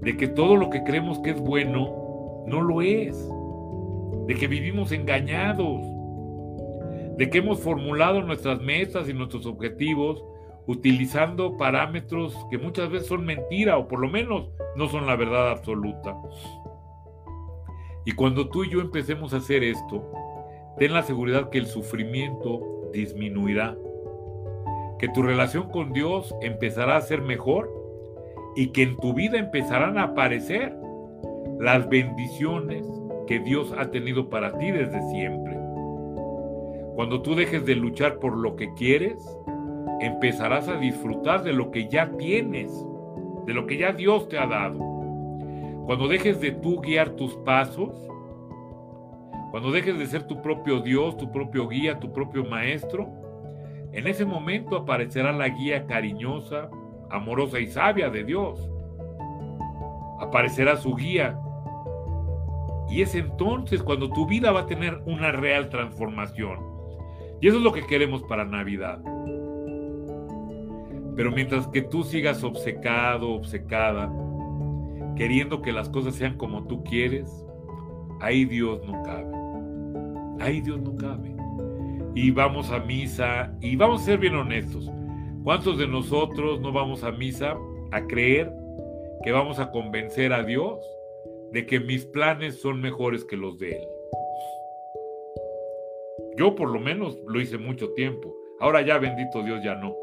de 0.00 0.16
que 0.16 0.26
todo 0.26 0.56
lo 0.56 0.70
que 0.70 0.82
creemos 0.82 1.20
que 1.20 1.30
es 1.30 1.40
bueno 1.40 2.42
no 2.48 2.62
lo 2.62 2.82
es 2.82 3.30
de 4.28 4.34
que 4.34 4.46
vivimos 4.46 4.92
engañados, 4.92 5.80
de 7.16 7.30
que 7.30 7.38
hemos 7.38 7.60
formulado 7.60 8.22
nuestras 8.22 8.60
metas 8.60 9.08
y 9.08 9.14
nuestros 9.14 9.46
objetivos 9.46 10.22
utilizando 10.66 11.56
parámetros 11.56 12.36
que 12.50 12.58
muchas 12.58 12.90
veces 12.90 13.08
son 13.08 13.24
mentira 13.24 13.78
o 13.78 13.88
por 13.88 14.00
lo 14.00 14.08
menos 14.08 14.50
no 14.76 14.86
son 14.88 15.06
la 15.06 15.16
verdad 15.16 15.50
absoluta. 15.50 16.14
Y 18.04 18.12
cuando 18.12 18.50
tú 18.50 18.64
y 18.64 18.70
yo 18.70 18.82
empecemos 18.82 19.32
a 19.32 19.38
hacer 19.38 19.64
esto, 19.64 20.12
ten 20.78 20.92
la 20.92 21.02
seguridad 21.02 21.48
que 21.48 21.56
el 21.56 21.66
sufrimiento 21.66 22.90
disminuirá, 22.92 23.78
que 24.98 25.08
tu 25.08 25.22
relación 25.22 25.70
con 25.70 25.94
Dios 25.94 26.34
empezará 26.42 26.98
a 26.98 27.00
ser 27.00 27.22
mejor 27.22 27.72
y 28.56 28.72
que 28.72 28.82
en 28.82 28.98
tu 28.98 29.14
vida 29.14 29.38
empezarán 29.38 29.96
a 29.96 30.04
aparecer 30.04 30.76
las 31.58 31.88
bendiciones 31.88 32.86
que 33.28 33.38
Dios 33.38 33.74
ha 33.76 33.90
tenido 33.90 34.30
para 34.30 34.56
ti 34.56 34.70
desde 34.70 35.02
siempre. 35.10 35.54
Cuando 36.94 37.20
tú 37.20 37.34
dejes 37.34 37.66
de 37.66 37.76
luchar 37.76 38.18
por 38.18 38.34
lo 38.34 38.56
que 38.56 38.72
quieres, 38.72 39.22
empezarás 40.00 40.66
a 40.68 40.78
disfrutar 40.78 41.42
de 41.42 41.52
lo 41.52 41.70
que 41.70 41.88
ya 41.88 42.10
tienes, 42.16 42.72
de 43.44 43.52
lo 43.52 43.66
que 43.66 43.76
ya 43.76 43.92
Dios 43.92 44.28
te 44.30 44.38
ha 44.38 44.46
dado. 44.46 44.78
Cuando 45.84 46.08
dejes 46.08 46.40
de 46.40 46.52
tú 46.52 46.80
guiar 46.80 47.10
tus 47.10 47.36
pasos, 47.36 47.94
cuando 49.50 49.72
dejes 49.72 49.98
de 49.98 50.06
ser 50.06 50.26
tu 50.26 50.40
propio 50.40 50.80
Dios, 50.80 51.16
tu 51.18 51.30
propio 51.30 51.68
guía, 51.68 52.00
tu 52.00 52.10
propio 52.10 52.44
maestro, 52.46 53.10
en 53.92 54.06
ese 54.06 54.24
momento 54.24 54.74
aparecerá 54.74 55.32
la 55.32 55.48
guía 55.48 55.86
cariñosa, 55.86 56.70
amorosa 57.10 57.60
y 57.60 57.66
sabia 57.66 58.08
de 58.08 58.24
Dios. 58.24 58.70
Aparecerá 60.18 60.76
su 60.76 60.94
guía. 60.94 61.38
Y 62.90 63.02
es 63.02 63.14
entonces 63.14 63.82
cuando 63.82 64.10
tu 64.10 64.26
vida 64.26 64.50
va 64.50 64.60
a 64.60 64.66
tener 64.66 65.00
una 65.04 65.32
real 65.32 65.68
transformación. 65.68 66.58
Y 67.40 67.48
eso 67.48 67.58
es 67.58 67.62
lo 67.62 67.72
que 67.72 67.86
queremos 67.86 68.22
para 68.24 68.44
Navidad. 68.44 69.00
Pero 71.14 71.32
mientras 71.32 71.66
que 71.68 71.82
tú 71.82 72.02
sigas 72.04 72.42
obcecado, 72.44 73.30
obcecada, 73.30 74.10
queriendo 75.16 75.60
que 75.60 75.72
las 75.72 75.88
cosas 75.88 76.14
sean 76.14 76.36
como 76.36 76.66
tú 76.66 76.82
quieres, 76.84 77.28
ahí 78.20 78.44
Dios 78.44 78.80
no 78.86 79.02
cabe. 79.02 79.26
Ahí 80.40 80.60
Dios 80.60 80.80
no 80.80 80.96
cabe. 80.96 81.34
Y 82.14 82.30
vamos 82.30 82.70
a 82.70 82.78
misa, 82.78 83.52
y 83.60 83.76
vamos 83.76 84.02
a 84.02 84.04
ser 84.04 84.18
bien 84.18 84.36
honestos. 84.36 84.90
¿Cuántos 85.44 85.78
de 85.78 85.86
nosotros 85.86 86.60
no 86.60 86.72
vamos 86.72 87.04
a 87.04 87.10
misa 87.10 87.56
a 87.90 88.00
creer 88.02 88.52
que 89.24 89.32
vamos 89.32 89.58
a 89.58 89.70
convencer 89.70 90.32
a 90.32 90.42
Dios 90.42 90.78
de 91.52 91.66
que 91.66 91.80
mis 91.80 92.04
planes 92.06 92.60
son 92.60 92.80
mejores 92.80 93.24
que 93.24 93.36
los 93.36 93.58
de 93.58 93.76
Él? 93.76 93.88
Yo 96.36 96.54
por 96.54 96.70
lo 96.70 96.78
menos 96.78 97.18
lo 97.26 97.40
hice 97.40 97.58
mucho 97.58 97.92
tiempo. 97.94 98.34
Ahora 98.60 98.82
ya, 98.82 98.98
bendito 98.98 99.42
Dios, 99.42 99.62
ya 99.64 99.74
no. 99.74 99.96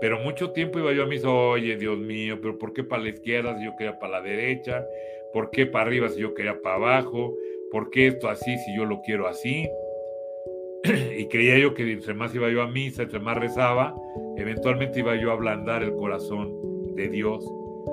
Pero 0.00 0.18
mucho 0.20 0.52
tiempo 0.52 0.78
iba 0.78 0.92
yo 0.92 1.04
a 1.04 1.06
misa, 1.06 1.30
oye, 1.30 1.76
Dios 1.76 1.98
mío, 1.98 2.38
pero 2.40 2.58
¿por 2.58 2.72
qué 2.72 2.84
para 2.84 3.02
la 3.02 3.10
izquierda 3.10 3.56
si 3.56 3.64
yo 3.64 3.74
quería 3.76 3.98
para 3.98 4.20
la 4.20 4.22
derecha? 4.22 4.84
¿Por 5.32 5.50
qué 5.50 5.66
para 5.66 5.86
arriba 5.86 6.08
si 6.08 6.20
yo 6.20 6.34
quería 6.34 6.60
para 6.60 6.76
abajo? 6.76 7.34
¿Por 7.70 7.90
qué 7.90 8.08
esto 8.08 8.28
así 8.28 8.58
si 8.58 8.76
yo 8.76 8.84
lo 8.84 9.00
quiero 9.02 9.26
así? 9.26 9.68
y 11.18 11.26
creía 11.28 11.58
yo 11.58 11.74
que 11.74 11.90
entre 11.90 12.14
más 12.14 12.34
iba 12.34 12.48
yo 12.50 12.62
a 12.62 12.68
misa, 12.68 13.02
entre 13.02 13.18
más 13.18 13.36
rezaba, 13.36 13.94
eventualmente 14.36 15.00
iba 15.00 15.16
yo 15.16 15.30
a 15.30 15.34
ablandar 15.34 15.82
el 15.82 15.94
corazón 15.94 16.94
de 16.94 17.08
Dios 17.08 17.44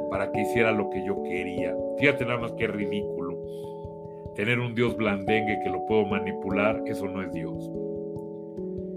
para 0.09 0.31
que 0.31 0.41
hiciera 0.41 0.71
lo 0.71 0.89
que 0.89 1.05
yo 1.05 1.21
quería. 1.23 1.75
Fíjate 1.97 2.25
nada 2.25 2.39
más 2.39 2.51
que 2.53 2.67
ridículo. 2.67 3.37
Tener 4.35 4.59
un 4.59 4.75
Dios 4.75 4.97
blandengue 4.97 5.59
que 5.63 5.69
lo 5.69 5.85
puedo 5.85 6.05
manipular, 6.05 6.81
eso 6.85 7.07
no 7.07 7.21
es 7.21 7.31
Dios. 7.31 7.71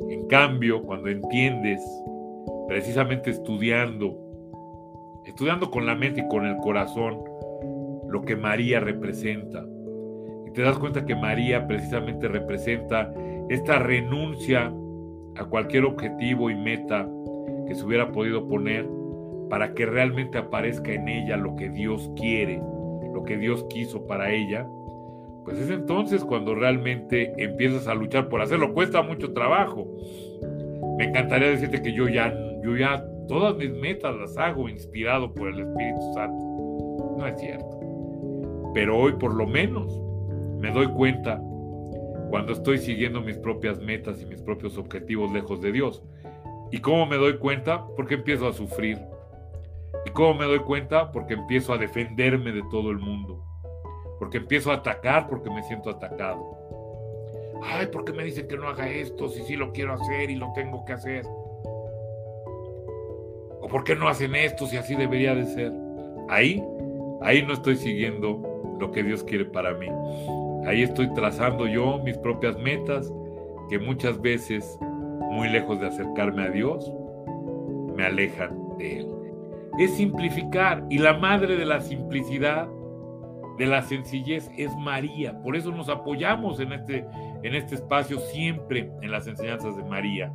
En 0.09 0.27
cambio, 0.27 0.83
cuando 0.83 1.09
entiendes 1.09 1.81
precisamente 2.67 3.31
estudiando, 3.31 4.17
estudiando 5.25 5.71
con 5.71 5.87
la 5.87 5.95
mente 5.95 6.21
y 6.21 6.29
con 6.29 6.47
el 6.47 6.57
corazón 6.59 7.23
lo 8.09 8.23
que 8.23 8.37
María 8.37 8.81
representa. 8.81 9.65
Y 10.47 10.51
te 10.53 10.63
das 10.63 10.79
cuenta 10.79 11.05
que 11.05 11.15
María 11.15 11.67
precisamente 11.67 12.27
representa 12.29 13.13
esta 13.49 13.79
renuncia 13.79 14.73
a 15.37 15.45
cualquier 15.45 15.85
objetivo 15.85 16.51
y 16.51 16.55
meta 16.55 17.09
que 17.67 17.75
se 17.75 17.85
hubiera 17.85 18.11
podido 18.11 18.49
poner 18.49 18.89
para 19.49 19.75
que 19.75 19.87
realmente 19.87 20.39
aparezca 20.39 20.93
en 20.93 21.09
ella 21.09 21.37
lo 21.37 21.57
que 21.57 21.71
Dios 21.71 22.11
quiere, 22.17 22.63
lo 23.13 23.23
que 23.25 23.37
Dios 23.37 23.65
quiso 23.69 24.07
para 24.07 24.31
ella, 24.31 24.67
pues 25.45 25.59
es 25.59 25.71
entonces 25.71 26.25
cuando 26.25 26.55
realmente 26.55 27.33
empiezas 27.39 27.89
a 27.89 27.95
luchar 27.95 28.29
por 28.29 28.43
hacerlo. 28.43 28.75
Cuesta 28.75 29.03
mucho 29.03 29.33
trabajo. 29.33 29.87
Me 30.99 31.05
encantaría 31.05 31.49
decirte 31.49 31.81
que 31.81 31.93
yo 31.93 32.09
ya 32.09 32.35
yo 32.63 32.77
ya 32.77 33.03
todas 33.29 33.57
mis 33.57 33.73
metas 33.73 34.15
las 34.17 34.37
hago 34.37 34.69
inspirado 34.69 35.33
por 35.33 35.49
el 35.49 35.61
Espíritu 35.61 36.01
Santo. 36.15 37.17
No 37.19 37.27
es 37.27 37.41
cierto. 37.41 37.81
Pero 38.75 38.99
hoy 38.99 39.13
por 39.13 39.35
lo 39.35 39.47
menos 39.47 40.01
me 40.59 40.71
doy 40.71 40.89
cuenta 40.89 41.41
cuando 42.31 42.53
estoy 42.53 42.79
siguiendo 42.79 43.21
mis 43.21 43.39
propias 43.39 43.81
metas 43.81 44.21
y 44.21 44.27
mis 44.27 44.43
propios 44.43 44.77
objetivos 44.77 45.33
lejos 45.33 45.61
de 45.63 45.73
Dios. 45.73 46.03
¿Y 46.71 46.79
cómo 46.79 47.07
me 47.07 47.17
doy 47.17 47.39
cuenta? 47.39 47.87
Porque 47.97 48.15
empiezo 48.15 48.47
a 48.47 48.53
sufrir. 48.53 48.99
¿Y 50.07 50.11
cómo 50.11 50.35
me 50.35 50.45
doy 50.47 50.61
cuenta? 50.61 51.11
Porque 51.13 51.35
empiezo 51.35 51.73
a 51.73 51.79
defenderme 51.79 52.53
de 52.53 52.63
todo 52.71 52.91
el 52.91 52.99
mundo. 52.99 53.45
Porque 54.19 54.39
empiezo 54.39 54.71
a 54.71 54.77
atacar 54.77 55.29
porque 55.29 55.51
me 55.51 55.63
siento 55.63 55.91
atacado. 55.91 56.59
Ay, 57.63 57.87
¿por 57.87 58.05
qué 58.05 58.13
me 58.13 58.25
dicen 58.25 58.47
que 58.49 58.57
no 58.57 58.69
haga 58.69 58.89
esto 58.89 59.29
si 59.29 59.43
sí 59.43 59.57
lo 59.57 59.73
quiero 59.73 59.95
hacer 59.95 60.31
y 60.31 60.37
lo 60.37 60.53
tengo 60.55 60.85
que 60.85 60.93
hacer? 60.93 61.25
¿O 63.61 63.69
por 63.69 63.85
qué 63.85 63.97
no 63.97 64.09
hacen 64.09 64.35
esto 64.35 64.67
si 64.67 64.77
así 64.77 64.95
debería 64.95 65.35
de 65.35 65.45
ser? 65.45 65.73
Ahí, 66.29 66.63
ahí 67.23 67.43
no 67.43 67.55
estoy 67.55 67.77
siguiendo 67.77 68.77
lo 68.79 68.91
que 68.93 69.03
Dios 69.03 69.25
quiere 69.25 69.45
para 69.45 69.75
mí. 69.75 69.89
Ahí 70.67 70.83
estoy 70.83 71.13
trazando 71.15 71.67
yo 71.67 71.99
mis 71.99 72.17
propias 72.19 72.57
metas 72.59 73.13
que 73.69 73.79
muchas 73.79 74.21
veces, 74.21 74.79
muy 75.31 75.49
lejos 75.49 75.81
de 75.81 75.89
acercarme 75.89 76.43
a 76.45 76.51
Dios, 76.51 76.93
me 77.95 78.05
alejan 78.05 78.77
de 78.79 79.01
Él. 79.01 79.18
Es 79.79 79.95
simplificar 79.97 80.85
y 80.91 80.99
la 80.99 81.15
madre 81.15 81.57
de 81.57 81.65
la 81.65 81.81
simplicidad, 81.81 82.69
de 83.59 83.67
la 83.67 83.83
sencillez, 83.83 84.51
es 84.57 84.75
María. 84.77 85.41
Por 85.43 85.57
eso 85.57 85.71
nos 85.71 85.89
apoyamos 85.89 86.61
en 86.61 86.73
este, 86.73 87.07
en 87.43 87.55
este 87.55 87.77
espacio 87.77 88.19
siempre 88.19 88.91
en 89.03 89.11
las 89.11 89.27
enseñanzas 89.27 89.77
de 89.77 89.85
María. 89.85 90.33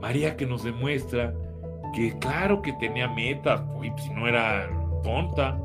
María 0.00 0.36
que 0.36 0.46
nos 0.46 0.64
demuestra 0.64 1.34
que 1.94 2.16
claro 2.18 2.62
que 2.62 2.72
tenía 2.74 3.08
metas, 3.08 3.62
pues 3.74 3.90
si 4.02 4.10
no 4.10 4.28
era 4.28 4.68
tonta, 5.02 5.58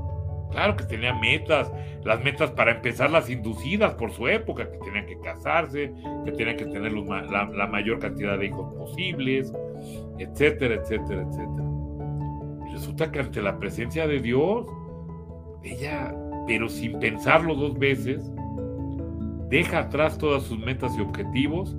claro 0.53 0.75
que 0.75 0.85
tenía 0.85 1.13
metas, 1.13 1.71
las 2.03 2.23
metas 2.23 2.51
para 2.51 2.71
empezar 2.71 3.09
las 3.11 3.29
inducidas 3.29 3.93
por 3.95 4.11
su 4.11 4.27
época, 4.27 4.69
que 4.71 4.77
tenía 4.77 5.05
que 5.05 5.19
casarse, 5.19 5.93
que 6.23 6.31
tenía 6.31 6.55
que 6.55 6.65
tener 6.65 6.93
la, 6.93 7.49
la 7.53 7.67
mayor 7.67 7.99
cantidad 7.99 8.37
de 8.37 8.45
hijos 8.45 8.73
posibles, 8.75 9.51
etcétera, 10.19 10.75
etcétera, 10.75 11.25
etcétera. 11.27 11.67
Resulta 12.71 13.11
que 13.11 13.19
ante 13.19 13.41
la 13.41 13.59
presencia 13.59 14.07
de 14.07 14.19
Dios, 14.19 14.65
ella, 15.63 16.15
pero 16.47 16.69
sin 16.69 16.99
pensarlo 16.99 17.55
dos 17.55 17.77
veces, 17.77 18.31
deja 19.49 19.79
atrás 19.79 20.17
todas 20.17 20.43
sus 20.43 20.59
metas 20.59 20.95
y 20.97 21.01
objetivos 21.01 21.75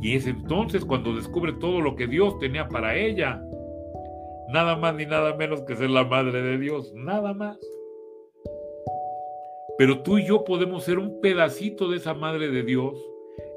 y 0.00 0.14
es 0.14 0.26
entonces 0.26 0.84
cuando 0.84 1.14
descubre 1.14 1.52
todo 1.54 1.80
lo 1.80 1.96
que 1.96 2.06
Dios 2.06 2.38
tenía 2.38 2.68
para 2.68 2.94
ella. 2.94 3.42
Nada 4.48 4.76
más 4.76 4.94
ni 4.94 5.04
nada 5.06 5.36
menos 5.36 5.62
que 5.62 5.76
ser 5.76 5.90
la 5.90 6.04
madre 6.04 6.40
de 6.40 6.58
Dios, 6.58 6.92
nada 6.94 7.34
más. 7.34 7.58
Pero 9.78 10.02
tú 10.02 10.18
y 10.18 10.26
yo 10.26 10.44
podemos 10.44 10.82
ser 10.82 10.98
un 10.98 11.20
pedacito 11.20 11.88
de 11.88 11.98
esa 11.98 12.12
madre 12.12 12.48
de 12.48 12.64
Dios 12.64 12.98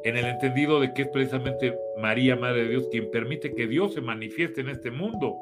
en 0.04 0.18
el 0.18 0.26
entendido 0.26 0.80
de 0.80 0.94
que 0.94 1.04
es 1.04 1.08
precisamente 1.08 1.76
María, 1.98 2.36
Madre 2.36 2.64
de 2.64 2.70
Dios, 2.70 2.88
quien 2.92 3.10
permite 3.10 3.54
que 3.54 3.68
Dios 3.68 3.96
se 3.96 4.02
manifieste 4.02 4.62
en 4.62 4.70
este 4.70 4.92
mundo. 4.92 5.36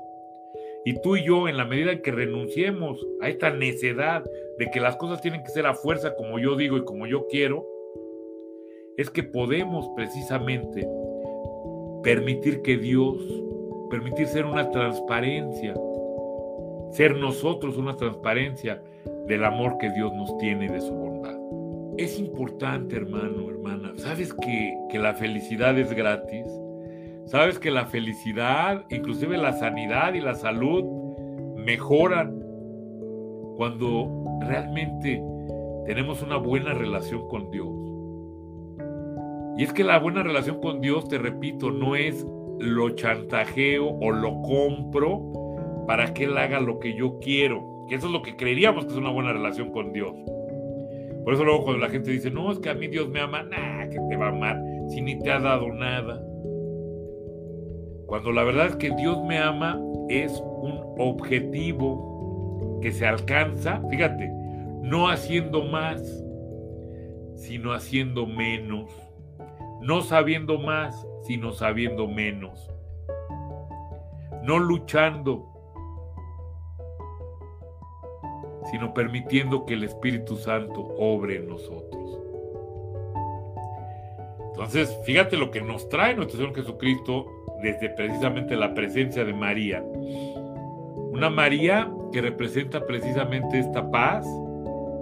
Y 0.86 1.02
tú 1.02 1.18
y 1.18 1.26
yo, 1.26 1.50
en 1.50 1.58
la 1.58 1.66
medida 1.66 1.92
en 1.92 2.02
que 2.02 2.12
renunciemos 2.12 3.06
a 3.20 3.28
esta 3.28 3.52
necedad 3.52 4.24
de 4.58 4.72
que 4.72 4.80
las 4.80 4.96
cosas 4.96 5.22
tienen 5.22 5.44
que 5.44 5.50
ser 5.50 5.66
a 5.66 5.74
fuerza 5.74 6.16
como 6.16 6.40
yo 6.40 6.56
digo 6.56 6.78
y 6.78 6.86
como 6.86 7.08
yo 7.08 7.28
quiero, 7.28 7.68
es 8.98 9.10
que 9.10 9.24
podemos 9.24 9.90
precisamente 9.96 10.88
permitir 12.04 12.62
que 12.62 12.78
Dios, 12.78 13.18
permitir 13.90 14.28
ser 14.28 14.46
una 14.46 14.72
transparencia, 14.72 15.76
ser 16.92 17.18
nosotros 17.18 17.78
una 17.78 17.98
transparencia 17.98 18.82
del 19.30 19.46
amor 19.46 19.78
que 19.78 19.92
Dios 19.92 20.12
nos 20.14 20.36
tiene 20.40 20.68
de 20.68 20.82
su 20.82 20.92
bondad. 20.92 21.38
Es 21.98 22.20
importante, 22.20 22.96
hermano, 22.96 23.48
hermana. 23.50 23.94
¿Sabes 23.96 24.34
que, 24.34 24.76
que 24.90 24.98
la 24.98 25.14
felicidad 25.14 25.78
es 25.78 25.94
gratis? 25.94 26.48
¿Sabes 27.26 27.60
que 27.60 27.70
la 27.70 27.86
felicidad, 27.86 28.86
inclusive 28.90 29.38
la 29.38 29.54
sanidad 29.54 30.16
y 30.16 30.20
la 30.20 30.34
salud, 30.34 30.84
mejoran 31.56 32.42
cuando 33.56 34.26
realmente 34.42 35.22
tenemos 35.86 36.24
una 36.24 36.38
buena 36.38 36.74
relación 36.74 37.28
con 37.28 37.52
Dios? 37.52 37.70
Y 39.58 39.64
es 39.64 39.72
que 39.74 39.84
la 39.84 40.00
buena 40.00 40.24
relación 40.24 40.60
con 40.62 40.82
Dios, 40.82 41.08
te 41.08 41.20
repito, 41.20 41.70
no 41.70 41.96
es 41.96 42.26
lo 42.60 42.90
chantajeo 42.92 43.90
o 43.90 44.12
lo 44.12 44.42
compro 44.42 45.86
para 45.86 46.16
que 46.16 46.24
Él 46.24 46.38
haga 46.38 46.60
lo 46.60 46.80
que 46.80 46.96
yo 46.96 47.20
quiero. 47.20 47.69
Que 47.90 47.96
eso 47.96 48.06
es 48.06 48.14
lo 48.14 48.22
que 48.22 48.36
creeríamos 48.36 48.86
que 48.86 48.92
es 48.92 48.98
una 48.98 49.10
buena 49.10 49.34
relación 49.34 49.72
con 49.72 49.92
Dios. 49.92 50.14
Por 51.24 51.34
eso 51.34 51.44
luego 51.44 51.64
cuando 51.64 51.86
la 51.86 51.90
gente 51.90 52.12
dice, 52.12 52.32
no, 52.32 52.52
es 52.52 52.60
que 52.60 52.70
a 52.70 52.74
mí 52.74 52.88
Dios 52.88 53.10
me 53.10 53.20
ama, 53.20 53.44
nah, 53.44 53.88
que 53.90 54.00
te 54.10 54.16
va 54.16 54.28
a 54.28 54.30
amar 54.30 54.62
si 54.90 55.02
ni 55.02 55.20
te 55.20 55.32
ha 55.32 55.40
dado 55.40 55.68
nada. 55.74 56.24
Cuando 58.06 58.32
la 58.32 58.44
verdad 58.44 58.68
es 58.68 58.76
que 58.76 58.92
Dios 58.92 59.24
me 59.24 59.38
ama 59.38 59.80
es 60.10 60.44
un 60.62 60.96
objetivo 60.98 62.80
que 62.82 62.92
se 62.92 63.06
alcanza, 63.06 63.82
fíjate, 63.90 64.30
no 64.82 65.10
haciendo 65.10 65.64
más, 65.64 66.02
sino 67.36 67.74
haciendo 67.74 68.26
menos. 68.26 68.92
No 69.82 70.02
sabiendo 70.02 70.58
más, 70.58 71.08
sino 71.22 71.52
sabiendo 71.52 72.08
menos. 72.08 72.70
No 74.44 74.58
luchando, 74.60 75.59
sino 78.72 78.94
permitiendo 78.94 79.66
que 79.66 79.74
el 79.74 79.84
Espíritu 79.84 80.36
Santo 80.36 80.82
obre 80.98 81.38
en 81.38 81.50
nosotros. 81.50 82.20
Entonces, 84.52 84.98
fíjate 85.06 85.38
lo 85.38 85.52
que 85.52 85.62
nos 85.62 85.88
trae 85.90 86.16
nuestro 86.16 86.38
Señor 86.38 86.56
Jesucristo 86.56 87.26
desde 87.62 87.90
precisamente 87.90 88.56
la 88.56 88.74
presencia 88.74 89.24
de 89.24 89.34
María. 89.34 89.84
Una 91.12 91.30
María 91.30 91.90
que 92.12 92.22
representa 92.22 92.86
precisamente 92.86 93.60
esta 93.60 93.90
paz 93.90 94.26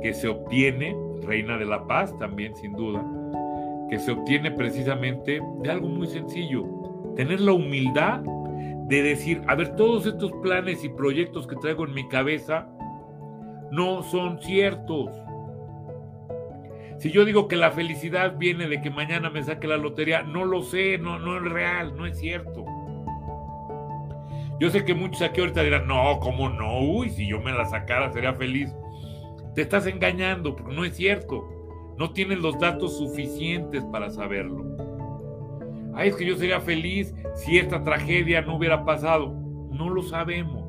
que 0.02 0.14
se 0.14 0.28
obtiene, 0.28 0.96
reina 1.24 1.58
de 1.58 1.66
la 1.66 1.86
paz 1.88 2.18
también 2.20 2.56
sin 2.56 2.74
duda, 2.74 3.04
que 3.90 4.00
se 4.00 4.12
obtiene 4.12 4.52
precisamente 4.52 5.42
de 5.62 5.72
algo 5.72 5.88
muy 5.88 6.08
sencillo, 6.08 6.66
tener 7.16 7.42
la 7.42 7.54
humildad 7.54 8.22
de 8.88 9.02
decir, 9.02 9.42
a 9.48 9.56
ver, 9.56 9.76
todos 9.76 10.06
estos 10.06 10.32
planes 10.44 10.84
y 10.84 10.90
proyectos 10.90 11.46
que 11.46 11.56
traigo 11.58 11.86
en 11.86 11.94
mi 11.94 12.08
cabeza 12.08 12.70
no 13.72 14.04
son 14.04 14.42
ciertos. 14.42 15.10
Si 17.00 17.12
yo 17.12 17.26
digo 17.26 17.48
que 17.48 17.56
la 17.56 17.72
felicidad 17.72 18.38
viene 18.38 18.68
de 18.68 18.82
que 18.82 18.90
mañana 18.90 19.30
me 19.30 19.44
saque 19.44 19.68
la 19.68 19.78
lotería, 19.78 20.24
no 20.24 20.46
lo 20.46 20.64
sé, 20.64 20.98
no, 20.98 21.20
no 21.20 21.38
es 21.38 21.44
real, 21.44 21.96
no 21.96 22.06
es 22.08 22.18
cierto. 22.18 22.66
Yo 24.60 24.72
sé 24.72 24.84
que 24.84 24.96
muchos 24.96 25.22
aquí 25.22 25.40
ahorita 25.40 25.62
dirán, 25.62 25.88
no, 25.88 26.20
¿cómo 26.20 26.50
no? 26.50 26.82
Uy, 26.82 27.12
si 27.12 27.28
yo 27.28 27.40
me 27.40 27.52
la 27.52 27.66
sacara 27.66 28.12
sería 28.12 28.34
feliz. 28.34 28.74
Te 29.54 29.62
estás 29.62 29.86
engañando, 29.86 30.56
porque 30.56 30.76
no 30.76 30.84
es 30.84 30.96
cierto. 30.96 31.48
No 31.98 32.12
tienes 32.12 32.40
los 32.40 32.58
datos 32.60 32.98
suficientes 32.98 33.84
para 33.86 34.10
saberlo. 34.10 34.66
Ay, 35.94 36.10
es 36.10 36.16
que 36.16 36.26
yo 36.26 36.36
sería 36.36 36.60
feliz 36.60 37.14
si 37.36 37.60
esta 37.60 37.84
tragedia 37.84 38.42
no 38.42 38.56
hubiera 38.56 38.84
pasado. 38.84 39.34
No 39.72 39.90
lo 39.90 40.02
sabemos. 40.02 40.67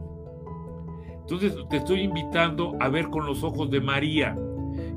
Entonces 1.30 1.54
te 1.68 1.76
estoy 1.76 2.00
invitando 2.00 2.74
a 2.80 2.88
ver 2.88 3.08
con 3.08 3.26
los 3.26 3.44
ojos 3.44 3.70
de 3.70 3.82
María. 3.82 4.34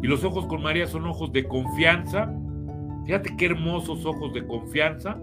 Y 0.01 0.07
los 0.07 0.23
ojos 0.23 0.45
con 0.45 0.61
María 0.63 0.87
son 0.87 1.05
ojos 1.05 1.33
de 1.33 1.43
confianza. 1.43 2.33
Fíjate 3.05 3.35
qué 3.37 3.47
hermosos 3.47 4.05
ojos 4.05 4.33
de 4.33 4.47
confianza 4.47 5.19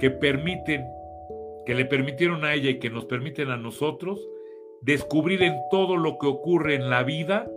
que 0.00 0.10
permiten, 0.10 0.84
que 1.64 1.76
le 1.76 1.84
permitieron 1.84 2.44
a 2.44 2.54
ella 2.54 2.70
y 2.70 2.80
que 2.80 2.90
nos 2.90 3.04
permiten 3.04 3.50
a 3.50 3.56
nosotros 3.56 4.20
descubrir 4.80 5.44
en 5.44 5.54
todo 5.70 5.96
lo 5.96 6.18
que 6.18 6.26
ocurre 6.26 6.74
en 6.74 6.90
la 6.90 7.04
vida 7.04 7.48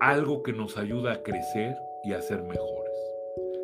algo 0.00 0.42
que 0.42 0.52
nos 0.52 0.76
ayuda 0.76 1.14
a 1.14 1.22
crecer 1.22 1.74
y 2.04 2.12
a 2.12 2.20
ser 2.20 2.42
mejores, 2.42 2.92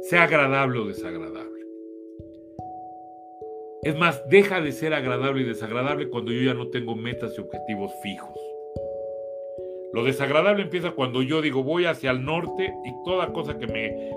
sea 0.08 0.22
agradable 0.22 0.78
o 0.78 0.86
desagradable. 0.86 1.51
Es 3.85 3.99
más, 3.99 4.22
deja 4.28 4.61
de 4.61 4.70
ser 4.70 4.95
agradable 4.95 5.43
y 5.43 5.45
desagradable 5.45 6.09
cuando 6.09 6.30
yo 6.30 6.41
ya 6.43 6.55
no 6.55 6.68
tengo 6.68 6.95
metas 6.95 7.37
y 7.37 7.41
objetivos 7.41 7.91
fijos. 8.01 8.39
Lo 9.93 10.05
desagradable 10.05 10.62
empieza 10.62 10.93
cuando 10.93 11.20
yo 11.20 11.43
digo 11.43 11.64
voy 11.64 11.87
hacia 11.87 12.12
el 12.12 12.24
norte 12.24 12.72
y 12.85 13.05
toda 13.05 13.33
cosa 13.33 13.59
que 13.59 13.66
me 13.66 14.12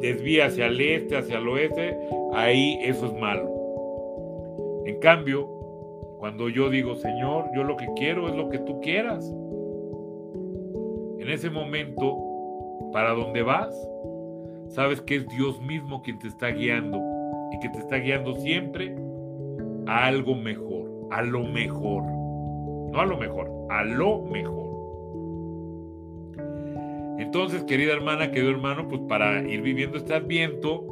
desvía 0.00 0.46
hacia 0.46 0.66
el 0.66 0.80
este, 0.80 1.16
hacia 1.16 1.38
el 1.38 1.48
oeste, 1.48 1.98
ahí 2.32 2.78
eso 2.82 3.06
es 3.06 3.14
malo. 3.14 3.50
En 4.86 5.00
cambio, 5.00 5.48
cuando 6.20 6.48
yo 6.48 6.70
digo, 6.70 6.94
Señor, 6.94 7.46
yo 7.56 7.64
lo 7.64 7.76
que 7.76 7.88
quiero 7.96 8.28
es 8.28 8.36
lo 8.36 8.50
que 8.50 8.60
tú 8.60 8.80
quieras. 8.80 9.28
En 11.18 11.28
ese 11.28 11.50
momento, 11.50 12.16
para 12.92 13.14
dónde 13.14 13.42
vas, 13.42 13.74
sabes 14.68 15.00
que 15.00 15.16
es 15.16 15.26
Dios 15.26 15.60
mismo 15.60 16.02
quien 16.02 16.20
te 16.20 16.28
está 16.28 16.50
guiando 16.50 17.13
y 17.52 17.58
que 17.60 17.68
te 17.68 17.78
está 17.78 17.96
guiando 17.96 18.34
siempre 18.36 18.94
a 19.86 20.06
algo 20.06 20.34
mejor, 20.34 21.08
a 21.10 21.22
lo 21.22 21.44
mejor. 21.44 22.02
No 22.92 23.00
a 23.00 23.06
lo 23.06 23.16
mejor, 23.18 23.50
a 23.70 23.84
lo 23.84 24.22
mejor. 24.22 24.64
Entonces, 27.18 27.64
querida 27.64 27.92
hermana, 27.92 28.30
querido 28.30 28.50
hermano, 28.52 28.86
pues 28.88 29.00
para 29.08 29.42
ir 29.42 29.62
viviendo 29.62 29.96
este 29.96 30.14
adviento, 30.14 30.84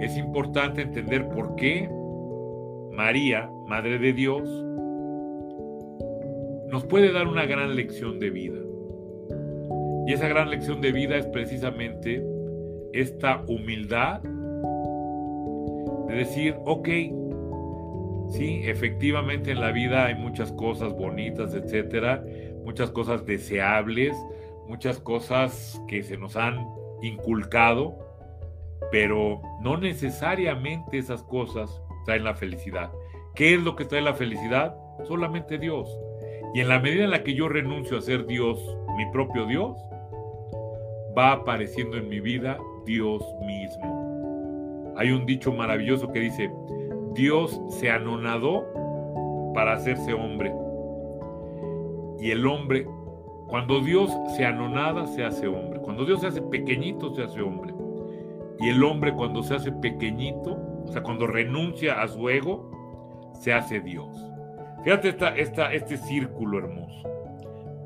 es 0.00 0.16
importante 0.16 0.82
entender 0.82 1.28
por 1.28 1.56
qué 1.56 1.88
María, 2.92 3.50
Madre 3.66 3.98
de 3.98 4.12
Dios, 4.12 4.42
nos 6.68 6.84
puede 6.84 7.12
dar 7.12 7.26
una 7.26 7.46
gran 7.46 7.74
lección 7.74 8.18
de 8.18 8.30
vida. 8.30 8.58
Y 10.06 10.12
esa 10.12 10.28
gran 10.28 10.50
lección 10.50 10.80
de 10.80 10.92
vida 10.92 11.16
es 11.16 11.26
precisamente 11.26 12.24
esta 12.92 13.44
humildad 13.46 14.22
de 16.08 16.14
decir, 16.14 16.56
ok, 16.64 16.88
Sí, 18.30 18.60
efectivamente 18.64 19.52
en 19.52 19.60
la 19.60 19.72
vida 19.72 20.06
hay 20.06 20.14
muchas 20.14 20.52
cosas 20.52 20.94
bonitas, 20.94 21.54
etcétera, 21.54 22.22
muchas 22.62 22.90
cosas 22.90 23.24
deseables, 23.24 24.14
muchas 24.66 24.98
cosas 24.98 25.80
que 25.88 26.02
se 26.02 26.18
nos 26.18 26.36
han 26.36 26.66
inculcado, 27.00 27.98
pero 28.92 29.40
no 29.62 29.78
necesariamente 29.78 30.98
esas 30.98 31.22
cosas 31.22 31.82
traen 32.04 32.24
la 32.24 32.34
felicidad. 32.34 32.92
¿Qué 33.34 33.54
es 33.54 33.62
lo 33.62 33.76
que 33.76 33.86
trae 33.86 34.02
la 34.02 34.14
felicidad? 34.14 34.76
Solamente 35.04 35.58
Dios. 35.58 35.88
Y 36.54 36.60
en 36.60 36.68
la 36.68 36.80
medida 36.80 37.04
en 37.04 37.10
la 37.10 37.22
que 37.22 37.34
yo 37.34 37.48
renuncio 37.48 37.96
a 37.96 38.02
ser 38.02 38.26
Dios, 38.26 38.60
mi 38.96 39.10
propio 39.10 39.46
Dios, 39.46 39.76
va 41.16 41.32
apareciendo 41.32 41.96
en 41.96 42.08
mi 42.08 42.20
vida 42.20 42.58
Dios 42.84 43.22
mismo. 43.46 43.97
Hay 44.98 45.12
un 45.12 45.24
dicho 45.26 45.52
maravilloso 45.52 46.10
que 46.10 46.18
dice, 46.18 46.50
Dios 47.14 47.60
se 47.68 47.88
anonadó 47.88 48.66
para 49.54 49.74
hacerse 49.74 50.12
hombre. 50.12 50.52
Y 52.18 52.32
el 52.32 52.44
hombre, 52.44 52.84
cuando 53.46 53.80
Dios 53.80 54.10
se 54.36 54.44
anonada, 54.44 55.06
se 55.06 55.24
hace 55.24 55.46
hombre. 55.46 55.78
Cuando 55.80 56.04
Dios 56.04 56.20
se 56.20 56.26
hace 56.26 56.42
pequeñito, 56.42 57.14
se 57.14 57.22
hace 57.22 57.40
hombre. 57.40 57.72
Y 58.58 58.70
el 58.70 58.82
hombre 58.82 59.14
cuando 59.14 59.44
se 59.44 59.54
hace 59.54 59.70
pequeñito, 59.70 60.58
o 60.84 60.88
sea, 60.90 61.02
cuando 61.04 61.28
renuncia 61.28 62.02
a 62.02 62.08
su 62.08 62.28
ego, 62.28 63.32
se 63.34 63.52
hace 63.52 63.80
Dios. 63.80 64.08
Fíjate 64.82 65.10
esta, 65.10 65.36
esta, 65.36 65.72
este 65.72 65.96
círculo 65.96 66.58
hermoso. 66.58 67.08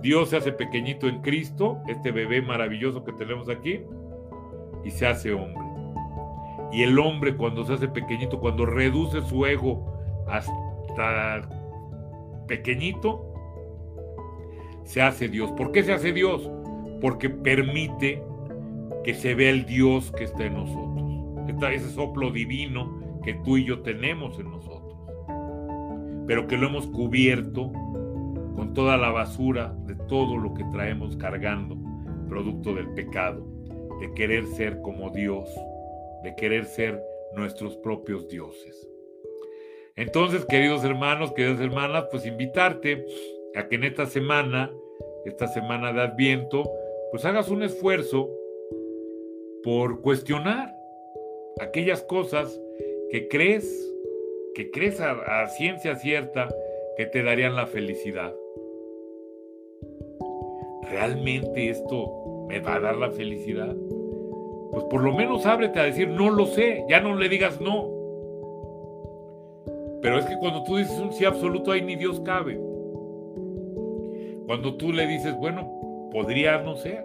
Dios 0.00 0.30
se 0.30 0.38
hace 0.38 0.52
pequeñito 0.52 1.08
en 1.08 1.20
Cristo, 1.20 1.78
este 1.88 2.10
bebé 2.10 2.40
maravilloso 2.40 3.04
que 3.04 3.12
tenemos 3.12 3.50
aquí, 3.50 3.82
y 4.82 4.90
se 4.90 5.06
hace 5.06 5.34
hombre. 5.34 5.61
Y 6.72 6.82
el 6.82 6.98
hombre 6.98 7.36
cuando 7.36 7.64
se 7.64 7.74
hace 7.74 7.88
pequeñito, 7.88 8.40
cuando 8.40 8.64
reduce 8.64 9.20
su 9.20 9.44
ego 9.44 9.92
hasta 10.26 11.48
pequeñito, 12.48 13.32
se 14.84 15.02
hace 15.02 15.28
Dios. 15.28 15.52
¿Por 15.52 15.70
qué 15.70 15.82
se 15.82 15.92
hace 15.92 16.12
Dios? 16.12 16.50
Porque 17.00 17.28
permite 17.28 18.22
que 19.04 19.14
se 19.14 19.34
vea 19.34 19.50
el 19.50 19.66
Dios 19.66 20.10
que 20.12 20.24
está 20.24 20.46
en 20.46 20.54
nosotros. 20.54 21.48
Está 21.48 21.72
ese 21.72 21.90
soplo 21.90 22.30
divino 22.30 23.00
que 23.22 23.34
tú 23.34 23.58
y 23.58 23.64
yo 23.64 23.80
tenemos 23.82 24.38
en 24.38 24.50
nosotros. 24.50 24.96
Pero 26.26 26.46
que 26.46 26.56
lo 26.56 26.68
hemos 26.68 26.86
cubierto 26.86 27.70
con 28.56 28.72
toda 28.72 28.96
la 28.96 29.10
basura 29.10 29.74
de 29.86 29.94
todo 29.94 30.36
lo 30.36 30.54
que 30.54 30.64
traemos 30.72 31.16
cargando, 31.16 31.76
producto 32.28 32.74
del 32.74 32.88
pecado, 32.90 33.46
de 34.00 34.12
querer 34.14 34.46
ser 34.46 34.80
como 34.82 35.10
Dios 35.10 35.48
de 36.22 36.34
querer 36.36 36.64
ser 36.64 37.02
nuestros 37.34 37.76
propios 37.76 38.28
dioses. 38.28 38.88
Entonces, 39.96 40.44
queridos 40.46 40.84
hermanos, 40.84 41.32
queridas 41.32 41.60
hermanas, 41.60 42.06
pues 42.10 42.24
invitarte 42.26 43.04
a 43.54 43.68
que 43.68 43.76
en 43.76 43.84
esta 43.84 44.06
semana, 44.06 44.72
esta 45.24 45.48
semana 45.48 45.92
de 45.92 46.00
Adviento, 46.00 46.70
pues 47.10 47.24
hagas 47.24 47.50
un 47.50 47.62
esfuerzo 47.62 48.30
por 49.62 50.00
cuestionar 50.00 50.74
aquellas 51.60 52.02
cosas 52.02 52.60
que 53.10 53.28
crees, 53.28 53.94
que 54.54 54.70
crees 54.70 55.00
a, 55.00 55.46
ciencia 55.48 55.96
cierta 55.96 56.48
que 56.96 57.06
te 57.06 57.22
darían 57.22 57.54
la 57.54 57.66
felicidad. 57.66 58.34
¿Realmente 60.90 61.68
esto 61.68 62.46
me 62.48 62.60
va 62.60 62.76
a 62.76 62.80
dar 62.80 62.96
la 62.96 63.10
felicidad? 63.10 63.76
Pues 64.72 64.84
por 64.84 65.02
lo 65.02 65.12
menos 65.12 65.44
ábrete 65.44 65.78
a 65.78 65.84
decir, 65.84 66.08
no 66.08 66.30
lo 66.30 66.46
sé, 66.46 66.86
ya 66.88 66.98
no 66.98 67.14
le 67.14 67.28
digas 67.28 67.60
no. 67.60 67.90
Pero 70.00 70.18
es 70.18 70.24
que 70.24 70.38
cuando 70.38 70.64
tú 70.64 70.78
dices 70.78 70.98
un 70.98 71.12
sí 71.12 71.26
absoluto, 71.26 71.70
ahí 71.70 71.82
ni 71.82 71.94
Dios 71.94 72.20
cabe. 72.20 72.58
Cuando 74.46 74.74
tú 74.76 74.90
le 74.90 75.06
dices, 75.06 75.36
bueno, 75.36 76.08
podría 76.10 76.62
no 76.62 76.76
ser. 76.76 77.04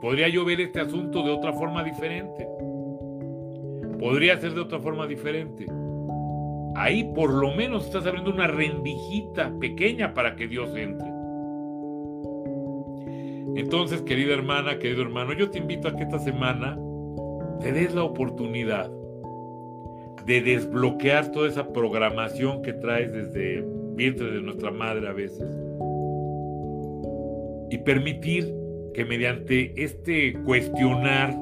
Podría 0.00 0.28
yo 0.28 0.44
ver 0.44 0.60
este 0.60 0.80
asunto 0.80 1.22
de 1.22 1.30
otra 1.30 1.52
forma 1.52 1.84
diferente. 1.84 2.46
Podría 4.00 4.36
ser 4.36 4.52
de 4.52 4.60
otra 4.62 4.80
forma 4.80 5.06
diferente. 5.06 5.66
Ahí 6.74 7.04
por 7.14 7.32
lo 7.32 7.54
menos 7.54 7.86
estás 7.86 8.04
abriendo 8.04 8.32
una 8.32 8.48
rendijita 8.48 9.52
pequeña 9.60 10.12
para 10.12 10.34
que 10.34 10.48
Dios 10.48 10.74
entre. 10.76 11.13
Entonces, 13.56 14.02
querida 14.02 14.34
hermana, 14.34 14.78
querido 14.78 15.02
hermano, 15.02 15.32
yo 15.32 15.50
te 15.50 15.58
invito 15.58 15.88
a 15.88 15.96
que 15.96 16.02
esta 16.02 16.18
semana 16.18 16.78
te 17.60 17.72
des 17.72 17.94
la 17.94 18.04
oportunidad 18.04 18.90
de 20.26 20.40
desbloquear 20.40 21.30
toda 21.32 21.48
esa 21.48 21.72
programación 21.72 22.62
que 22.62 22.72
traes 22.72 23.12
desde 23.12 23.64
vientre 23.94 24.30
de 24.32 24.40
nuestra 24.40 24.70
madre 24.70 25.06
a 25.06 25.12
veces 25.12 25.46
y 27.70 27.78
permitir 27.78 28.54
que 28.94 29.04
mediante 29.04 29.72
este 29.82 30.32
cuestionar 30.44 31.34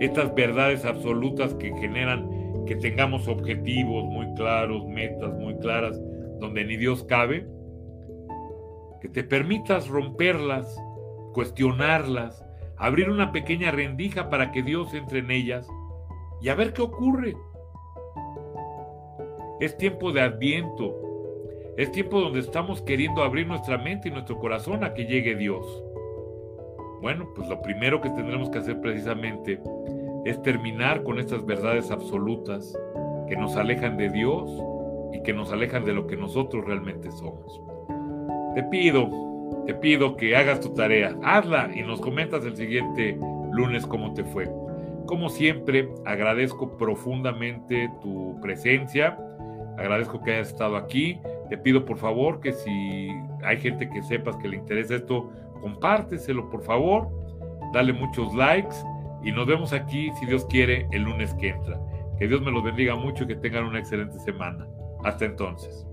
estas 0.00 0.34
verdades 0.34 0.84
absolutas 0.84 1.54
que 1.54 1.72
generan 1.76 2.28
que 2.66 2.76
tengamos 2.76 3.28
objetivos 3.28 4.04
muy 4.04 4.26
claros, 4.34 4.86
metas 4.86 5.32
muy 5.34 5.56
claras, 5.58 6.00
donde 6.40 6.64
ni 6.64 6.76
Dios 6.76 7.04
cabe, 7.04 7.46
que 9.02 9.08
te 9.08 9.22
permitas 9.22 9.88
romperlas, 9.88 10.74
cuestionarlas, 11.34 12.42
abrir 12.78 13.10
una 13.10 13.32
pequeña 13.32 13.70
rendija 13.70 14.30
para 14.30 14.50
que 14.52 14.62
Dios 14.62 14.94
entre 14.94 15.18
en 15.18 15.30
ellas 15.30 15.68
y 16.40 16.48
a 16.48 16.54
ver 16.54 16.72
qué 16.72 16.80
ocurre. 16.80 17.36
Es 19.60 19.76
tiempo 19.76 20.12
de 20.12 20.22
adviento, 20.22 20.94
es 21.76 21.92
tiempo 21.92 22.20
donde 22.20 22.40
estamos 22.40 22.80
queriendo 22.80 23.22
abrir 23.22 23.46
nuestra 23.46 23.76
mente 23.76 24.08
y 24.08 24.12
nuestro 24.12 24.38
corazón 24.38 24.82
a 24.84 24.94
que 24.94 25.04
llegue 25.04 25.36
Dios. 25.36 25.84
Bueno, 27.02 27.28
pues 27.34 27.48
lo 27.48 27.60
primero 27.60 28.00
que 28.00 28.10
tendremos 28.10 28.48
que 28.48 28.58
hacer 28.58 28.80
precisamente 28.80 29.60
es 30.24 30.40
terminar 30.42 31.02
con 31.02 31.18
estas 31.18 31.44
verdades 31.44 31.90
absolutas 31.90 32.74
que 33.28 33.36
nos 33.36 33.56
alejan 33.56 33.96
de 33.96 34.08
Dios 34.08 34.50
y 35.12 35.22
que 35.22 35.32
nos 35.32 35.52
alejan 35.52 35.84
de 35.84 35.92
lo 35.92 36.06
que 36.06 36.16
nosotros 36.16 36.64
realmente 36.64 37.10
somos. 37.10 37.60
Te 38.54 38.62
pido, 38.64 39.08
te 39.66 39.74
pido 39.74 40.16
que 40.16 40.36
hagas 40.36 40.60
tu 40.60 40.74
tarea, 40.74 41.16
hazla 41.22 41.70
y 41.74 41.82
nos 41.82 42.00
comentas 42.00 42.44
el 42.44 42.56
siguiente 42.56 43.18
lunes 43.52 43.86
cómo 43.86 44.12
te 44.12 44.24
fue. 44.24 44.50
Como 45.06 45.28
siempre, 45.28 45.88
agradezco 46.04 46.76
profundamente 46.76 47.90
tu 48.02 48.38
presencia, 48.40 49.18
agradezco 49.78 50.22
que 50.22 50.32
hayas 50.32 50.48
estado 50.48 50.76
aquí. 50.76 51.18
Te 51.48 51.58
pido 51.58 51.84
por 51.84 51.98
favor 51.98 52.40
que 52.40 52.52
si 52.52 53.08
hay 53.42 53.58
gente 53.58 53.88
que 53.88 54.02
sepas 54.02 54.36
que 54.36 54.48
le 54.48 54.56
interesa 54.56 54.96
esto, 54.96 55.30
compárteselo 55.60 56.48
por 56.50 56.62
favor, 56.62 57.08
dale 57.72 57.92
muchos 57.92 58.34
likes 58.34 58.76
y 59.22 59.32
nos 59.32 59.46
vemos 59.46 59.72
aquí, 59.72 60.10
si 60.20 60.26
Dios 60.26 60.44
quiere, 60.46 60.86
el 60.92 61.02
lunes 61.02 61.34
que 61.34 61.48
entra. 61.48 61.80
Que 62.18 62.28
Dios 62.28 62.42
me 62.42 62.50
los 62.50 62.62
bendiga 62.62 62.94
mucho 62.94 63.24
y 63.24 63.26
que 63.28 63.36
tengan 63.36 63.64
una 63.64 63.78
excelente 63.78 64.18
semana. 64.20 64.66
Hasta 65.02 65.24
entonces. 65.24 65.86